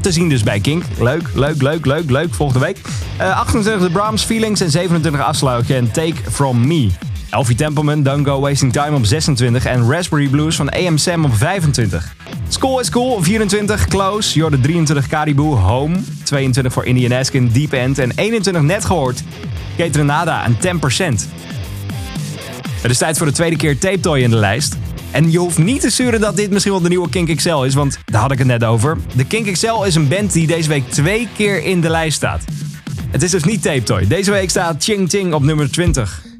Te 0.00 0.12
zien 0.12 0.28
dus 0.28 0.42
bij 0.42 0.60
Kink. 0.60 0.84
Leuk, 0.98 1.28
leuk, 1.34 1.62
leuk, 1.62 1.86
leuk, 1.86 2.10
leuk. 2.10 2.34
Volgende 2.34 2.64
week. 2.64 2.78
Eh, 3.16 3.38
28 3.38 3.82
de 3.82 3.90
Brahms 3.90 4.22
Feelings 4.22 4.60
en 4.60 4.70
27 4.70 5.20
Afsluitje 5.20 5.74
en 5.74 5.90
Take 5.90 6.30
From 6.30 6.66
Me. 6.66 6.90
Elfie 7.30 7.56
Templeman, 7.56 8.02
Don't 8.02 8.26
Go 8.26 8.40
Wasting 8.40 8.72
Time 8.72 8.96
op 8.96 9.04
26 9.04 9.64
en 9.64 9.90
Raspberry 9.90 10.28
Blues 10.28 10.56
van 10.56 10.70
AM 10.70 10.98
Sam 10.98 11.24
op 11.24 11.36
25. 11.36 12.14
School 12.52 12.80
is 12.80 12.90
Cool 12.90 13.22
24, 13.22 13.86
Close, 13.88 14.34
Jordan 14.34 14.60
23 14.60 15.06
Caribou, 15.06 15.54
Home. 15.54 15.96
22 16.22 16.72
voor 16.72 16.84
Indian 16.84 17.12
Askin, 17.12 17.50
Deep 17.52 17.72
End 17.72 17.98
en 17.98 18.12
21 18.14 18.62
net 18.62 18.84
gehoord. 18.84 19.22
Kate 19.76 19.98
Renada 19.98 20.44
en 20.44 20.56
10%. 20.56 20.58
Het 22.64 22.90
is 22.90 22.98
tijd 22.98 23.18
voor 23.18 23.26
de 23.26 23.32
tweede 23.32 23.56
keer 23.56 23.78
Tape 23.78 24.00
Toy 24.00 24.20
in 24.20 24.30
de 24.30 24.36
lijst. 24.36 24.76
En 25.10 25.30
je 25.30 25.38
hoeft 25.38 25.58
niet 25.58 25.80
te 25.80 25.90
sturen 25.90 26.20
dat 26.20 26.36
dit 26.36 26.50
misschien 26.50 26.72
wel 26.72 26.82
de 26.82 26.88
nieuwe 26.88 27.08
Kink 27.08 27.36
XL 27.36 27.62
is, 27.62 27.74
want 27.74 27.98
daar 28.04 28.20
had 28.20 28.32
ik 28.32 28.38
het 28.38 28.46
net 28.46 28.64
over. 28.64 28.98
De 29.14 29.24
Kink 29.24 29.52
XL 29.52 29.82
is 29.84 29.94
een 29.94 30.08
band 30.08 30.32
die 30.32 30.46
deze 30.46 30.68
week 30.68 30.90
twee 30.90 31.28
keer 31.36 31.64
in 31.64 31.80
de 31.80 31.90
lijst 31.90 32.16
staat. 32.16 32.44
Het 33.10 33.22
is 33.22 33.30
dus 33.30 33.44
niet 33.44 33.62
Tape 33.62 33.82
Toy. 33.82 34.06
Deze 34.06 34.30
week 34.30 34.50
staat 34.50 34.84
Ching 34.84 35.10
Ching 35.10 35.34
op 35.34 35.42
nummer 35.42 35.70
20. 35.70 36.31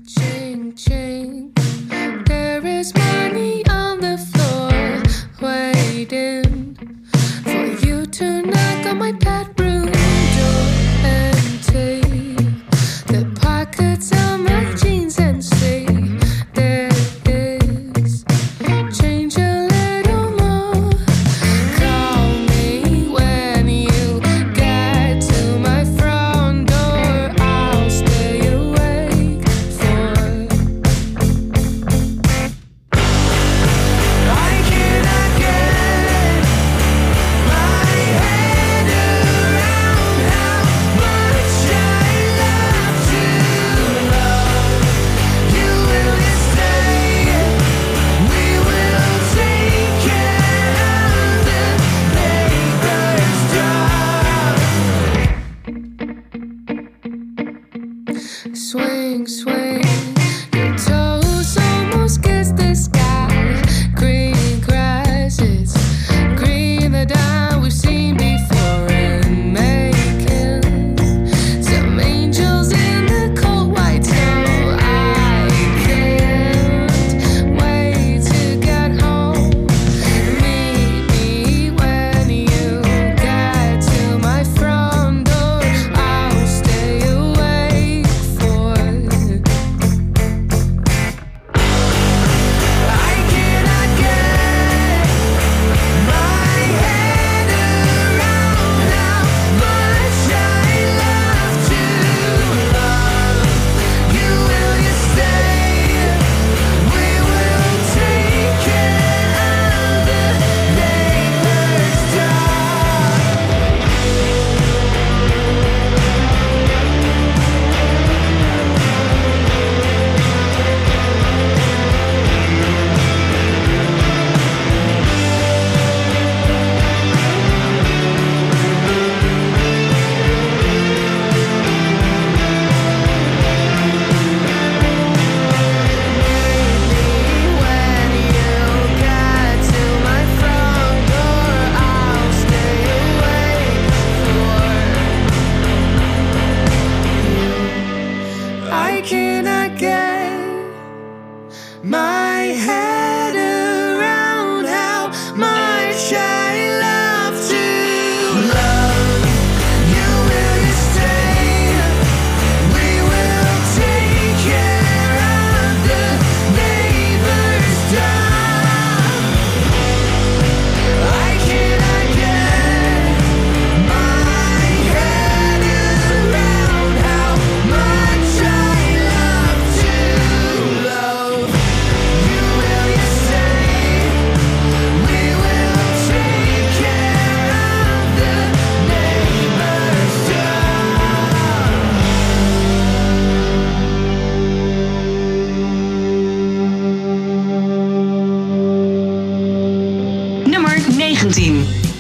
Team. 201.31 201.92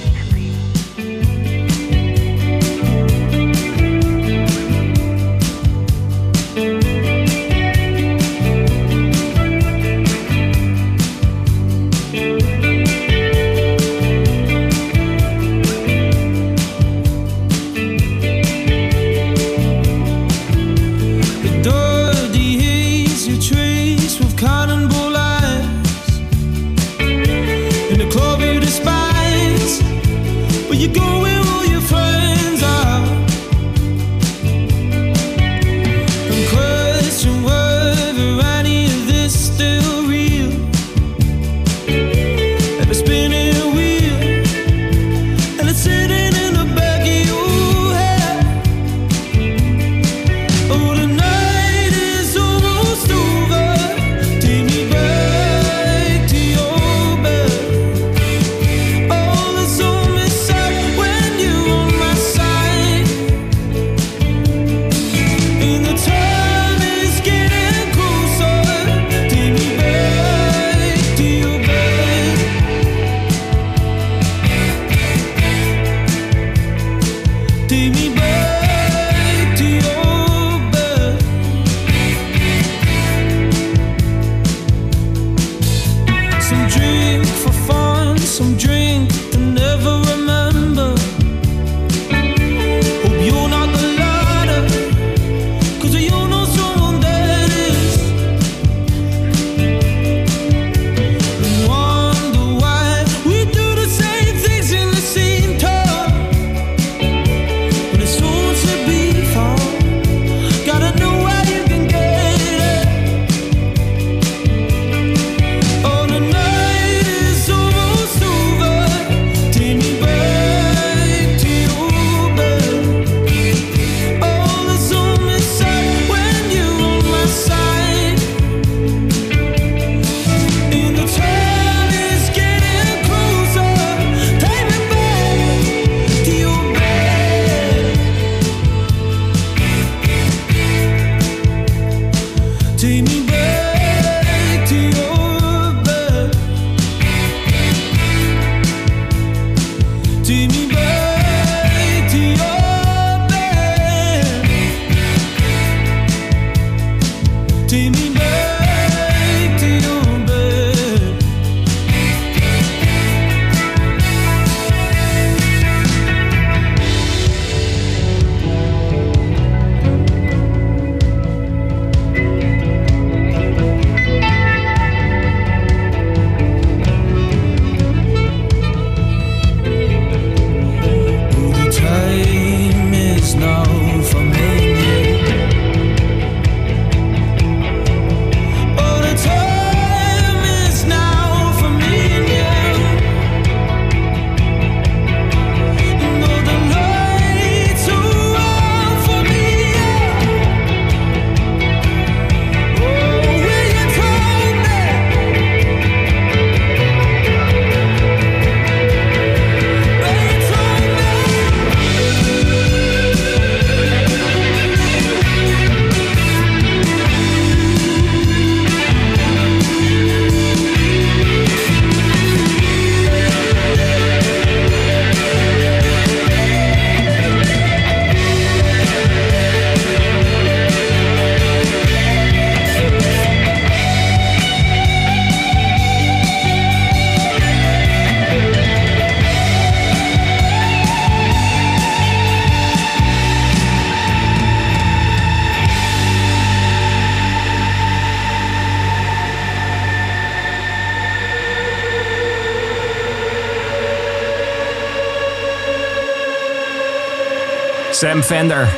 Sam 258.02 258.22
Fender. 258.22 258.68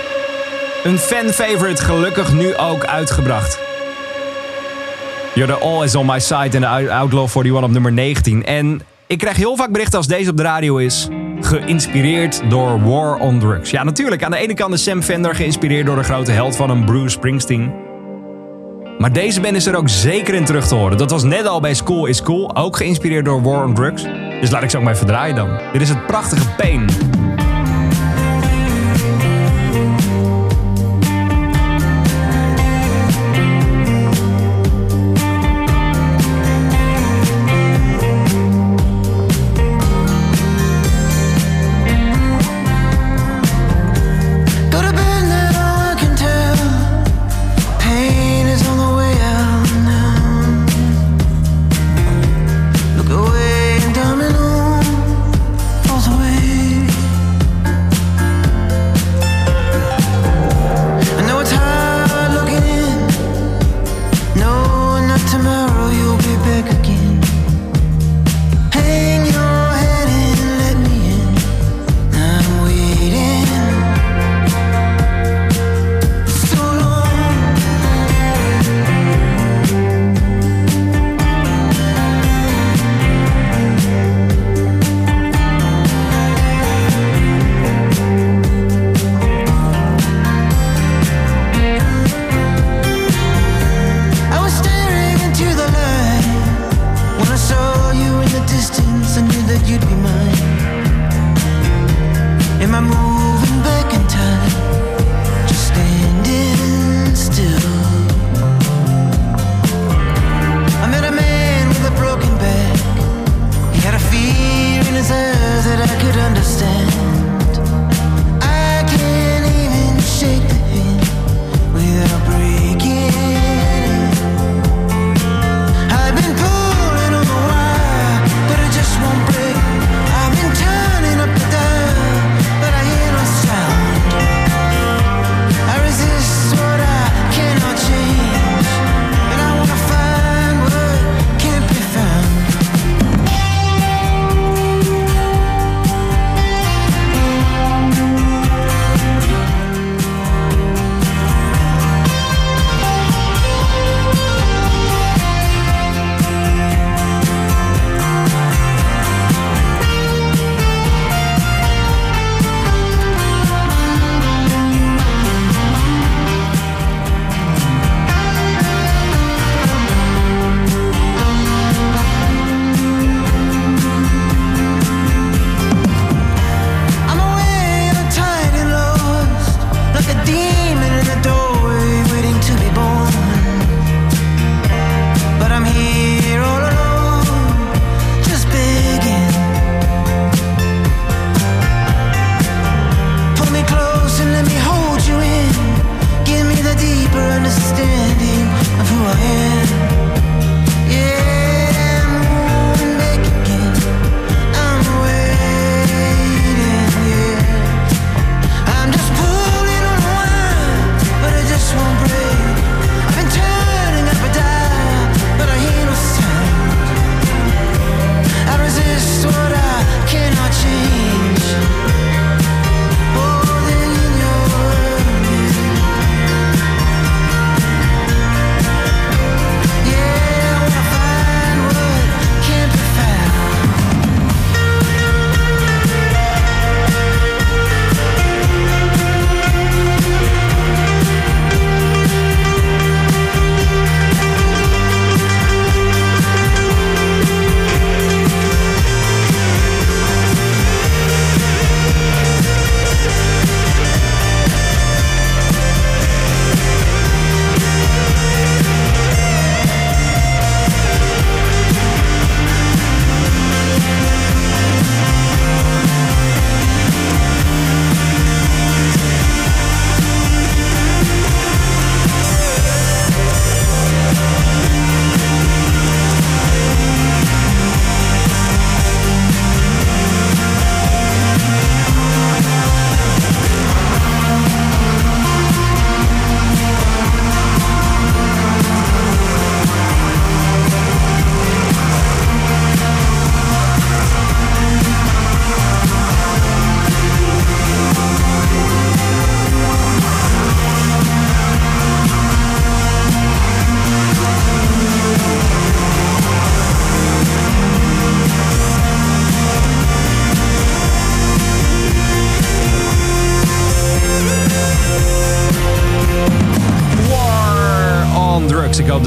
Een 0.83 0.99
fan-favorite, 0.99 1.85
gelukkig 1.85 2.33
nu 2.33 2.57
ook 2.57 2.85
uitgebracht. 2.85 3.59
You're 5.35 5.53
the 5.53 5.59
All 5.59 5.85
Is 5.85 5.95
on 5.95 6.07
my 6.07 6.19
side 6.19 6.49
in 6.51 6.61
de 6.61 6.67
Outlaw 6.91 7.29
41 7.29 7.63
op 7.63 7.71
nummer 7.71 7.93
19. 7.93 8.45
En 8.45 8.83
ik 9.07 9.19
krijg 9.19 9.37
heel 9.37 9.57
vaak 9.57 9.71
berichten 9.71 9.99
als 9.99 10.07
deze 10.07 10.31
op 10.31 10.37
de 10.37 10.43
radio 10.43 10.77
is. 10.77 11.09
Geïnspireerd 11.41 12.43
door 12.49 12.83
War 12.83 13.19
on 13.19 13.39
Drugs. 13.39 13.71
Ja, 13.71 13.85
natuurlijk. 13.85 14.25
Aan 14.25 14.31
de 14.31 14.37
ene 14.37 14.55
kant 14.55 14.75
is 14.75 14.83
Sam 14.83 15.03
Fender 15.03 15.35
geïnspireerd 15.35 15.87
door 15.87 15.97
de 15.97 16.03
grote 16.03 16.33
held 16.33 16.57
van 16.57 16.71
een 16.71 16.85
Bruce 16.85 17.09
Springsteen. 17.09 17.73
Maar 18.99 19.13
deze 19.13 19.41
band 19.41 19.57
is 19.57 19.67
er 19.67 19.77
ook 19.77 19.89
zeker 19.89 20.35
in 20.35 20.45
terug 20.45 20.67
te 20.67 20.75
horen. 20.75 20.99
Dat 20.99 21.11
was 21.11 21.23
net 21.23 21.47
al 21.47 21.61
bij 21.61 21.75
School 21.75 22.07
is 22.07 22.23
Cool, 22.23 22.57
ook 22.57 22.77
geïnspireerd 22.77 23.25
door 23.25 23.43
War 23.43 23.65
on 23.65 23.75
Drugs. 23.75 24.03
Dus 24.41 24.51
laat 24.51 24.63
ik 24.63 24.71
ze 24.71 24.77
ook 24.77 24.83
maar 24.83 24.95
even 24.95 25.07
draaien 25.07 25.37
dan. 25.37 25.59
Dit 25.73 25.83
is 25.83 25.89
het 25.89 26.07
prachtige 26.07 26.49
Pain. 26.57 26.87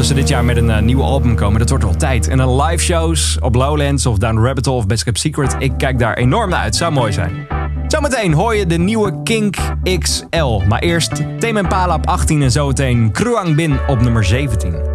ze 0.08 0.14
dit 0.14 0.28
jaar 0.28 0.46
met 0.46 0.58
een 0.58 0.70
eh, 0.70 0.82
nieuw 0.82 1.02
album 1.02 1.36
komen. 1.36 1.60
Dat 1.60 1.70
wordt 1.70 1.84
al 1.84 1.96
tijd. 1.96 2.28
En 2.28 2.38
dan 2.38 2.62
live 2.62 2.84
shows 2.84 3.38
op 3.40 3.56
Lowlands 3.56 4.06
of 4.06 4.18
Down 4.18 4.38
Rabbit 4.46 4.66
Hole 4.66 4.78
of 4.78 4.88
Best 4.88 5.04
Kept 5.04 5.20
Secret. 5.20 5.56
Ik 5.60 5.72
kijk 5.78 6.00
daar 6.00 6.14
enorm 6.14 6.50
naar 6.50 6.60
uit. 6.60 6.76
Zou 6.76 6.92
mooi 6.92 7.12
zijn. 7.12 7.48
Zometeen 7.88 8.34
hoor 8.34 8.56
je 8.56 8.66
de 8.66 8.78
nieuwe 8.78 9.22
Kink 9.24 9.56
XL. 10.00 10.62
Maar 10.68 10.80
eerst 10.80 11.12
Tame 11.40 11.68
Pala 11.68 11.96
op 11.96 12.08
18 12.08 12.42
en 12.42 12.52
zometeen 12.52 13.12
Kruang 13.12 13.56
Bin 13.56 13.78
op 13.88 14.02
nummer 14.02 14.24
17. 14.26 14.86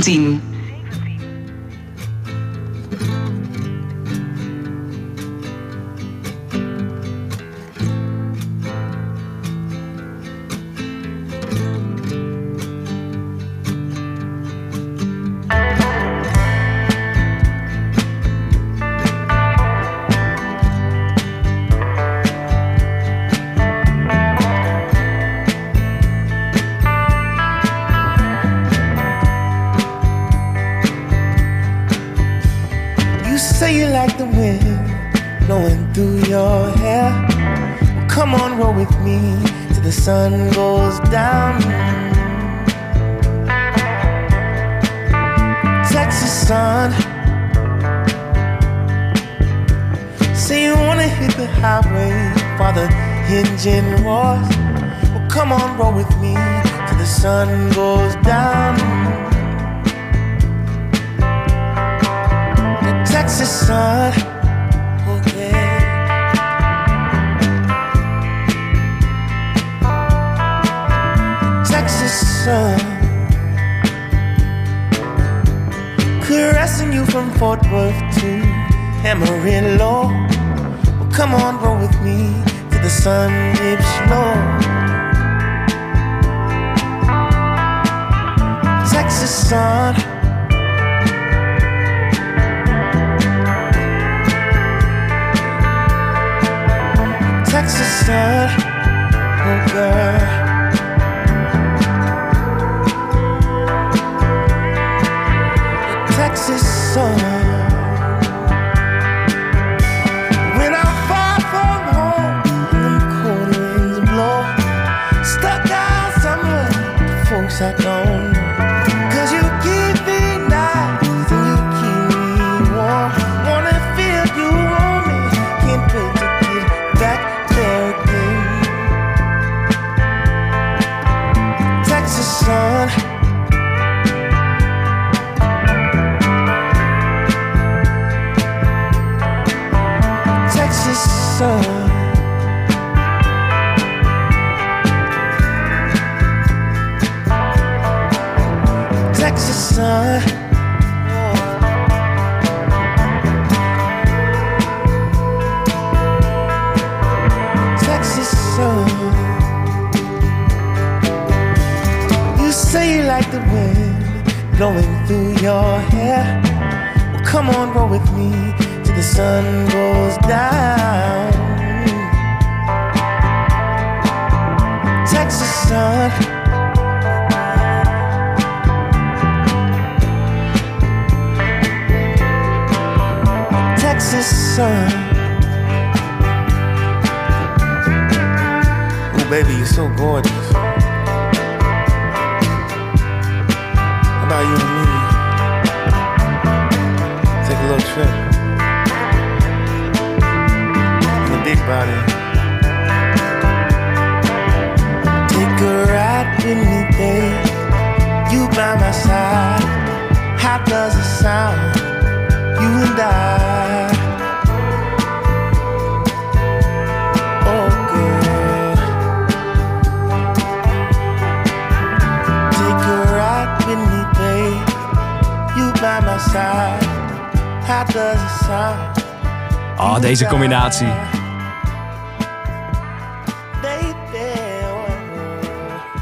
17. 0.00 0.31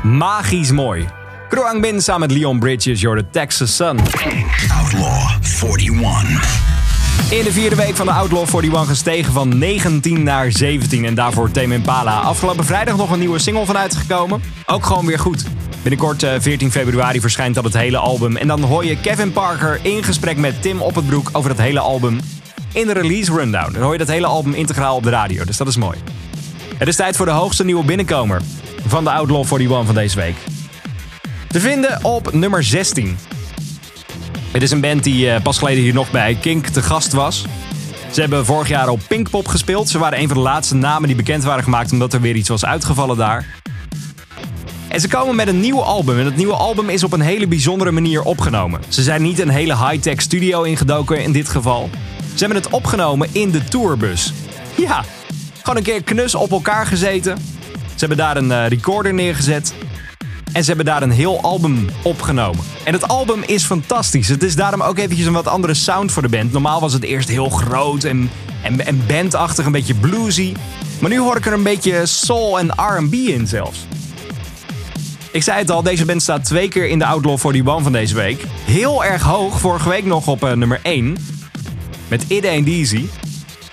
Magisch 0.02 0.70
mooi. 0.70 1.08
Kroang 1.48 1.80
Bin 1.80 2.02
samen 2.02 2.28
met 2.28 2.38
Leon 2.38 2.58
Bridges, 2.58 3.00
You're 3.00 3.22
the 3.22 3.30
Texas 3.30 3.76
Sun. 3.76 3.98
Outlaw 4.80 5.30
41. 5.62 6.68
In 7.30 7.44
de 7.44 7.52
vierde 7.52 7.76
week 7.76 7.96
van 7.96 8.06
de 8.06 8.12
Outlaw 8.12 8.46
41 8.48 8.86
gestegen 8.86 9.32
van 9.32 9.58
19 9.58 10.22
naar 10.22 10.52
17. 10.52 11.04
En 11.04 11.14
daarvoor 11.14 11.50
Tame 11.50 11.74
Impala. 11.74 12.20
Afgelopen 12.20 12.64
vrijdag 12.64 12.96
nog 12.96 13.10
een 13.10 13.18
nieuwe 13.18 13.38
single 13.38 13.64
van 13.64 13.76
uitgekomen. 13.76 14.42
Ook 14.66 14.86
gewoon 14.86 15.06
weer 15.06 15.18
goed. 15.18 15.44
Binnenkort, 15.82 16.22
eh, 16.22 16.32
14 16.38 16.70
februari, 16.70 17.20
verschijnt 17.20 17.54
dan 17.54 17.64
het 17.64 17.74
hele 17.74 17.98
album. 17.98 18.36
En 18.36 18.46
dan 18.46 18.62
hoor 18.62 18.84
je 18.84 19.00
Kevin 19.00 19.32
Parker 19.32 19.78
in 19.82 20.02
gesprek 20.02 20.36
met 20.36 20.62
Tim 20.62 20.80
Oppenbroek 20.80 21.28
over 21.32 21.50
het 21.50 21.60
hele 21.60 21.80
album. 21.80 22.20
In 22.72 22.86
de 22.86 22.92
release 22.92 23.32
rundown. 23.32 23.72
Dan 23.72 23.82
hoor 23.82 23.92
je 23.92 23.98
dat 23.98 24.08
hele 24.08 24.26
album 24.26 24.54
integraal 24.54 24.96
op 24.96 25.02
de 25.02 25.10
radio. 25.10 25.44
Dus 25.44 25.56
dat 25.56 25.66
is 25.66 25.76
mooi. 25.76 25.98
Het 26.76 26.88
is 26.88 26.96
tijd 26.96 27.16
voor 27.16 27.26
de 27.26 27.32
hoogste 27.32 27.64
nieuwe 27.64 27.84
binnenkomer 27.84 28.40
van 28.86 29.04
de 29.04 29.10
Outlaw 29.10 29.44
41 29.44 29.86
van 29.86 29.94
deze 29.94 30.16
week. 30.16 30.36
Te 31.48 31.60
vinden 31.60 32.04
op 32.04 32.32
nummer 32.32 32.64
16. 32.64 33.18
Het 34.50 34.62
is 34.62 34.70
een 34.70 34.80
band 34.80 35.04
die 35.04 35.30
eh, 35.30 35.42
pas 35.42 35.58
geleden 35.58 35.82
hier 35.82 35.94
nog 35.94 36.10
bij 36.10 36.34
Kink 36.40 36.66
te 36.66 36.82
gast 36.82 37.12
was. 37.12 37.44
Ze 38.10 38.20
hebben 38.20 38.46
vorig 38.46 38.68
jaar 38.68 38.88
op 38.88 39.00
Pinkpop 39.08 39.48
gespeeld. 39.48 39.88
Ze 39.88 39.98
waren 39.98 40.18
een 40.18 40.28
van 40.28 40.36
de 40.36 40.42
laatste 40.42 40.74
namen 40.74 41.06
die 41.06 41.16
bekend 41.16 41.44
waren 41.44 41.64
gemaakt 41.64 41.92
omdat 41.92 42.12
er 42.12 42.20
weer 42.20 42.34
iets 42.34 42.48
was 42.48 42.64
uitgevallen 42.64 43.16
daar. 43.16 43.46
En 44.88 45.00
ze 45.00 45.08
komen 45.08 45.36
met 45.36 45.48
een 45.48 45.60
nieuw 45.60 45.82
album. 45.82 46.18
En 46.18 46.24
het 46.24 46.36
nieuwe 46.36 46.52
album 46.52 46.88
is 46.88 47.04
op 47.04 47.12
een 47.12 47.20
hele 47.20 47.46
bijzondere 47.46 47.90
manier 47.90 48.22
opgenomen. 48.22 48.80
Ze 48.88 49.02
zijn 49.02 49.22
niet 49.22 49.38
een 49.38 49.48
hele 49.48 49.76
high-tech 49.76 50.20
studio 50.20 50.62
ingedoken 50.62 51.22
in 51.22 51.32
dit 51.32 51.48
geval. 51.48 51.90
Ze 52.40 52.46
hebben 52.46 52.64
het 52.64 52.72
opgenomen 52.72 53.28
in 53.32 53.50
de 53.50 53.64
tourbus. 53.64 54.32
Ja, 54.76 55.04
gewoon 55.56 55.76
een 55.76 55.82
keer 55.82 56.02
knus 56.02 56.34
op 56.34 56.50
elkaar 56.50 56.86
gezeten. 56.86 57.38
Ze 57.72 57.98
hebben 57.98 58.16
daar 58.16 58.36
een 58.36 58.52
eh, 58.52 58.68
recorder 58.68 59.14
neergezet. 59.14 59.74
En 60.52 60.62
ze 60.62 60.68
hebben 60.68 60.86
daar 60.86 61.02
een 61.02 61.10
heel 61.10 61.40
album 61.40 61.88
opgenomen. 62.02 62.64
En 62.84 62.92
het 62.92 63.08
album 63.08 63.42
is 63.46 63.64
fantastisch. 63.64 64.28
Het 64.28 64.42
is 64.42 64.56
daarom 64.56 64.82
ook 64.82 64.98
eventjes 64.98 65.26
een 65.26 65.32
wat 65.32 65.46
andere 65.46 65.74
sound 65.74 66.12
voor 66.12 66.22
de 66.22 66.28
band. 66.28 66.52
Normaal 66.52 66.80
was 66.80 66.92
het 66.92 67.02
eerst 67.02 67.28
heel 67.28 67.48
groot 67.48 68.04
en, 68.04 68.30
en, 68.62 68.86
en 68.86 69.06
bandachtig, 69.06 69.66
een 69.66 69.72
beetje 69.72 69.94
bluesy. 69.94 70.54
Maar 71.00 71.10
nu 71.10 71.18
hoor 71.18 71.36
ik 71.36 71.46
er 71.46 71.52
een 71.52 71.62
beetje 71.62 72.06
soul 72.06 72.58
en 72.58 72.68
R&B 72.76 73.14
in 73.14 73.46
zelfs. 73.46 73.86
Ik 75.32 75.42
zei 75.42 75.58
het 75.58 75.70
al, 75.70 75.82
deze 75.82 76.04
band 76.04 76.22
staat 76.22 76.44
twee 76.44 76.68
keer 76.68 76.88
in 76.88 76.98
de 76.98 77.06
Outlaw 77.06 77.38
41 77.38 77.82
van 77.82 77.92
deze 77.92 78.14
week. 78.14 78.44
Heel 78.64 79.04
erg 79.04 79.22
hoog, 79.22 79.60
vorige 79.60 79.88
week 79.88 80.04
nog 80.04 80.26
op 80.26 80.44
eh, 80.44 80.52
nummer 80.52 80.80
1. 80.82 81.16
Met 82.10 82.24
It 82.28 82.46
Ain't 82.46 82.68
Easy. 82.68 83.06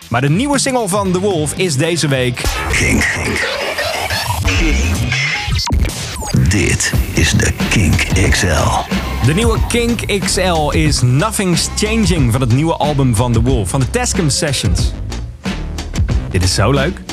Maar 0.10 0.22
de 0.22 0.30
nieuwe 0.30 0.60
single 0.60 0.88
van 0.88 1.12
The 1.12 1.20
Wolf 1.20 1.54
is 1.54 1.76
deze 1.76 2.08
week... 2.08 2.42
Kink. 2.72 3.06
Dit 6.50 6.94
is 7.14 7.32
de 7.32 7.54
Kink 7.70 8.30
XL. 8.30 8.96
De 9.26 9.34
nieuwe 9.34 9.60
Kink 9.68 10.20
XL 10.24 10.70
is 10.70 11.02
Nothing's 11.02 11.70
Changing 11.76 12.32
van 12.32 12.42
het 12.42 12.54
nieuwe 12.54 12.76
album 12.76 13.16
van 13.16 13.32
The 13.32 13.42
Wolf, 13.42 13.70
van 13.70 13.80
de 13.80 13.90
Tascam 13.90 14.30
Sessions. 14.30 14.92
Dit 16.32 16.44
is 16.44 16.54
zo 16.54 16.72
leuk. 16.72 17.07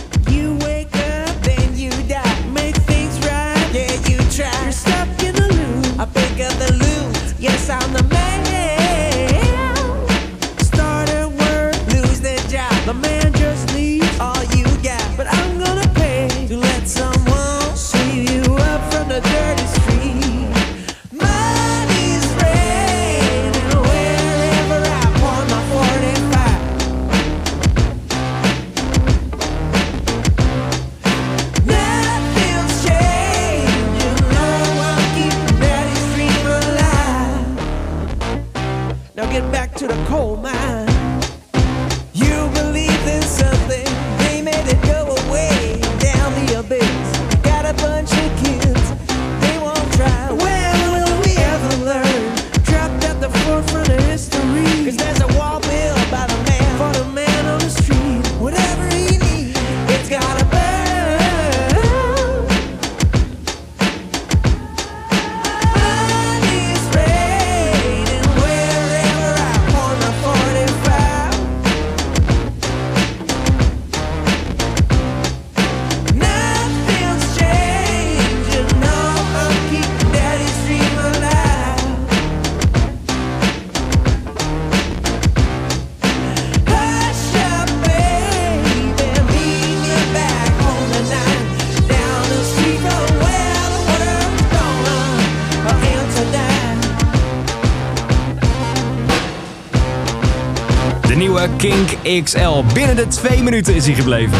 XL. 102.05 102.63
Binnen 102.75 102.97
de 102.97 103.07
twee 103.07 103.43
minuten 103.43 103.75
is 103.75 103.87
hij 103.87 103.95
gebleven. 103.95 104.39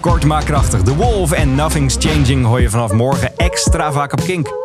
Kort 0.00 0.24
maar 0.24 0.44
krachtig. 0.44 0.82
The 0.82 0.94
Wolf 0.94 1.32
en 1.32 1.54
Nothing's 1.54 1.96
Changing 1.98 2.44
hoor 2.44 2.60
je 2.60 2.70
vanaf 2.70 2.92
morgen 2.92 3.36
extra 3.36 3.92
vaak 3.92 4.12
op 4.12 4.20
Kink. 4.20 4.63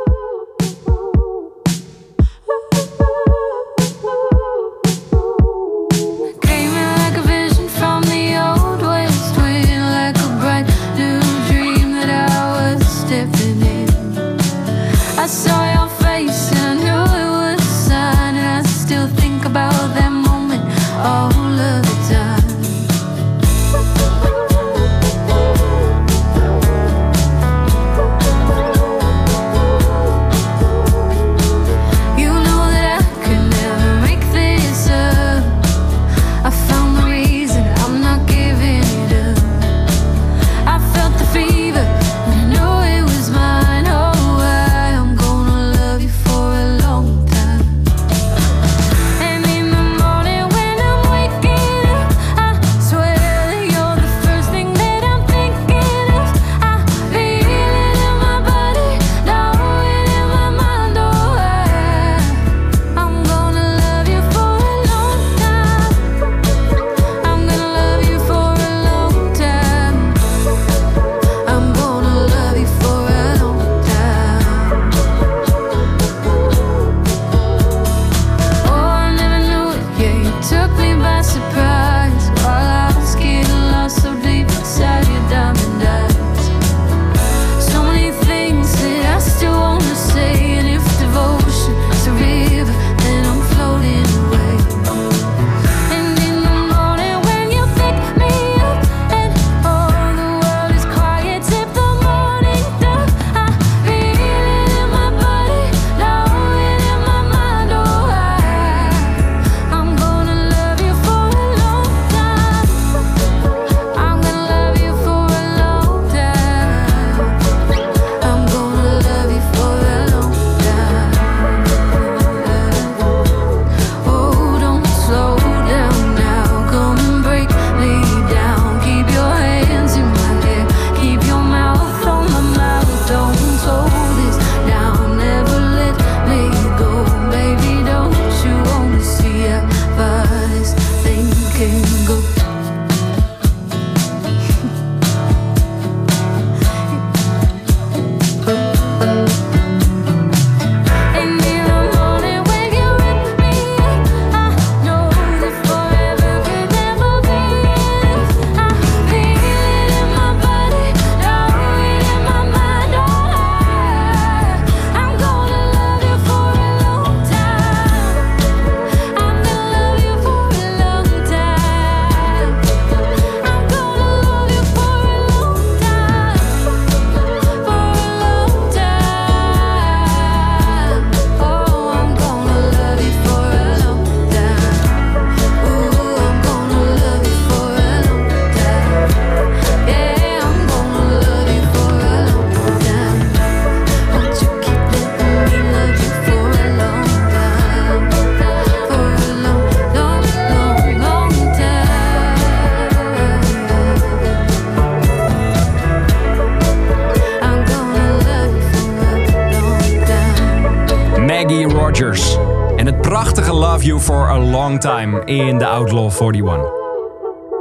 Long 214.60 214.80
Time 214.80 215.26
in 215.26 215.57
de 215.57 215.68
Outlaw 215.68 216.11
41. 216.22 216.72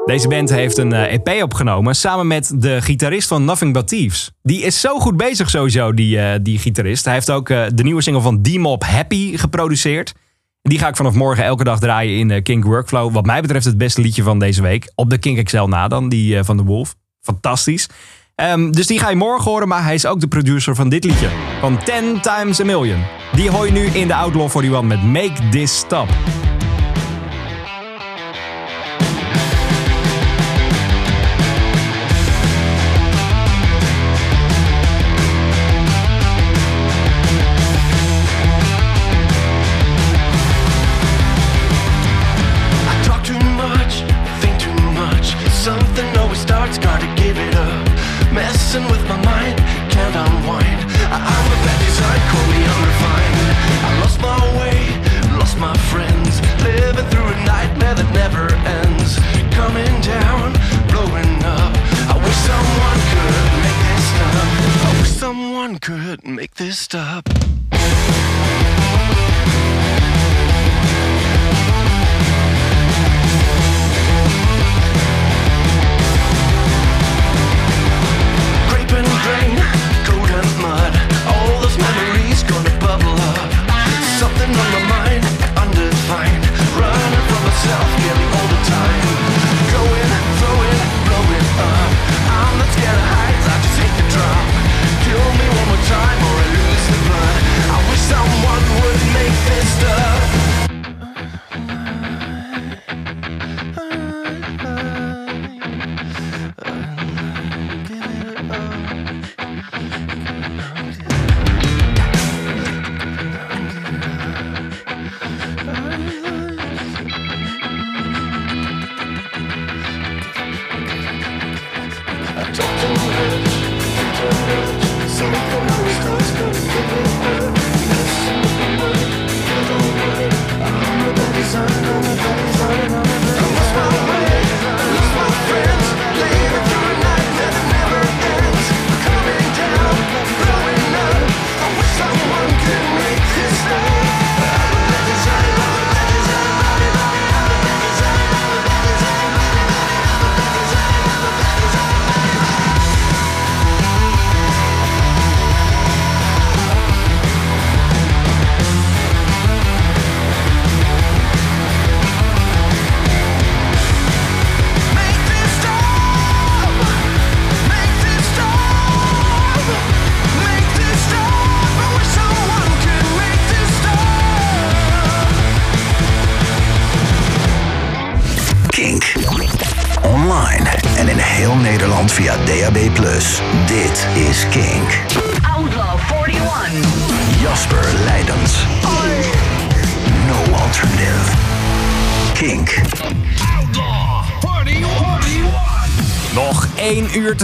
Deze 0.04 0.28
band 0.28 0.50
heeft 0.50 0.78
een 0.78 0.92
eh, 0.92 1.12
EP 1.12 1.42
opgenomen 1.42 1.94
samen 1.94 2.26
met 2.26 2.52
de 2.56 2.82
gitarist 2.82 3.28
van 3.28 3.44
Nothing 3.44 3.72
But 3.72 3.88
Thieves. 3.88 4.30
Die 4.42 4.62
is 4.62 4.80
zo 4.80 4.98
goed 4.98 5.16
bezig 5.16 5.50
sowieso, 5.50 5.92
die, 5.92 6.20
eh, 6.20 6.38
die 6.42 6.58
gitarist. 6.58 7.04
Hij 7.04 7.14
heeft 7.14 7.30
ook 7.30 7.48
eh, 7.48 7.64
de 7.74 7.82
nieuwe 7.82 8.02
single 8.02 8.22
van 8.22 8.42
D-Mob 8.42 8.84
Happy 8.84 9.36
geproduceerd. 9.36 10.14
Die 10.62 10.78
ga 10.78 10.88
ik 10.88 10.96
vanaf 10.96 11.14
morgen 11.14 11.44
elke 11.44 11.64
dag 11.64 11.78
draaien 11.78 12.18
in 12.18 12.30
eh, 12.30 12.42
Kink 12.42 12.64
Workflow. 12.64 13.12
Wat 13.12 13.26
mij 13.26 13.40
betreft 13.40 13.64
het 13.64 13.78
beste 13.78 14.00
liedje 14.00 14.22
van 14.22 14.38
deze 14.38 14.62
week. 14.62 14.92
Op 14.94 15.10
de 15.10 15.18
Kink 15.18 15.44
XL 15.44 15.62
na 15.62 15.88
dan, 15.88 16.08
die 16.08 16.44
van 16.44 16.56
de 16.56 16.62
Wolf. 16.62 16.94
Fantastisch. 17.20 17.88
Ehm, 18.34 18.70
dus 18.70 18.86
die 18.86 18.98
ga 18.98 19.10
je 19.10 19.16
morgen 19.16 19.50
horen, 19.50 19.68
maar 19.68 19.82
hij 19.82 19.94
is 19.94 20.06
ook 20.06 20.20
de 20.20 20.28
producer 20.28 20.74
van 20.74 20.88
dit 20.88 21.04
liedje. 21.04 21.28
Van 21.60 21.78
10 21.84 22.20
Times 22.20 22.60
a 22.60 22.64
Million. 22.64 23.04
Die 23.32 23.50
hoor 23.50 23.66
je 23.66 23.72
nu 23.72 23.86
in 23.86 24.06
de 24.06 24.14
Outlaw 24.14 24.50
41 24.56 24.82
met 24.82 25.02
Make 25.02 25.48
This 25.50 25.76
Stop. 25.76 26.08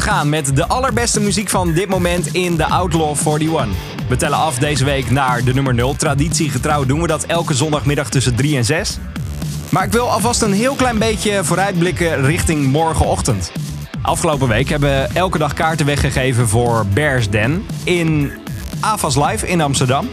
Gaan 0.04 0.28
met 0.28 0.56
de 0.56 0.66
allerbeste 0.66 1.20
muziek 1.20 1.48
van 1.48 1.72
dit 1.72 1.88
moment 1.88 2.26
in 2.26 2.56
de 2.56 2.64
Outlaw 2.64 3.16
41. 3.26 3.66
We 4.08 4.16
tellen 4.16 4.38
af 4.38 4.58
deze 4.58 4.84
week 4.84 5.10
naar 5.10 5.44
de 5.44 5.54
nummer 5.54 5.74
0. 5.74 5.94
Traditiegetrouw 5.96 6.84
doen 6.84 7.00
we 7.00 7.06
dat 7.06 7.24
elke 7.24 7.54
zondagmiddag 7.54 8.08
tussen 8.08 8.34
3 8.34 8.56
en 8.56 8.64
6. 8.64 8.98
Maar 9.68 9.84
ik 9.84 9.92
wil 9.92 10.10
alvast 10.10 10.42
een 10.42 10.52
heel 10.52 10.74
klein 10.74 10.98
beetje 10.98 11.44
vooruitblikken 11.44 12.24
richting 12.24 12.66
morgenochtend. 12.66 13.52
Afgelopen 14.02 14.48
week 14.48 14.68
hebben 14.68 14.88
we 14.88 15.08
elke 15.18 15.38
dag 15.38 15.52
kaarten 15.52 15.86
weggegeven 15.86 16.48
voor 16.48 16.86
Bears 16.86 17.30
Den 17.30 17.66
in 17.84 18.32
AFAS 18.80 19.16
Live 19.16 19.46
in 19.46 19.60
Amsterdam. 19.60 20.08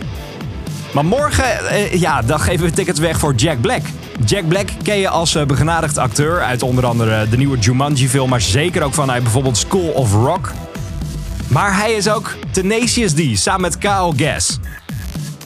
Maar 0.94 1.06
morgen, 1.06 1.70
eh, 1.70 1.94
ja, 1.94 2.22
dan 2.22 2.40
geven 2.40 2.66
we 2.66 2.72
tickets 2.72 3.00
weg 3.00 3.20
voor 3.20 3.34
Jack 3.34 3.62
Black. 3.62 3.82
Jack 4.26 4.48
Black 4.48 4.70
ken 4.84 4.98
je 4.98 5.10
als 5.10 5.36
eh, 5.36 5.46
begenadigd 5.46 5.98
acteur 5.98 6.42
uit 6.42 6.64
onder 6.64 6.86
andere 6.86 7.30
de 7.30 7.38
nieuwe 7.38 7.58
Jumanji-film, 7.58 8.30
maar 8.30 8.42
zeker 8.42 8.84
ook 8.84 8.94
vanuit 8.94 9.24
bijvoorbeeld 9.24 9.58
School 9.58 9.90
of 9.90 10.14
Rock. 10.14 10.52
Maar 11.48 11.78
hij 11.78 11.92
is 11.92 12.10
ook 12.10 12.36
Tenacious 12.52 13.14
D, 13.14 13.40
samen 13.40 13.62
met 13.62 13.78
Kyle 13.78 14.14
Gass. 14.16 14.60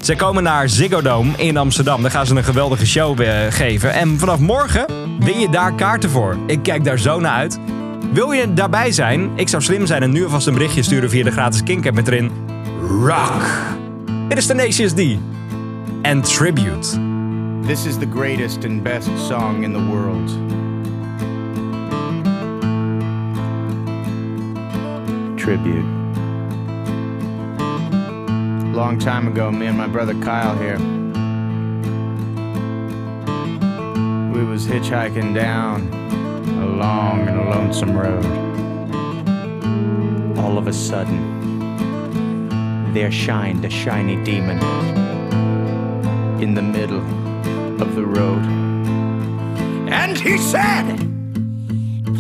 Zij 0.01 0.15
komen 0.15 0.43
naar 0.43 0.69
Ziggo 0.69 1.01
Dome 1.01 1.31
in 1.37 1.57
Amsterdam. 1.57 2.01
Daar 2.01 2.11
gaan 2.11 2.25
ze 2.25 2.35
een 2.35 2.43
geweldige 2.43 2.85
show 2.85 3.21
eh, 3.21 3.37
geven. 3.49 3.93
En 3.93 4.19
vanaf 4.19 4.39
morgen 4.39 4.85
win 5.19 5.39
je 5.39 5.49
daar 5.49 5.73
kaarten 5.73 6.09
voor. 6.09 6.37
Ik 6.47 6.63
kijk 6.63 6.83
daar 6.83 6.99
zo 6.99 7.19
naar 7.19 7.35
uit. 7.35 7.59
Wil 8.13 8.31
je 8.31 8.53
daarbij 8.53 8.91
zijn? 8.91 9.29
Ik 9.35 9.49
zou 9.49 9.63
slim 9.63 9.85
zijn 9.85 10.01
en 10.01 10.11
nu 10.11 10.23
alvast 10.23 10.47
een 10.47 10.53
berichtje 10.53 10.83
sturen 10.83 11.09
via 11.09 11.23
de 11.23 11.31
gratis 11.31 11.63
Kink 11.63 11.91
met 11.91 12.07
erin... 12.07 12.31
Rock. 12.89 13.43
Dit 14.27 14.37
is 14.37 14.45
Tenacious 14.45 14.93
D. 14.93 15.01
En 16.01 16.21
Tribute. 16.21 17.14
This 17.65 17.87
is 17.87 17.97
the 17.97 18.05
greatest 18.05 18.63
and 18.63 18.83
best 18.83 19.07
song 19.27 19.63
in 19.63 19.73
the 19.73 19.79
world. 19.79 20.29
Tribute. 25.35 25.83
Long 28.71 28.99
time 28.99 29.27
ago, 29.27 29.51
me 29.51 29.65
and 29.65 29.75
my 29.75 29.87
brother 29.87 30.13
Kyle 30.21 30.55
here. 30.59 30.77
We 34.31 34.45
was 34.45 34.67
hitchhiking 34.67 35.33
down 35.33 35.91
a 36.61 36.67
long 36.67 37.27
and 37.27 37.49
lonesome 37.49 37.97
road. 37.97 38.25
All 40.37 40.59
of 40.59 40.67
a 40.67 40.73
sudden, 40.73 41.73
there 42.93 43.09
shined 43.09 43.65
a 43.65 43.71
shiny 43.71 44.23
demon 44.23 44.59
in 46.39 46.53
the 46.53 46.61
middle 46.61 47.24
of 47.81 47.95
the 47.95 48.05
road. 48.05 48.43
And 49.89 50.17
he 50.17 50.37
said, 50.37 50.97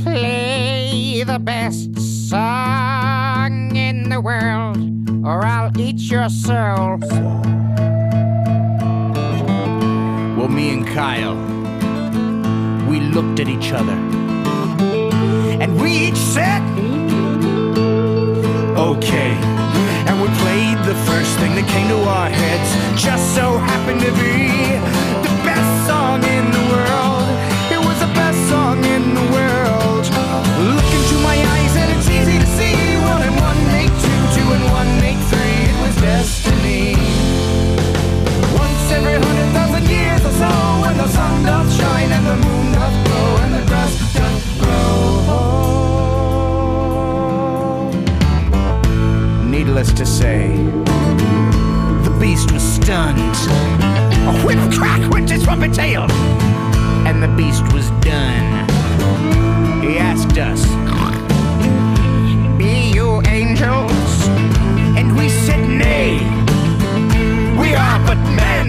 Play 0.03 1.23
the 1.23 1.39
best 1.39 1.97
song 2.29 3.75
in 3.75 4.09
the 4.09 4.19
world, 4.21 4.77
or 5.25 5.45
I'll 5.45 5.71
eat 5.79 5.99
your 6.11 6.29
soul. 6.29 6.99
Well, 10.37 10.49
me 10.49 10.71
and 10.71 10.85
Kyle, 10.87 11.35
we 12.89 12.99
looked 12.99 13.39
at 13.39 13.47
each 13.47 13.71
other 13.71 13.97
and 15.61 15.79
we 15.81 15.91
each 15.91 16.17
said, 16.17 16.61
okay. 18.77 19.31
And 20.07 20.21
we 20.21 20.27
played 20.39 20.77
the 20.85 20.95
first 21.05 21.37
thing 21.39 21.55
that 21.55 21.67
came 21.69 21.87
to 21.87 21.97
our 22.03 22.29
heads, 22.29 23.01
just 23.01 23.33
so 23.33 23.57
happened 23.57 24.01
to 24.01 24.11
be 24.11 24.94
Needless 49.75 49.93
to 49.99 50.05
say, 50.05 50.55
the 52.05 52.17
beast 52.17 52.49
was 52.53 52.63
stunned. 52.63 53.19
A 53.19 54.41
whip 54.45 54.57
crack 54.71 55.11
went 55.11 55.29
his 55.29 55.43
trumpet 55.43 55.73
tail, 55.73 56.09
and 57.05 57.21
the 57.21 57.27
beast 57.35 57.61
was 57.73 57.89
done. 57.99 58.69
He 59.83 59.97
asked 59.97 60.37
us, 60.37 60.63
Be 62.57 62.93
you 62.93 63.21
angels? 63.27 64.29
And 64.97 65.13
we 65.17 65.27
said, 65.27 65.67
Nay. 65.67 66.19
We 67.59 67.75
are 67.75 67.99
but 68.07 68.17
men. 68.33 68.64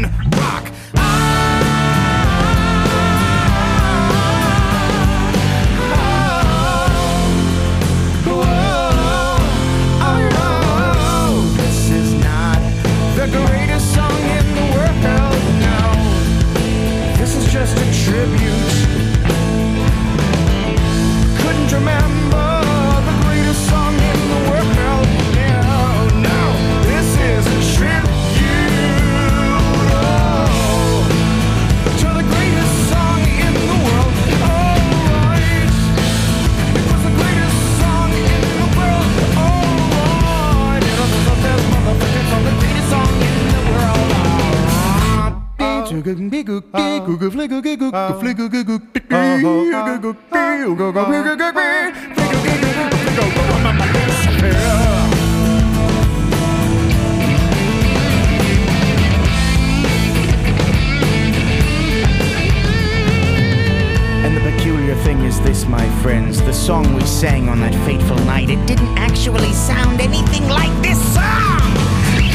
And 64.24 64.36
the 64.36 64.40
peculiar 64.40 64.94
thing 65.02 65.20
is 65.22 65.40
this, 65.40 65.66
my 65.66 65.88
friends, 66.02 66.42
the 66.42 66.52
song 66.52 66.94
we 66.94 67.02
sang 67.02 67.48
on 67.48 67.60
that 67.60 67.74
fateful 67.84 68.18
night, 68.24 68.50
it 68.50 68.64
didn't 68.66 68.96
actually 68.98 69.52
sound 69.52 70.00
anything 70.00 70.48
like 70.48 70.72
this 70.82 70.98
song. 71.14 71.66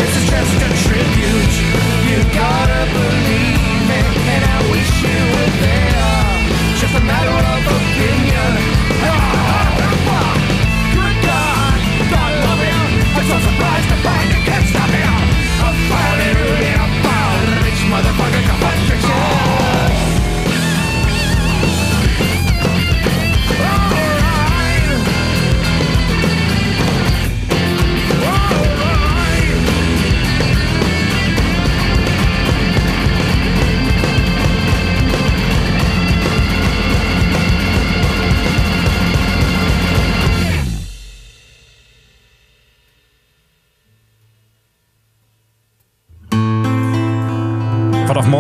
This 0.02 0.18
is 0.18 0.30
just 0.32 0.56
a 0.56 0.70
tribute. 0.90 1.54
You 2.10 2.24
gotta 2.34 2.92
believe 2.92 3.88
it, 4.00 4.18
and 4.34 4.44
I 4.44 4.72
wish 4.72 5.04
you 5.04 5.20
were 5.32 5.52
there. 5.62 5.91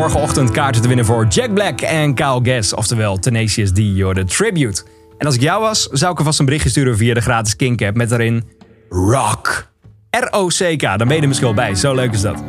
Morgenochtend 0.01 0.51
kaarten 0.51 0.81
te 0.81 0.87
winnen 0.87 1.05
voor 1.05 1.27
Jack 1.27 1.53
Black 1.53 1.81
en 1.81 2.13
Kyle 2.13 2.39
Gass, 2.43 2.73
oftewel 2.73 3.19
Tenacious 3.19 3.69
D, 3.69 3.75
the 3.75 4.23
Tribute. 4.25 4.83
En 5.17 5.25
als 5.25 5.35
ik 5.35 5.41
jou 5.41 5.61
was, 5.61 5.87
zou 5.91 6.11
ik 6.11 6.17
alvast 6.17 6.39
een 6.39 6.45
berichtje 6.45 6.69
sturen 6.69 6.97
via 6.97 7.13
de 7.13 7.21
gratis 7.21 7.55
Kink 7.55 7.81
app 7.81 7.97
met 7.97 8.09
daarin 8.09 8.43
Rock. 8.89 9.71
R-O-C-K, 10.09 10.97
dan 10.97 11.07
ben 11.07 11.21
je 11.21 11.27
misschien 11.27 11.47
wel 11.47 11.65
bij. 11.65 11.75
Zo 11.75 11.95
leuk 11.95 12.13
is 12.13 12.21
dat. 12.21 12.43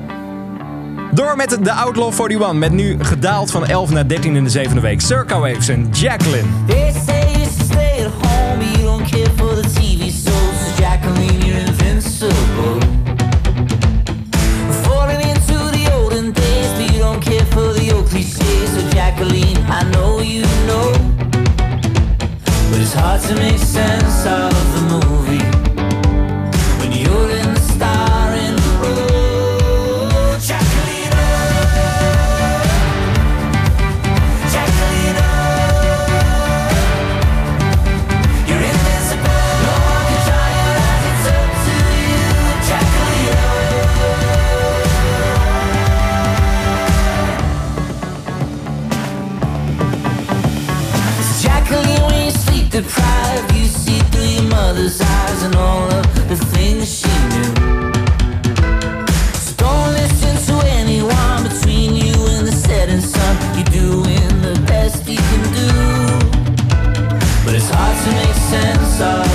Door 1.12 1.36
met 1.36 1.58
de 1.62 1.72
Outlaw 1.72 2.12
41, 2.12 2.52
met 2.52 2.72
nu 2.72 3.04
gedaald 3.04 3.50
van 3.50 3.66
11 3.66 3.90
naar 3.90 4.08
13 4.08 4.36
in 4.36 4.44
de 4.44 4.50
zevende 4.50 4.80
week. 4.80 5.00
Circa 5.00 5.38
Waves 5.38 5.68
en 5.68 5.88
Jacqueline. 5.90 6.48
Cliches. 18.12 18.70
So 18.74 18.90
Jacqueline, 18.90 19.56
I 19.68 19.82
know 19.90 20.20
you 20.20 20.42
know, 20.68 20.92
but 22.70 22.80
it's 22.80 22.92
hard 22.92 23.22
to 23.22 23.34
make 23.36 23.58
sense 23.58 24.26
of 24.26 24.52
the 24.74 24.82
movie 24.92 25.61
deprived, 52.72 53.54
you 53.54 53.66
see 53.66 53.98
through 54.10 54.24
your 54.24 54.44
mother's 54.44 54.98
eyes 54.98 55.42
and 55.42 55.54
all 55.56 55.92
of 55.92 56.28
the 56.28 56.36
things 56.56 57.00
she 57.00 57.12
knew. 57.28 57.52
So 59.34 59.52
don't 59.56 59.92
listen 59.92 60.34
to 60.48 60.66
anyone 60.68 61.42
between 61.42 61.94
you 61.94 62.14
and 62.32 62.48
the 62.48 62.52
setting 62.52 63.02
sun. 63.02 63.36
You're 63.54 63.72
doing 63.82 64.32
the 64.40 64.58
best 64.66 65.06
you 65.06 65.18
can 65.18 65.42
do. 65.52 65.68
But 67.44 67.56
it's 67.56 67.68
hard 67.68 67.96
to 68.04 68.10
make 68.22 68.36
sense 68.54 69.00
of 69.02 69.31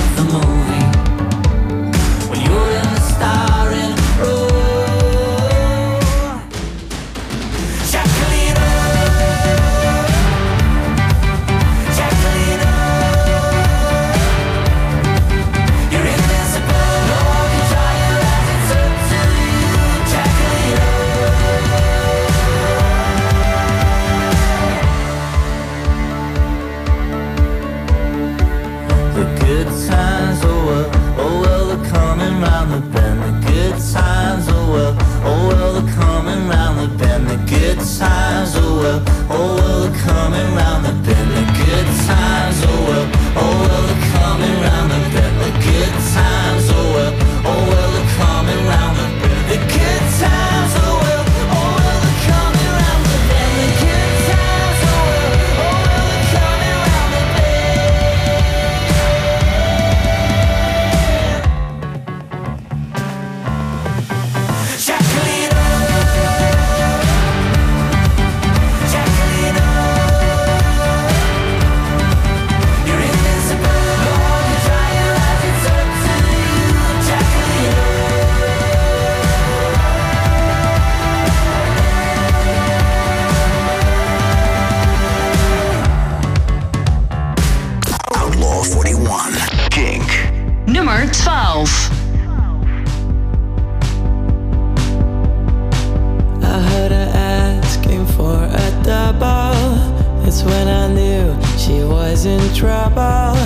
was 102.18 102.26
in 102.26 102.54
trouble. 102.54 103.36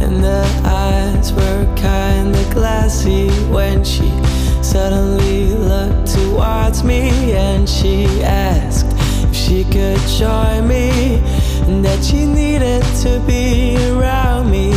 And 0.00 0.24
the 0.24 0.44
eyes 0.64 1.32
were 1.32 1.66
kinda 1.76 2.42
glassy 2.54 3.28
when 3.50 3.84
she 3.84 4.10
suddenly 4.62 5.52
looked 5.54 6.14
towards 6.14 6.82
me 6.82 7.32
and 7.32 7.68
she 7.68 8.06
asked 8.22 8.86
if 9.24 9.34
she 9.34 9.64
could 9.64 10.00
join 10.18 10.66
me 10.66 11.20
and 11.66 11.84
that 11.84 12.02
she 12.02 12.24
needed 12.24 12.82
to 13.02 13.20
be 13.26 13.76
around 13.90 14.50
me. 14.50 14.72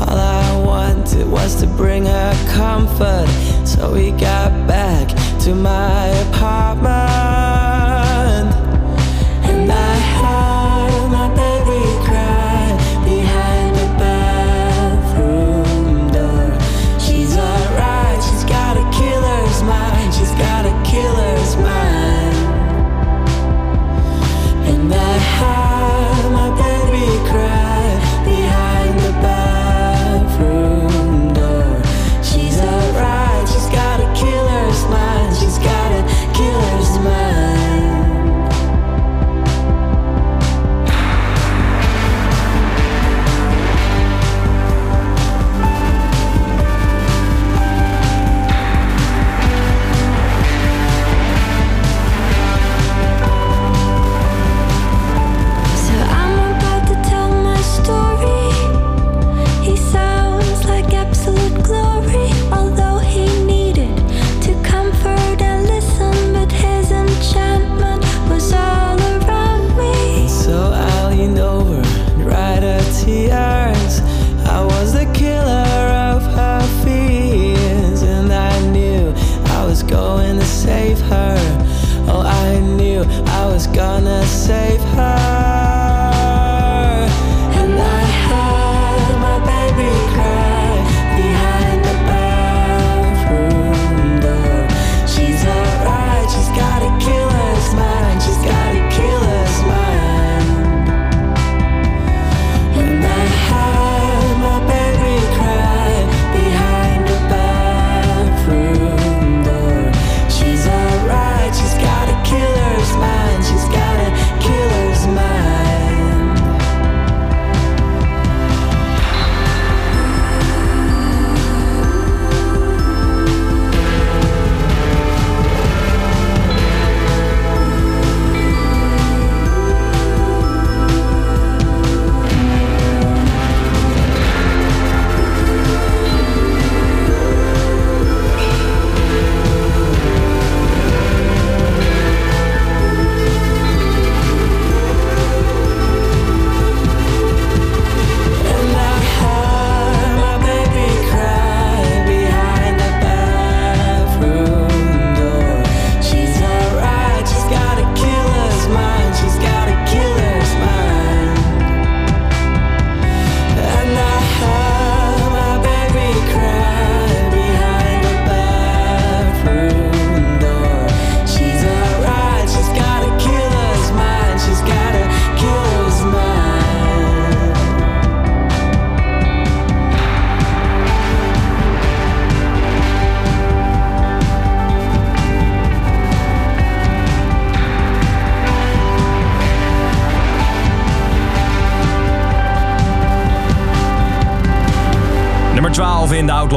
All 0.00 0.18
I 0.18 0.62
wanted 0.64 1.30
was 1.30 1.54
to 1.60 1.66
bring 1.66 2.06
her 2.06 2.34
comfort, 2.58 3.28
so 3.64 3.92
we 3.92 4.10
got 4.10 4.50
back 4.66 5.06
to 5.44 5.54
my 5.54 6.06
apartment. 6.26 7.15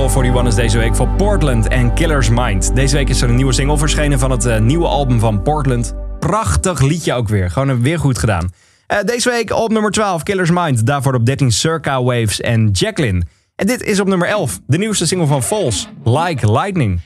Outlaw 0.09 0.35
41 0.35 0.47
is 0.47 0.71
deze 0.71 0.77
week 0.77 0.95
voor 0.95 1.07
Portland 1.07 1.67
en 1.67 1.93
Killer's 1.93 2.29
Mind. 2.29 2.75
Deze 2.75 2.95
week 2.95 3.09
is 3.09 3.21
er 3.21 3.29
een 3.29 3.35
nieuwe 3.35 3.53
single 3.53 3.77
verschenen 3.77 4.19
van 4.19 4.31
het 4.31 4.45
eh, 4.45 4.59
nieuwe 4.59 4.87
album 4.87 5.19
van 5.19 5.41
Portland. 5.41 5.93
Prachtig 6.19 6.81
liedje 6.81 7.13
ook 7.13 7.27
weer. 7.27 7.51
Gewoon 7.51 7.81
weer 7.81 7.99
goed 7.99 8.17
gedaan. 8.17 8.51
Eh, 8.87 8.97
deze 9.05 9.29
week 9.29 9.51
op 9.51 9.71
nummer 9.71 9.91
12 9.91 10.23
Killer's 10.23 10.49
Mind. 10.51 10.85
Daarvoor 10.85 11.13
op 11.13 11.25
13 11.25 11.51
Circa 11.51 12.03
Waves 12.03 12.41
en 12.41 12.69
Jacqueline. 12.71 13.21
En 13.55 13.67
dit 13.67 13.83
is 13.83 13.99
op 13.99 14.07
nummer 14.07 14.27
11 14.27 14.59
de 14.67 14.77
nieuwste 14.77 15.07
single 15.07 15.27
van 15.27 15.43
Falls, 15.43 15.87
Like 16.03 16.51
Lightning. 16.51 17.01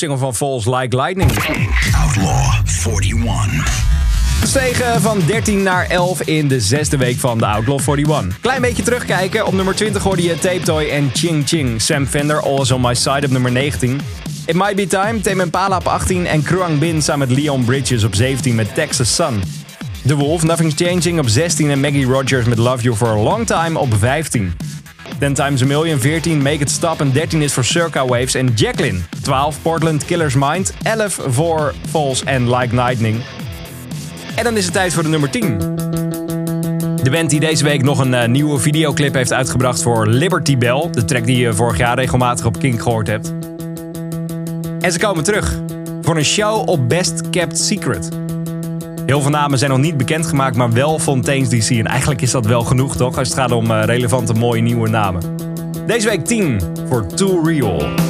Single 0.00 0.18
van 0.18 0.34
Falls 0.34 0.66
Like 0.66 0.96
Lightning. 0.96 1.30
Outlaw 2.04 2.54
41. 2.64 3.88
Stegen 4.44 5.00
van 5.00 5.22
13 5.26 5.62
naar 5.62 5.86
11 5.86 6.22
in 6.22 6.48
de 6.48 6.60
zesde 6.60 6.96
week 6.96 7.18
van 7.18 7.38
de 7.38 7.46
Outlaw 7.46 7.80
41. 7.88 8.40
Klein 8.40 8.60
beetje 8.60 8.82
terugkijken. 8.82 9.46
Op 9.46 9.52
nummer 9.52 9.74
20 9.74 10.02
hoorde 10.02 10.22
je 10.22 10.38
Tape 10.38 10.60
Toy 10.60 10.88
en 10.88 11.10
Ching 11.12 11.48
Ching. 11.48 11.82
Sam 11.82 12.06
Fender, 12.06 12.40
All 12.42 12.60
Is 12.60 12.70
On 12.70 12.80
My 12.80 12.94
Side 12.94 13.26
op 13.26 13.30
nummer 13.30 13.52
19. 13.52 14.00
It 14.46 14.54
Might 14.54 14.76
Be 14.76 14.86
Time, 14.86 15.20
Tame 15.20 15.42
Impala 15.42 15.76
op 15.76 15.86
18 15.86 16.26
en 16.26 16.42
Kruang 16.42 16.78
Bin 16.78 17.02
samen 17.02 17.28
met 17.28 17.38
Leon 17.38 17.64
Bridges 17.64 18.04
op 18.04 18.14
17 18.14 18.54
met 18.54 18.74
Texas 18.74 19.14
Sun. 19.14 19.42
The 20.06 20.16
Wolf, 20.16 20.42
Nothing's 20.42 20.74
Changing 20.76 21.18
op 21.18 21.28
16 21.28 21.70
en 21.70 21.80
Maggie 21.80 22.06
Rogers 22.06 22.46
met 22.46 22.58
Love 22.58 22.82
You 22.82 22.96
For 22.96 23.08
A 23.08 23.16
Long 23.16 23.46
Time 23.46 23.78
op 23.78 23.94
15. 23.98 24.52
10 25.20 25.34
Times 25.34 25.62
a 25.62 25.66
Million, 25.66 25.98
14 25.98 26.42
Make 26.42 26.58
It 26.58 26.70
Stop 26.70 27.00
en 27.00 27.12
13 27.12 27.42
is 27.42 27.52
voor 27.52 27.64
Circa 27.64 28.06
Waves 28.06 28.34
en 28.34 28.52
Jacqueline. 28.54 28.98
12 29.22 29.62
Portland 29.62 30.04
Killer's 30.04 30.34
Mind, 30.34 30.72
11 30.82 31.20
voor 31.26 31.74
Falls 31.90 32.24
en 32.24 32.54
Like 32.54 32.74
Lightning. 32.74 33.20
En 34.34 34.44
dan 34.44 34.56
is 34.56 34.64
het 34.64 34.72
tijd 34.72 34.92
voor 34.92 35.02
de 35.02 35.08
nummer 35.08 35.30
10. 35.30 35.58
De 37.02 37.10
band 37.10 37.30
die 37.30 37.40
deze 37.40 37.64
week 37.64 37.82
nog 37.82 37.98
een 37.98 38.14
eh, 38.14 38.28
nieuwe 38.28 38.58
videoclip 38.58 39.14
heeft 39.14 39.32
uitgebracht 39.32 39.82
voor 39.82 40.06
Liberty 40.06 40.58
Bell. 40.58 40.88
De 40.90 41.04
track 41.04 41.26
die 41.26 41.36
je 41.36 41.52
vorig 41.52 41.78
jaar 41.78 41.98
regelmatig 41.98 42.46
op 42.46 42.58
Kink 42.58 42.82
gehoord 42.82 43.06
hebt. 43.06 43.32
En 44.80 44.92
ze 44.92 44.98
komen 44.98 45.24
terug 45.24 45.60
voor 46.02 46.16
een 46.16 46.24
show 46.24 46.68
op 46.68 46.88
Best 46.88 47.30
Kept 47.30 47.58
Secret. 47.58 48.29
Heel 49.10 49.20
veel 49.20 49.30
namen 49.30 49.58
zijn 49.58 49.70
nog 49.70 49.80
niet 49.80 49.96
bekendgemaakt, 49.96 50.56
maar 50.56 50.72
wel 50.72 50.98
Fontaine's 50.98 51.48
DC. 51.48 51.70
En 51.70 51.86
eigenlijk 51.86 52.20
is 52.20 52.30
dat 52.30 52.46
wel 52.46 52.62
genoeg, 52.62 52.96
toch? 52.96 53.18
Als 53.18 53.28
het 53.28 53.36
gaat 53.36 53.52
om 53.52 53.70
eh, 53.70 53.84
relevante, 53.84 54.32
mooie 54.32 54.62
nieuwe 54.62 54.88
namen. 54.88 55.22
Deze 55.86 56.08
week 56.08 56.24
10 56.24 56.60
voor 56.88 57.06
Too 57.06 57.42
Real. 57.44 58.09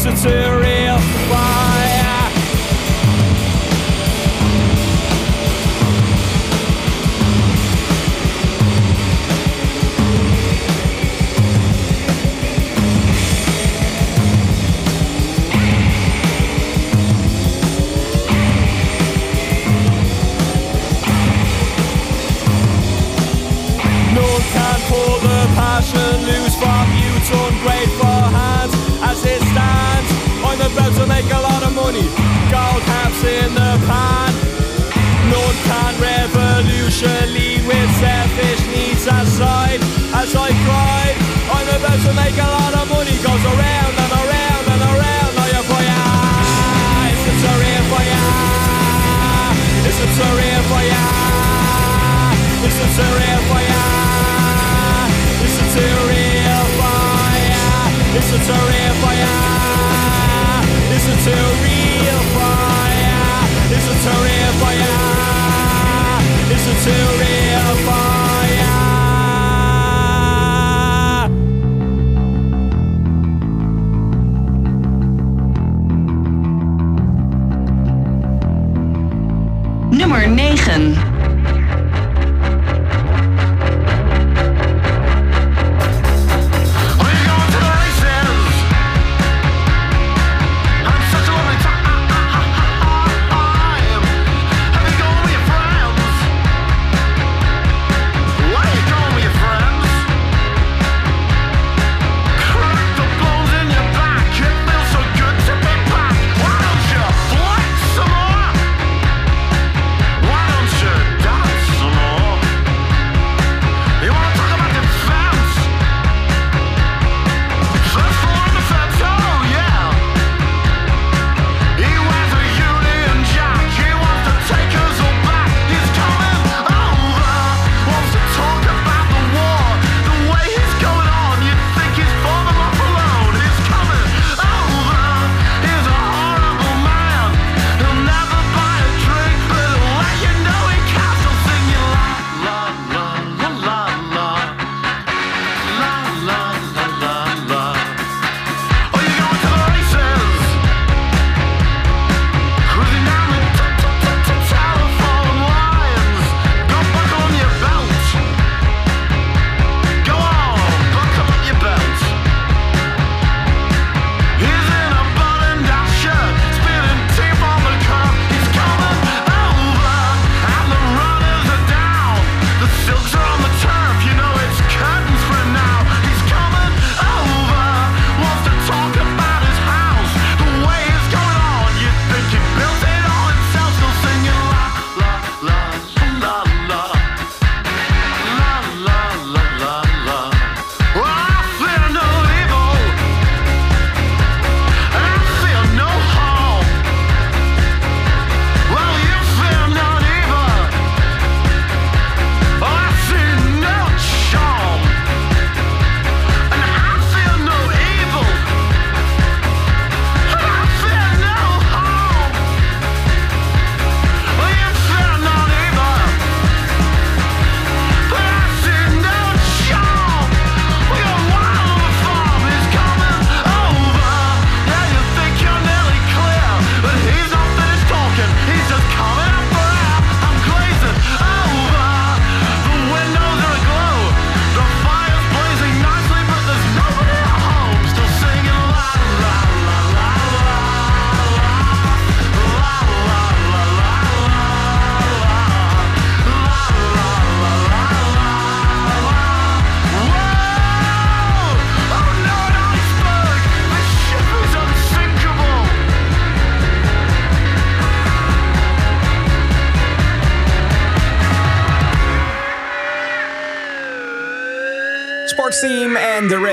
Is 0.00 0.24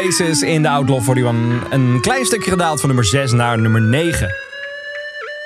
Places 0.08 0.42
in 0.42 0.62
de 0.62 0.70
Outlaw 0.70 1.00
41. 1.00 1.70
Een 1.70 1.98
klein 2.02 2.26
stukje 2.26 2.50
gedaald 2.50 2.80
van 2.80 2.88
nummer 2.90 3.06
6 3.06 3.32
naar 3.32 3.60
nummer 3.60 3.82
9. 3.82 4.30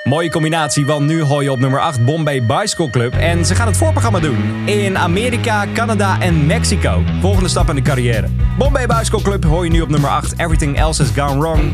Mooie 0.03 0.29
combinatie, 0.29 0.85
want 0.85 1.05
nu 1.05 1.21
hoor 1.21 1.43
je 1.43 1.51
op 1.51 1.59
nummer 1.59 1.79
8 1.79 2.05
Bombay 2.05 2.45
Bicycle 2.45 2.89
Club. 2.89 3.13
En 3.13 3.45
ze 3.45 3.55
gaan 3.55 3.67
het 3.67 3.77
voorprogramma 3.77 4.19
doen 4.19 4.37
in 4.65 4.97
Amerika, 4.97 5.65
Canada 5.73 6.19
en 6.19 6.45
Mexico. 6.45 7.03
Volgende 7.21 7.49
stap 7.49 7.69
in 7.69 7.75
de 7.75 7.81
carrière. 7.81 8.27
Bombay 8.57 8.85
Bicycle 8.85 9.21
Club 9.21 9.43
hoor 9.43 9.63
je 9.63 9.71
nu 9.71 9.81
op 9.81 9.89
nummer 9.89 10.09
8. 10.09 10.33
Everything 10.37 10.77
Else 10.77 11.01
Has 11.01 11.11
Gone 11.15 11.39
Wrong. 11.39 11.73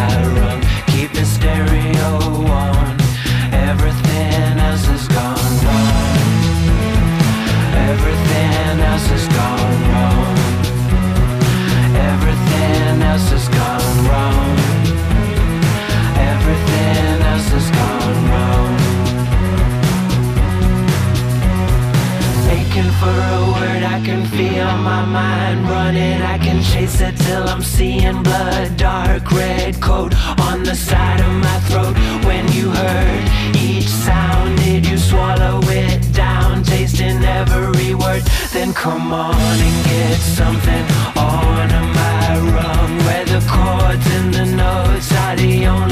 can 24.11 24.25
feel 24.25 24.71
my 24.91 25.05
mind 25.05 25.69
running. 25.69 26.21
I 26.21 26.37
can 26.37 26.61
chase 26.61 26.99
it 26.99 27.15
till 27.15 27.47
I'm 27.47 27.63
seeing 27.63 28.21
blood 28.23 28.75
Dark 28.75 29.31
red 29.31 29.79
coat 29.79 30.13
on 30.49 30.63
the 30.63 30.75
side 30.75 31.21
of 31.21 31.33
my 31.47 31.57
throat. 31.67 31.95
When 32.27 32.45
you 32.51 32.69
heard 32.71 33.23
each 33.55 33.87
sound 33.87 34.57
Did 34.57 34.85
you 34.85 34.97
swallow 34.97 35.61
it 35.63 36.01
down? 36.13 36.63
Tasting 36.63 37.23
every 37.39 37.93
word 37.95 38.23
Then 38.51 38.73
come 38.73 39.13
on 39.13 39.57
and 39.67 39.77
get 39.85 40.19
something 40.39 40.83
on 41.15 41.69
my 41.99 42.27
rung 42.55 42.91
Where 43.05 43.25
the 43.33 43.41
chords 43.53 44.05
and 44.17 44.33
the 44.33 44.45
notes 44.63 45.09
are 45.23 45.35
the 45.37 45.67
only 45.67 45.90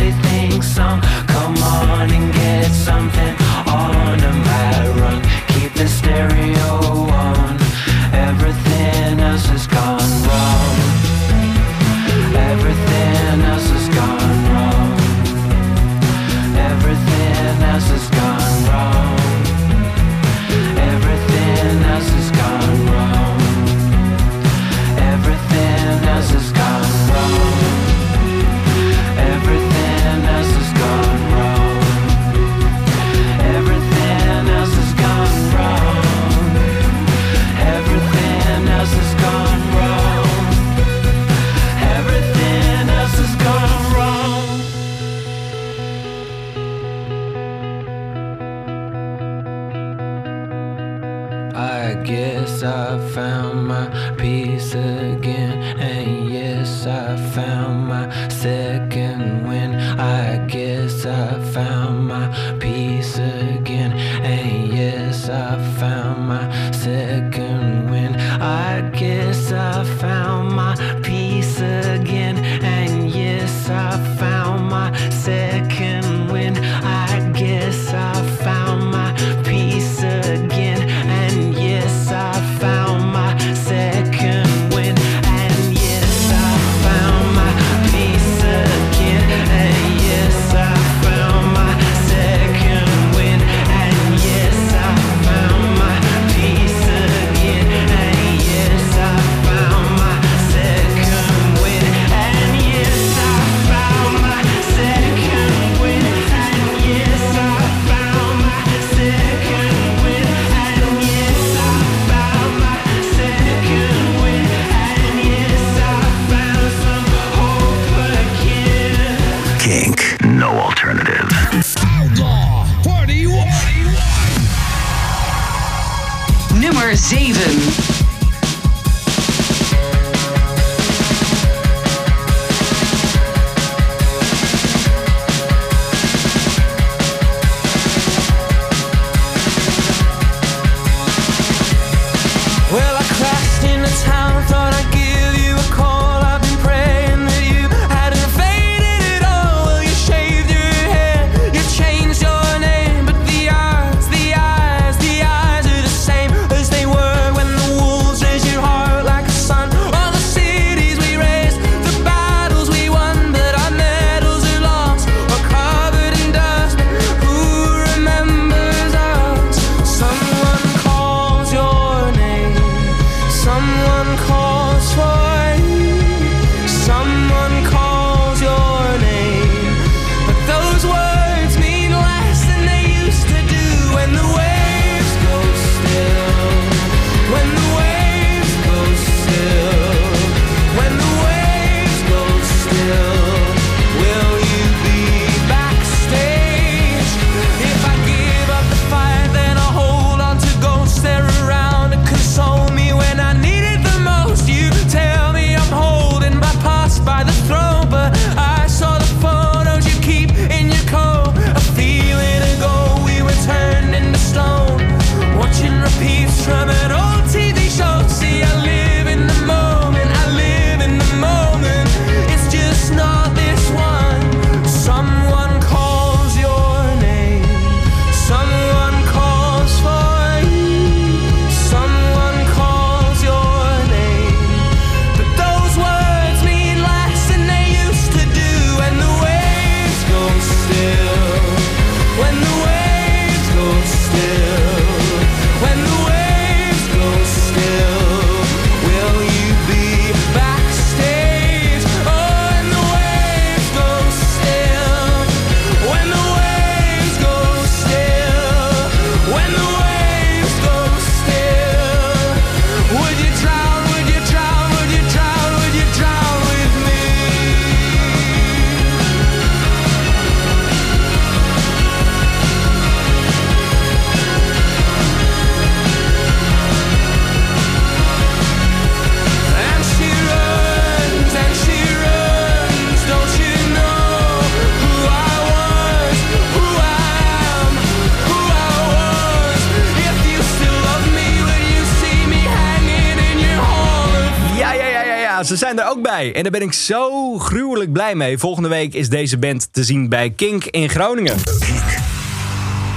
En 296.20 296.44
daar 296.44 296.52
ben 296.52 296.62
ik 296.62 296.74
zo 296.74 297.38
gruwelijk 297.38 297.94
blij 297.94 298.16
mee. 298.16 298.38
Volgende 298.38 298.70
week 298.70 298.94
is 298.94 299.10
deze 299.10 299.38
band 299.38 299.74
te 299.74 299.84
zien 299.84 300.10
bij 300.10 300.30
Kink 300.30 300.64
in 300.66 300.90
Groningen. 300.90 301.36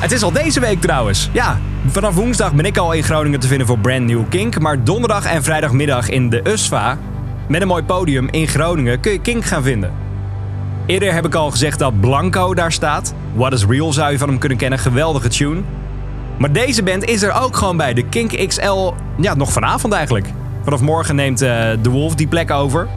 Het 0.01 0.13
is 0.13 0.23
al 0.23 0.33
deze 0.33 0.61
week 0.61 0.81
trouwens. 0.81 1.29
Ja, 1.33 1.61
vanaf 1.87 2.15
woensdag 2.15 2.55
ben 2.55 2.65
ik 2.65 2.77
al 2.77 2.93
in 2.93 3.03
Groningen 3.03 3.41
te 3.41 3.47
vinden 3.47 3.67
voor 3.67 3.79
Brand 3.79 4.07
New 4.07 4.23
Kink. 4.29 4.59
Maar 4.59 4.85
donderdag 4.85 5.25
en 5.25 5.43
vrijdagmiddag 5.43 6.09
in 6.09 6.31
de 6.31 6.41
USVA, 6.45 6.99
met 7.49 7.61
een 7.61 7.69
mooi 7.69 7.83
podium 7.83 8.29
in 8.31 8.49
Groningen, 8.49 9.01
kun 9.01 9.13
je 9.13 9.21
Kink 9.21 9.45
gaan 9.45 9.63
vinden. 9.63 9.93
Eerder 10.87 11.13
heb 11.13 11.27
ik 11.27 11.35
al 11.35 11.51
gezegd 11.51 11.79
dat 11.79 12.01
Blanco 12.01 12.55
daar 12.55 12.73
staat. 12.73 13.15
What 13.35 13.53
is 13.53 13.65
Real 13.65 13.93
zou 13.93 14.13
je 14.13 14.19
van 14.19 14.29
hem 14.29 14.39
kunnen 14.39 14.59
kennen, 14.59 14.79
geweldige 14.79 15.29
tune. 15.29 15.61
Maar 16.39 16.53
deze 16.53 16.83
band 16.83 17.05
is 17.05 17.23
er 17.23 17.33
ook 17.43 17.57
gewoon 17.57 17.77
bij. 17.77 17.95
De 17.95 18.05
Kink 18.05 18.49
XL, 18.49 18.93
ja, 19.17 19.35
nog 19.35 19.53
vanavond 19.53 19.93
eigenlijk. 19.93 20.27
Vanaf 20.65 20.81
morgen 20.81 21.15
neemt 21.15 21.43
eh 21.43 21.71
The 21.83 21.91
Wolf 21.91 22.15
die 22.15 22.27
plek 22.27 22.51
over. 22.51 22.89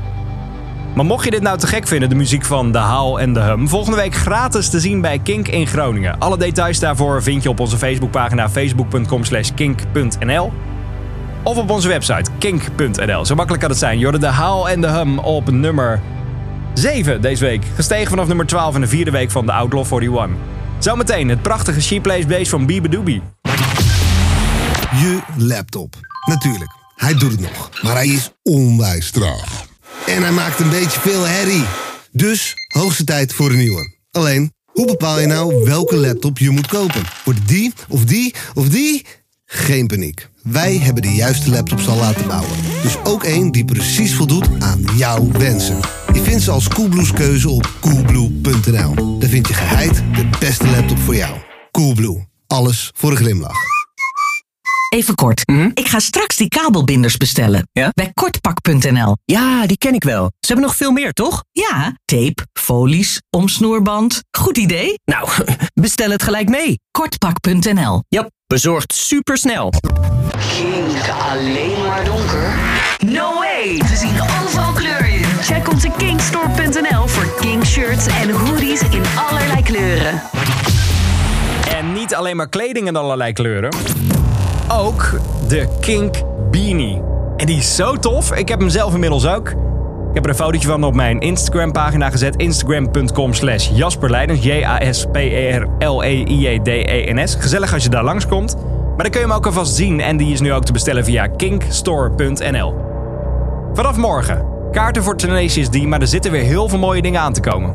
Maar 0.96 1.06
mocht 1.06 1.26
je 1.26 1.32
dit 1.32 1.42
nou 1.42 1.58
te 1.58 1.68
gek 1.68 1.88
vinden, 1.88 2.10
de 2.10 2.16
muziek 2.16 2.46
van 2.46 2.72
De 2.72 2.78
Haal 2.78 3.20
en 3.20 3.34
De 3.34 3.40
Hum... 3.40 3.68
volgende 3.70 3.98
week 3.98 4.16
gratis 4.16 4.70
te 4.70 4.80
zien 4.80 5.02
bij 5.02 5.20
Kink 5.20 5.48
in 5.48 5.68
Groningen. 5.68 6.20
Alle 6.20 6.38
details 6.38 6.80
daarvoor 6.80 7.24
vind 7.24 7.44
je 7.44 7.50
op 7.50 7.60
onze 7.60 7.78
Facebookpagina 7.78 8.50
facebook.com 8.50 9.24
slash 9.24 9.50
kink.nl... 9.56 10.54
of 11.44 11.58
op 11.58 11.70
onze 11.70 11.88
website 11.88 12.32
kink.nl. 12.38 13.26
Zo 13.26 13.36
makkelijk 13.36 13.62
kan 13.62 13.72
het 13.72 13.80
zijn. 13.80 14.00
Jorden 14.00 14.20
De 14.20 14.28
Haal 14.28 14.70
en 14.70 14.82
De 14.82 14.88
Hum 14.88 15.20
op 15.20 15.52
nummer 15.52 16.02
7 16.74 17.22
deze 17.22 17.46
week. 17.46 17.64
Gestegen 17.76 18.10
vanaf 18.10 18.28
nummer 18.28 18.46
12 18.46 18.76
in 18.76 18.82
de 18.82 18.88
vierde 18.88 19.12
week 19.12 19.32
van 19.32 19.46
de 19.46 19.52
Outlaw 19.52 19.86
41. 19.94 20.28
Zometeen 20.80 21.30
het 21.30 21.42
prachtige 21.42 21.82
She 21.82 22.02
Plays 22.02 22.26
Bass 22.26 22.50
van 22.50 22.66
Biba 22.66 22.88
Doobie. 22.88 23.22
Je 24.92 25.20
laptop. 25.38 25.96
Natuurlijk, 26.26 26.72
hij 26.96 27.14
doet 27.14 27.32
het 27.32 27.42
nog. 27.42 27.70
Maar 27.82 27.94
hij 27.94 28.08
is 28.08 28.32
onwijs 28.44 29.12
traag. 29.12 29.55
En 30.06 30.22
hij 30.22 30.32
maakt 30.32 30.60
een 30.60 30.70
beetje 30.70 31.00
veel 31.00 31.24
herrie. 31.24 31.64
Dus 32.12 32.54
hoogste 32.68 33.04
tijd 33.04 33.34
voor 33.34 33.50
een 33.50 33.58
nieuwe. 33.58 33.94
Alleen, 34.12 34.54
hoe 34.66 34.86
bepaal 34.86 35.20
je 35.20 35.28
nou 35.28 35.64
welke 35.64 35.96
laptop 35.96 36.38
je 36.38 36.50
moet 36.50 36.68
kopen? 36.68 37.04
Wordt 37.24 37.48
die 37.48 37.74
of 37.90 38.06
die 38.06 38.34
of 38.54 38.70
die? 38.70 39.06
Geen 39.46 39.88
paniek. 39.88 40.28
Wij 40.44 40.78
hebben 40.78 41.02
de 41.02 41.14
juiste 41.14 41.50
laptops 41.50 41.88
al 41.88 41.98
laten 41.98 42.28
bouwen. 42.28 42.58
Dus 42.82 42.98
ook 43.04 43.24
één 43.24 43.52
die 43.52 43.66
precies 43.66 44.16
voldoet 44.16 44.48
aan 44.60 44.84
jouw 44.96 45.32
wensen. 45.32 45.80
Je 46.14 46.22
vindt 46.22 46.44
ze 46.44 46.52
als 46.52 46.68
Coolblues 46.68 47.14
keuze 47.14 47.50
op 47.50 47.70
coolblue.nl. 47.82 49.20
Daar 49.20 49.30
vind 49.30 49.48
je 49.48 49.54
geheid 49.54 49.96
de 49.96 50.30
beste 50.40 50.68
laptop 50.68 51.00
voor 51.00 51.16
jou. 51.16 51.38
Coolblue. 51.72 52.28
Alles 52.48 52.92
voor 52.96 53.12
een 53.12 53.18
glimlach. 53.18 53.75
Even 54.96 55.16
kort. 55.16 55.42
Ik 55.74 55.88
ga 55.88 56.00
straks 56.00 56.36
die 56.36 56.48
kabelbinders 56.48 57.18
bestellen. 57.18 57.68
Bij 57.72 58.12
kortpak.nl. 58.14 59.16
Ja, 59.26 59.66
die 59.66 59.78
ken 59.78 59.94
ik 59.94 60.04
wel. 60.04 60.32
Ze 60.40 60.48
hebben 60.48 60.66
nog 60.66 60.76
veel 60.76 60.92
meer, 60.92 61.14
toch? 61.14 61.44
Ja, 61.52 61.98
tape, 62.06 62.48
folies, 62.54 63.22
omsnoerband. 63.30 64.24
Goed 64.38 64.58
idee. 64.58 65.00
Nou, 65.06 65.30
bestel 65.82 66.10
het 66.10 66.24
gelijk 66.24 66.50
mee. 66.50 66.80
Kortpak.nl. 66.92 68.04
Ja, 68.08 68.30
bezorgd 68.48 68.94
supersnel. 68.94 69.74
Kink 70.58 71.10
alleen 71.30 71.82
maar 71.88 72.06
donker? 72.06 72.54
No 73.06 73.34
way! 73.34 73.78
We 73.78 73.96
zien 73.96 74.22
overal 74.22 74.74
kleur 74.74 75.10
in. 75.10 75.24
Check 75.42 75.70
onze 75.72 75.92
kinkstore.nl 75.98 77.08
voor 77.08 77.36
kink 77.40 77.66
shirts 77.66 78.06
en 78.06 78.30
hoodies 78.30 78.82
in 78.82 79.04
allerlei 79.30 79.64
kleuren. 79.64 80.22
En 81.70 81.94
niet 81.94 82.16
alleen 82.16 82.36
maar 82.36 82.50
kleding 82.50 82.88
in 82.88 82.96
allerlei 82.96 83.34
kleuren. 83.34 83.70
Ook 84.72 85.20
de 85.48 85.68
Kink 85.80 86.16
Beanie. 86.52 87.02
En 87.38 87.46
die 87.46 87.58
is 87.58 87.76
zo 87.76 87.96
tof. 87.96 88.34
Ik 88.34 88.48
heb 88.48 88.60
hem 88.60 88.70
zelf 88.70 88.94
inmiddels 88.94 89.28
ook. 89.28 89.50
Ik 89.50 89.56
heb 90.14 90.24
er 90.24 90.30
een 90.30 90.36
fotootje 90.36 90.68
van 90.68 90.84
op 90.84 90.96
mijn 90.96 91.20
Instagram 91.20 91.72
pagina 91.72 92.10
gezet. 92.10 92.36
Instagram.com 92.36 93.34
slash 93.34 93.70
Jasperleidens. 93.74 94.44
J-A-S-P-E-R-L-E-I-E-D-E-N-S. 94.44 97.36
Gezellig 97.36 97.74
als 97.74 97.84
je 97.84 97.90
daar 97.90 98.04
langskomt. 98.04 98.56
Maar 98.96 99.04
dan 99.04 99.12
kun 99.12 99.20
je 99.20 99.26
hem 99.28 99.36
ook 99.36 99.46
alvast 99.46 99.76
zien. 99.76 100.00
En 100.00 100.18
die 100.18 100.34
is 100.34 100.42
nu 100.42 100.54
ook 100.54 100.66
te 100.66 100.72
bestellen 100.72 101.06
via 101.06 101.28
kinkstore.nl. 101.28 102.76
Vanaf 103.74 103.98
morgen. 103.98 104.55
Kaarten 104.76 105.04
voor 105.04 105.18
Tenacious 105.18 105.70
D, 105.70 105.86
maar 105.86 106.02
er 106.02 106.08
zitten 106.08 106.32
weer 106.32 106.44
heel 106.44 106.70
veel 106.70 106.78
mooie 106.80 107.02
dingen 107.02 107.22
aan 107.22 107.34
te 107.34 107.40
komen. 107.40 107.74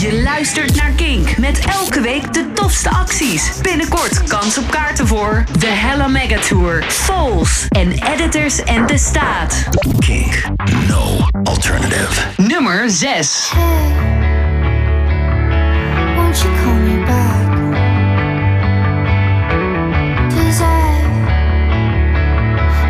Je 0.00 0.20
luistert 0.24 0.76
naar 0.76 0.90
Kink 0.90 1.38
met 1.38 1.58
elke 1.58 2.00
week 2.00 2.32
de 2.32 2.52
tofste 2.52 2.90
acties. 2.90 3.52
Binnenkort 3.62 4.22
kans 4.24 4.58
op 4.58 4.70
kaarten 4.70 5.06
voor 5.06 5.44
de 5.58 5.66
Hella 5.66 6.08
Mega 6.08 6.38
Tour, 6.40 6.84
Souls 6.88 7.66
en 7.68 7.92
Editors 7.92 8.64
and 8.64 8.88
the 8.88 8.96
Staat. 8.96 9.68
Kink. 9.98 10.42
No 10.88 11.26
alternative. 11.44 12.20
Nummer 12.36 12.90
6. 12.90 13.52
Won't 16.16 16.38
you 16.40 16.54
call 16.64 16.74
me 16.74 17.04
back? 17.04 17.48
'Cause 20.30 20.62
I've 20.62 21.08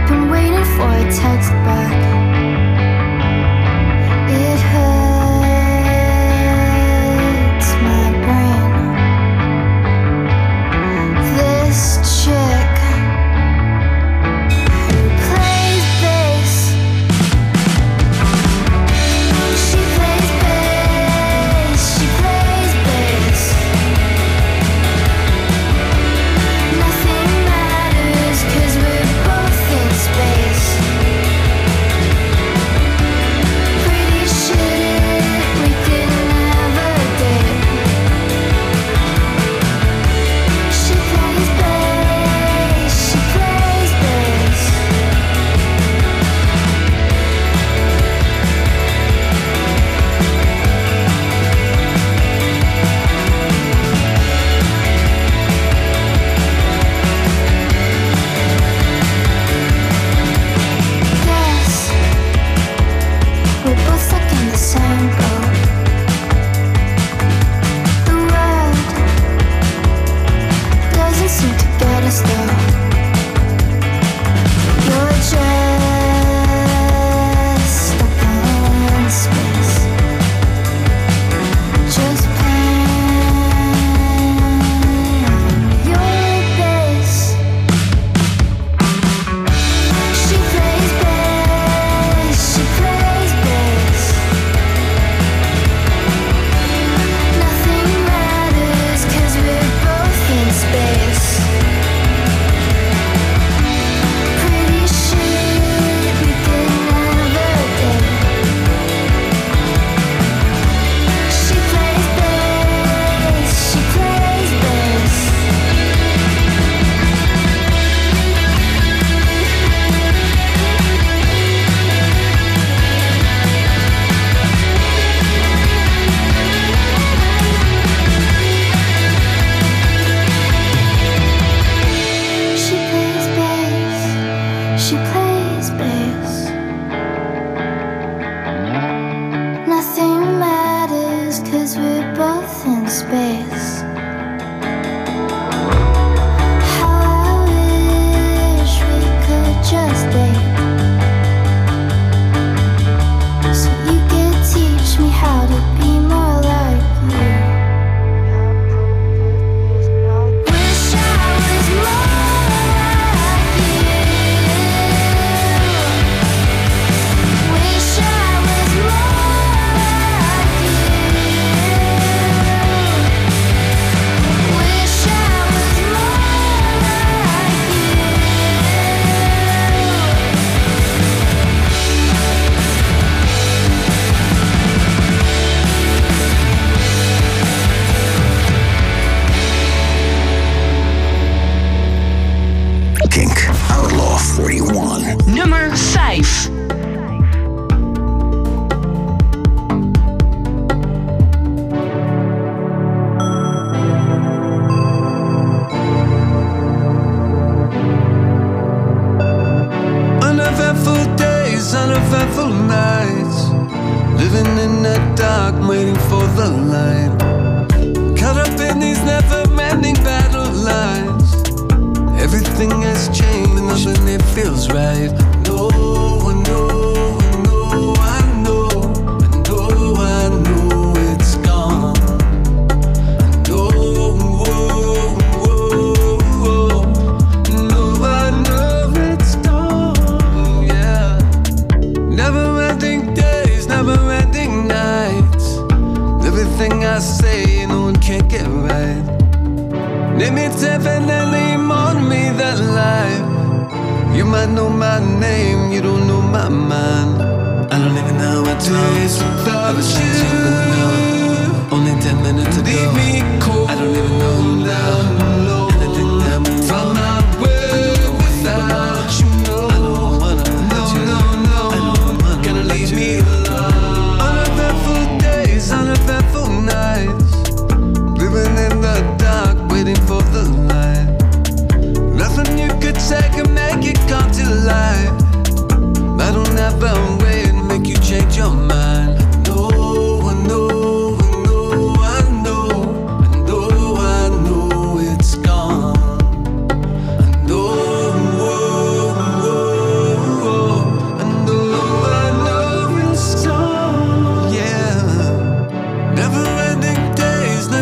been 0.09 0.29
waiting 0.31 0.67
for 0.67 0.89
a 0.89 1.03
text 1.03 1.51
back. 1.65 2.10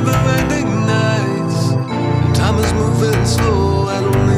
never 0.00 0.16
ending 0.38 0.86
nights. 0.86 1.72
Time 2.38 2.58
is 2.62 2.72
moving 2.74 3.26
slow, 3.26 3.88
I 3.88 4.00
don't 4.00 4.37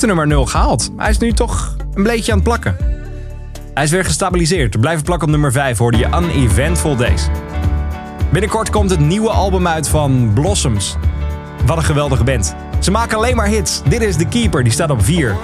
heeft 0.00 0.18
de 0.18 0.20
nummer 0.20 0.36
0 0.36 0.46
gehaald. 0.46 0.90
Hij 0.96 1.10
is 1.10 1.18
nu 1.18 1.32
toch 1.32 1.76
een 1.94 2.02
bleetje 2.02 2.32
aan 2.32 2.38
het 2.38 2.46
plakken. 2.46 2.76
Hij 3.74 3.84
is 3.84 3.90
weer 3.90 4.04
gestabiliseerd. 4.04 4.80
Blijven 4.80 5.04
plakken 5.04 5.26
op 5.26 5.32
nummer 5.32 5.52
5 5.52 5.78
hoorde 5.78 5.98
je 5.98 6.08
Uneventful 6.22 6.96
Days. 6.96 7.28
Binnenkort 8.32 8.70
komt 8.70 8.90
het 8.90 9.00
nieuwe 9.00 9.30
album 9.30 9.66
uit 9.66 9.88
van 9.88 10.30
Blossoms. 10.34 10.96
Wat 11.66 11.76
een 11.76 11.82
geweldige 11.82 12.24
band. 12.24 12.54
Ze 12.78 12.90
maken 12.90 13.16
alleen 13.16 13.36
maar 13.36 13.46
hits. 13.46 13.82
Dit 13.88 14.02
is 14.02 14.16
The 14.16 14.26
Keeper, 14.26 14.62
die 14.62 14.72
staat 14.72 14.90
op 14.90 15.04
4. 15.04 15.36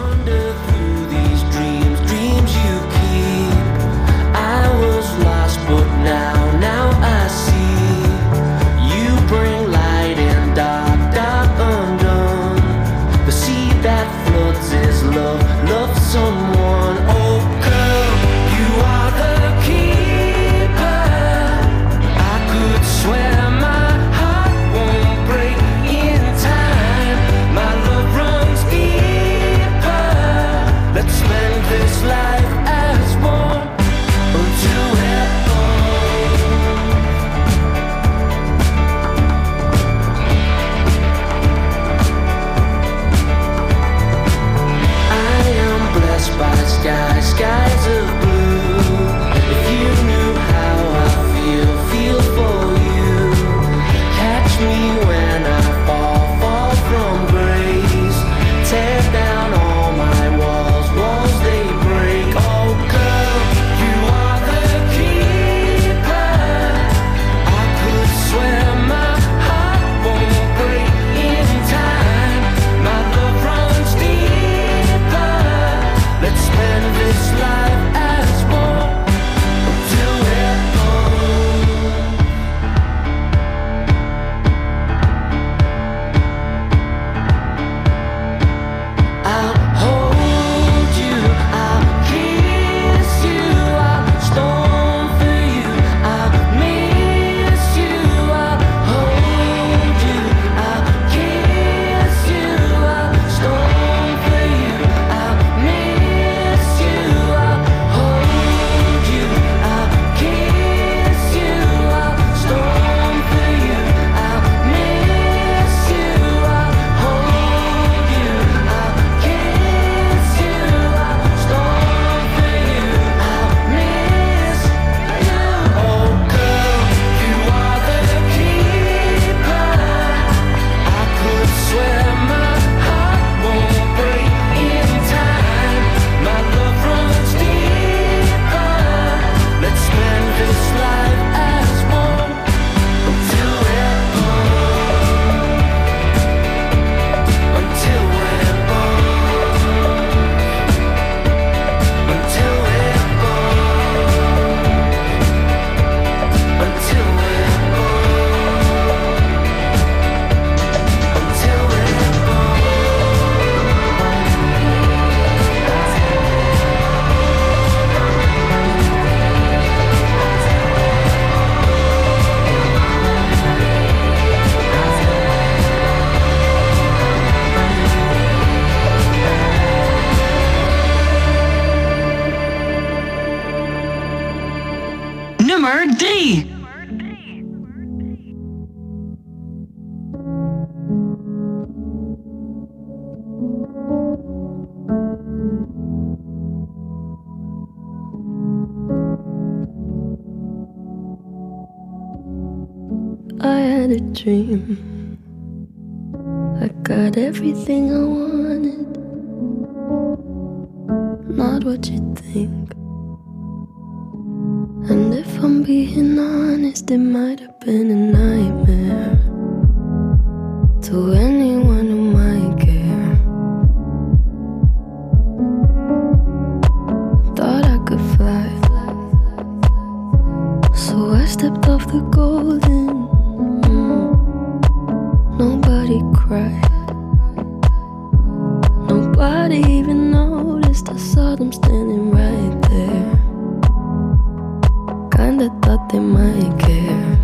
they 245.90 246.00
might 246.00 246.58
care. 246.58 247.18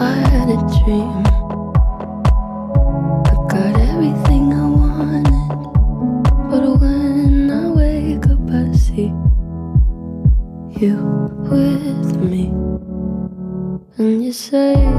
I 0.00 0.14
had 0.32 0.48
a 0.48 0.58
dream. 0.78 1.24
I 3.26 3.34
got 3.48 3.80
everything 3.80 4.52
I 4.52 4.64
wanted, 4.64 5.28
but 6.50 6.80
when 6.80 7.50
I 7.50 7.68
wake 7.70 8.26
up, 8.26 8.50
I 8.50 8.72
see 8.72 9.12
you 10.80 10.96
with 11.50 12.16
me, 12.16 12.44
and 13.98 14.24
you 14.24 14.32
say. 14.32 14.97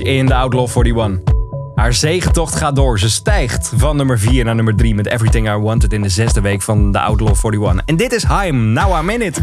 In 0.00 0.26
de 0.26 0.34
Outlaw 0.34 0.68
41. 0.68 1.34
Haar 1.74 1.94
zegentocht 1.94 2.54
gaat 2.54 2.76
door. 2.76 2.98
Ze 2.98 3.10
stijgt 3.10 3.72
van 3.76 3.96
nummer 3.96 4.18
4 4.18 4.44
naar 4.44 4.54
nummer 4.54 4.76
3 4.76 4.94
met 4.94 5.06
Everything 5.06 5.48
I 5.48 5.56
Wanted 5.56 5.92
in 5.92 6.02
de 6.02 6.08
zesde 6.08 6.40
week 6.40 6.62
van 6.62 6.92
de 6.92 7.00
Outlaw 7.00 7.34
41. 7.42 7.84
En 7.84 7.96
dit 7.96 8.12
is 8.12 8.22
Haim, 8.22 8.72
Now 8.72 9.02
I'm 9.02 9.10
In 9.10 9.22
It. 9.22 9.42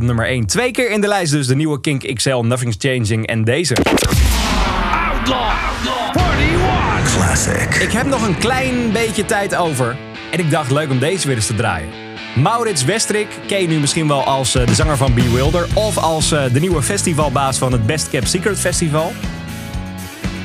op 0.00 0.06
nummer 0.06 0.26
1. 0.26 0.46
Twee 0.46 0.70
keer 0.70 0.90
in 0.90 1.00
de 1.00 1.08
lijst 1.08 1.32
dus 1.32 1.46
de 1.46 1.56
nieuwe 1.56 1.80
Kink 1.80 2.14
XL, 2.14 2.36
Nothing's 2.36 2.76
Changing 2.78 3.26
en 3.26 3.44
deze. 3.44 3.76
Outlaw, 5.12 5.50
Classic. 7.04 7.74
Ik 7.74 7.92
heb 7.92 8.06
nog 8.06 8.26
een 8.26 8.38
klein 8.38 8.92
beetje 8.92 9.24
tijd 9.24 9.54
over 9.56 9.96
en 10.30 10.38
ik 10.38 10.50
dacht 10.50 10.70
leuk 10.70 10.90
om 10.90 10.98
deze 10.98 11.26
weer 11.26 11.36
eens 11.36 11.46
te 11.46 11.54
draaien. 11.54 11.88
Maurits 12.34 12.84
Westrik 12.84 13.28
ken 13.46 13.60
je 13.60 13.68
nu 13.68 13.78
misschien 13.78 14.08
wel 14.08 14.24
als 14.24 14.54
eh, 14.54 14.66
de 14.66 14.74
zanger 14.74 14.96
van 14.96 15.14
Bewilder 15.14 15.66
of 15.74 15.98
als 15.98 16.32
eh, 16.32 16.42
de 16.52 16.60
nieuwe 16.60 16.82
festivalbaas 16.82 17.58
van 17.58 17.72
het 17.72 17.86
Best 17.86 18.10
Cap 18.10 18.26
Secret 18.26 18.60
Festival. 18.60 19.12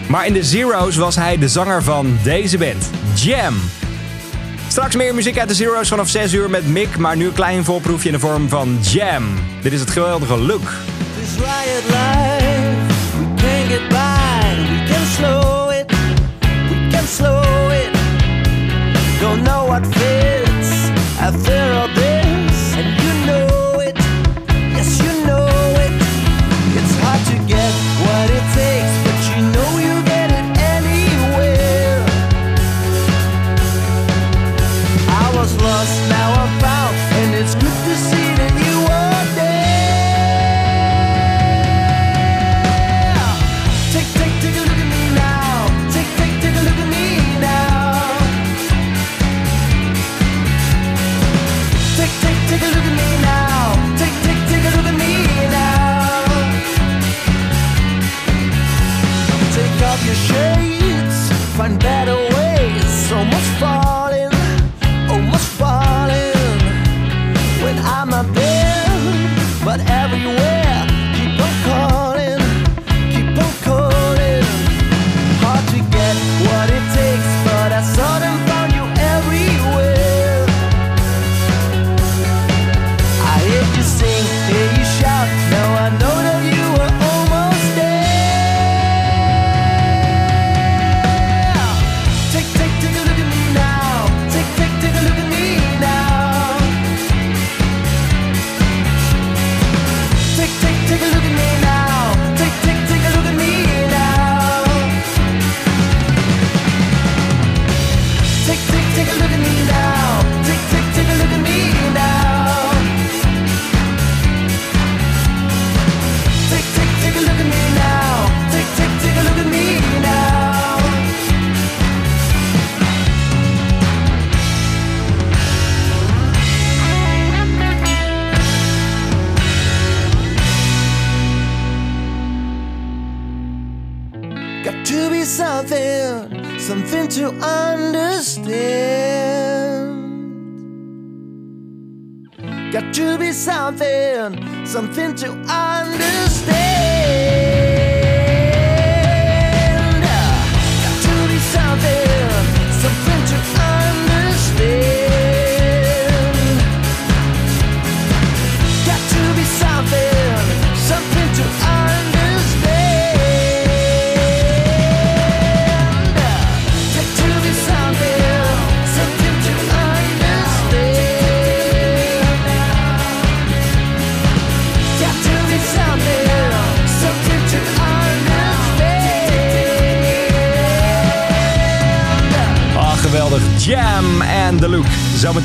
Maar 0.09 0.25
in 0.25 0.33
de 0.33 0.43
Zero's 0.43 0.95
was 0.95 1.15
hij 1.15 1.37
de 1.37 1.49
zanger 1.49 1.83
van 1.83 2.17
deze 2.23 2.57
band, 2.57 2.89
Jam. 3.13 3.55
Straks 4.75 4.95
meer 4.95 5.15
muziek 5.15 5.39
uit 5.39 5.47
de 5.47 5.53
Zero's 5.53 5.87
vanaf 5.87 6.09
6 6.09 6.33
uur 6.33 6.49
met 6.49 6.67
Mick. 6.67 6.97
Maar 6.97 7.15
nu 7.15 7.25
een 7.25 7.33
klein 7.33 7.63
voorproefje 7.63 8.07
in 8.07 8.13
de 8.13 8.19
vorm 8.19 8.49
van 8.49 8.77
Jam. 8.81 9.23
Dit 9.61 9.73
is 9.73 9.79
het 9.79 9.89
geweldige 9.89 10.37
Look. 10.37 10.61
Don't 19.19 19.43
know 19.43 19.67
what 19.67 19.85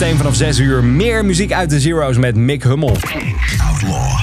Zometeen 0.01 0.21
vanaf 0.21 0.37
6 0.37 0.59
uur 0.59 0.85
meer 0.85 1.25
muziek 1.25 1.53
uit 1.53 1.71
de 1.71 1.81
Zero's 1.81 2.17
met 2.17 2.37
Mick 2.37 2.63
Hummel. 2.63 2.97
Outlaw 3.69 4.19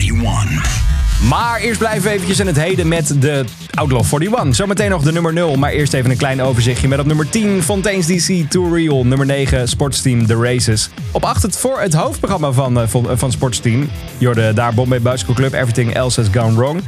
41. 0.00 0.80
Maar 1.28 1.60
eerst 1.60 1.78
blijven 1.78 2.02
we 2.02 2.10
eventjes 2.10 2.38
in 2.40 2.46
het 2.46 2.56
heden 2.56 2.88
met 2.88 3.20
de 3.20 3.44
Outlaw 3.74 4.04
41. 4.12 4.54
Zometeen 4.54 4.90
nog 4.90 5.02
de 5.02 5.12
nummer 5.12 5.32
0, 5.32 5.56
maar 5.56 5.70
eerst 5.70 5.92
even 5.92 6.10
een 6.10 6.16
klein 6.16 6.42
overzichtje 6.42 6.88
met 6.88 6.98
op 6.98 7.06
nummer 7.06 7.28
10 7.28 7.62
Fontaine's 7.62 8.06
DC 8.06 8.50
Too 8.50 8.74
Real. 8.74 9.06
Nummer 9.06 9.26
9 9.26 9.68
Sportsteam 9.68 10.26
The 10.26 10.36
Races. 10.36 10.90
Op 11.10 11.24
8 11.24 11.42
het, 11.42 11.58
voor 11.58 11.80
het 11.80 11.94
hoofdprogramma 11.94 12.52
van, 12.52 12.80
eh, 12.80 12.86
van, 12.86 13.18
van 13.18 13.32
Sportsteam. 13.32 13.88
Je 14.18 14.26
hoorde 14.26 14.52
daar 14.52 14.74
Bombay 14.74 15.00
Bicycle 15.00 15.34
Club 15.34 15.52
Everything 15.52 15.94
Else 15.94 16.20
Has 16.20 16.30
Gone 16.32 16.54
Wrong. 16.54 16.82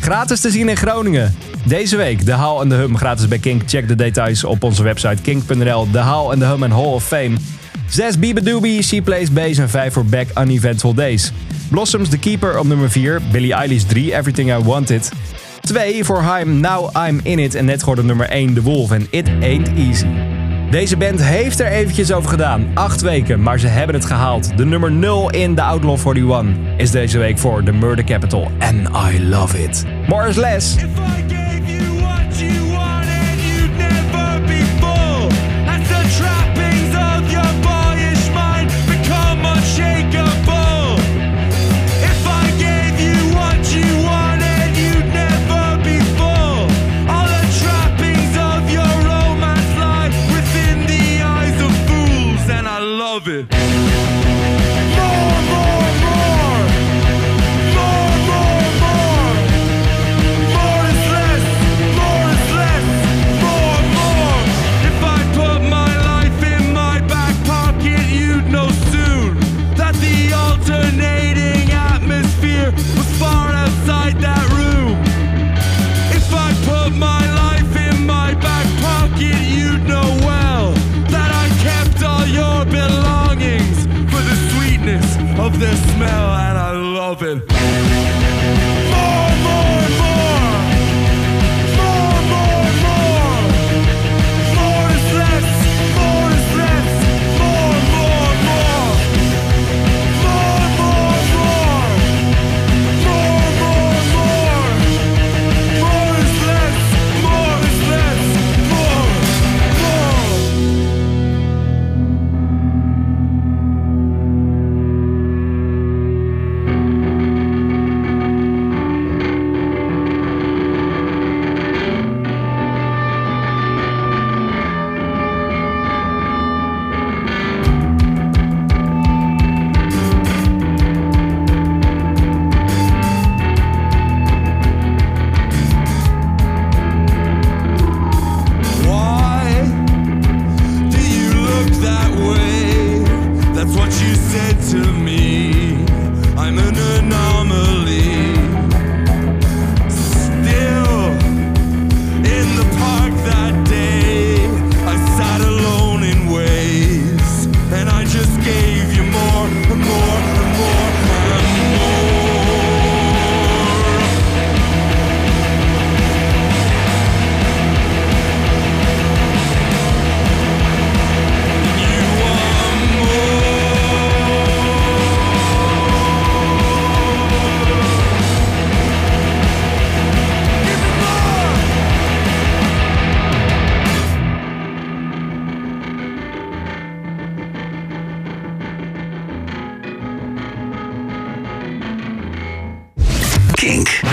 Gratis 0.00 0.40
te 0.40 0.50
zien 0.50 0.68
in 0.68 0.76
Groningen. 0.76 1.34
Deze 1.64 1.96
week 1.96 2.24
de 2.26 2.32
Haal 2.32 2.60
en 2.60 2.68
de 2.68 2.74
Hum 2.74 2.96
gratis 2.96 3.28
bij 3.28 3.38
Kink. 3.38 3.62
Check 3.66 3.88
de 3.88 3.94
details 3.94 4.44
op 4.44 4.62
onze 4.62 4.82
website 4.82 5.22
kink.nl. 5.22 5.90
De 5.90 5.98
Haal 5.98 6.32
en 6.32 6.38
de 6.38 6.44
Hum 6.44 6.62
en 6.62 6.70
Hall 6.70 6.84
of 6.84 7.04
Fame. 7.04 7.36
6 7.90 8.18
Biba 8.18 8.40
Doobie, 8.40 8.82
She 8.82 9.02
Plays 9.02 9.32
Bass 9.32 9.58
en 9.58 9.68
5 9.68 9.92
voor 9.92 10.04
Back 10.04 10.26
Uneventful 10.38 10.94
Days. 10.94 11.32
Blossoms 11.68 12.08
The 12.08 12.18
Keeper 12.18 12.58
op 12.58 12.66
nummer 12.66 12.90
4. 12.90 13.20
Billie 13.32 13.52
Eilish 13.52 13.82
3 13.82 14.16
Everything 14.16 14.50
I 14.50 14.62
Wanted. 14.64 15.12
2 15.60 16.04
voor 16.04 16.20
Haim 16.20 16.60
Now 16.60 16.96
I'm 17.08 17.20
In 17.22 17.38
It 17.38 17.54
en 17.54 17.64
net 17.64 17.80
geworden 17.80 18.06
nummer 18.06 18.28
1 18.28 18.54
The 18.54 18.62
Wolf 18.62 18.90
en 18.90 19.06
It 19.10 19.28
Ain't 19.42 19.68
Easy. 19.76 20.06
Deze 20.70 20.96
band 20.96 21.22
heeft 21.22 21.60
er 21.60 21.66
eventjes 21.66 22.12
over 22.12 22.30
gedaan. 22.30 22.66
8 22.74 23.00
weken, 23.00 23.42
maar 23.42 23.58
ze 23.58 23.66
hebben 23.66 23.94
het 23.94 24.04
gehaald. 24.04 24.56
De 24.56 24.64
nummer 24.64 24.92
0 24.92 25.30
in 25.30 25.54
de 25.54 25.62
Outlaw 25.62 26.16
41 26.16 26.44
is 26.76 26.90
deze 26.90 27.18
week 27.18 27.38
voor 27.38 27.62
The 27.62 27.72
Murder 27.72 28.04
Capital. 28.04 28.50
And 28.58 28.88
I 29.12 29.28
love 29.28 29.62
it. 29.62 29.84
More 30.08 30.28
is 30.28 30.36
it. 53.30 53.89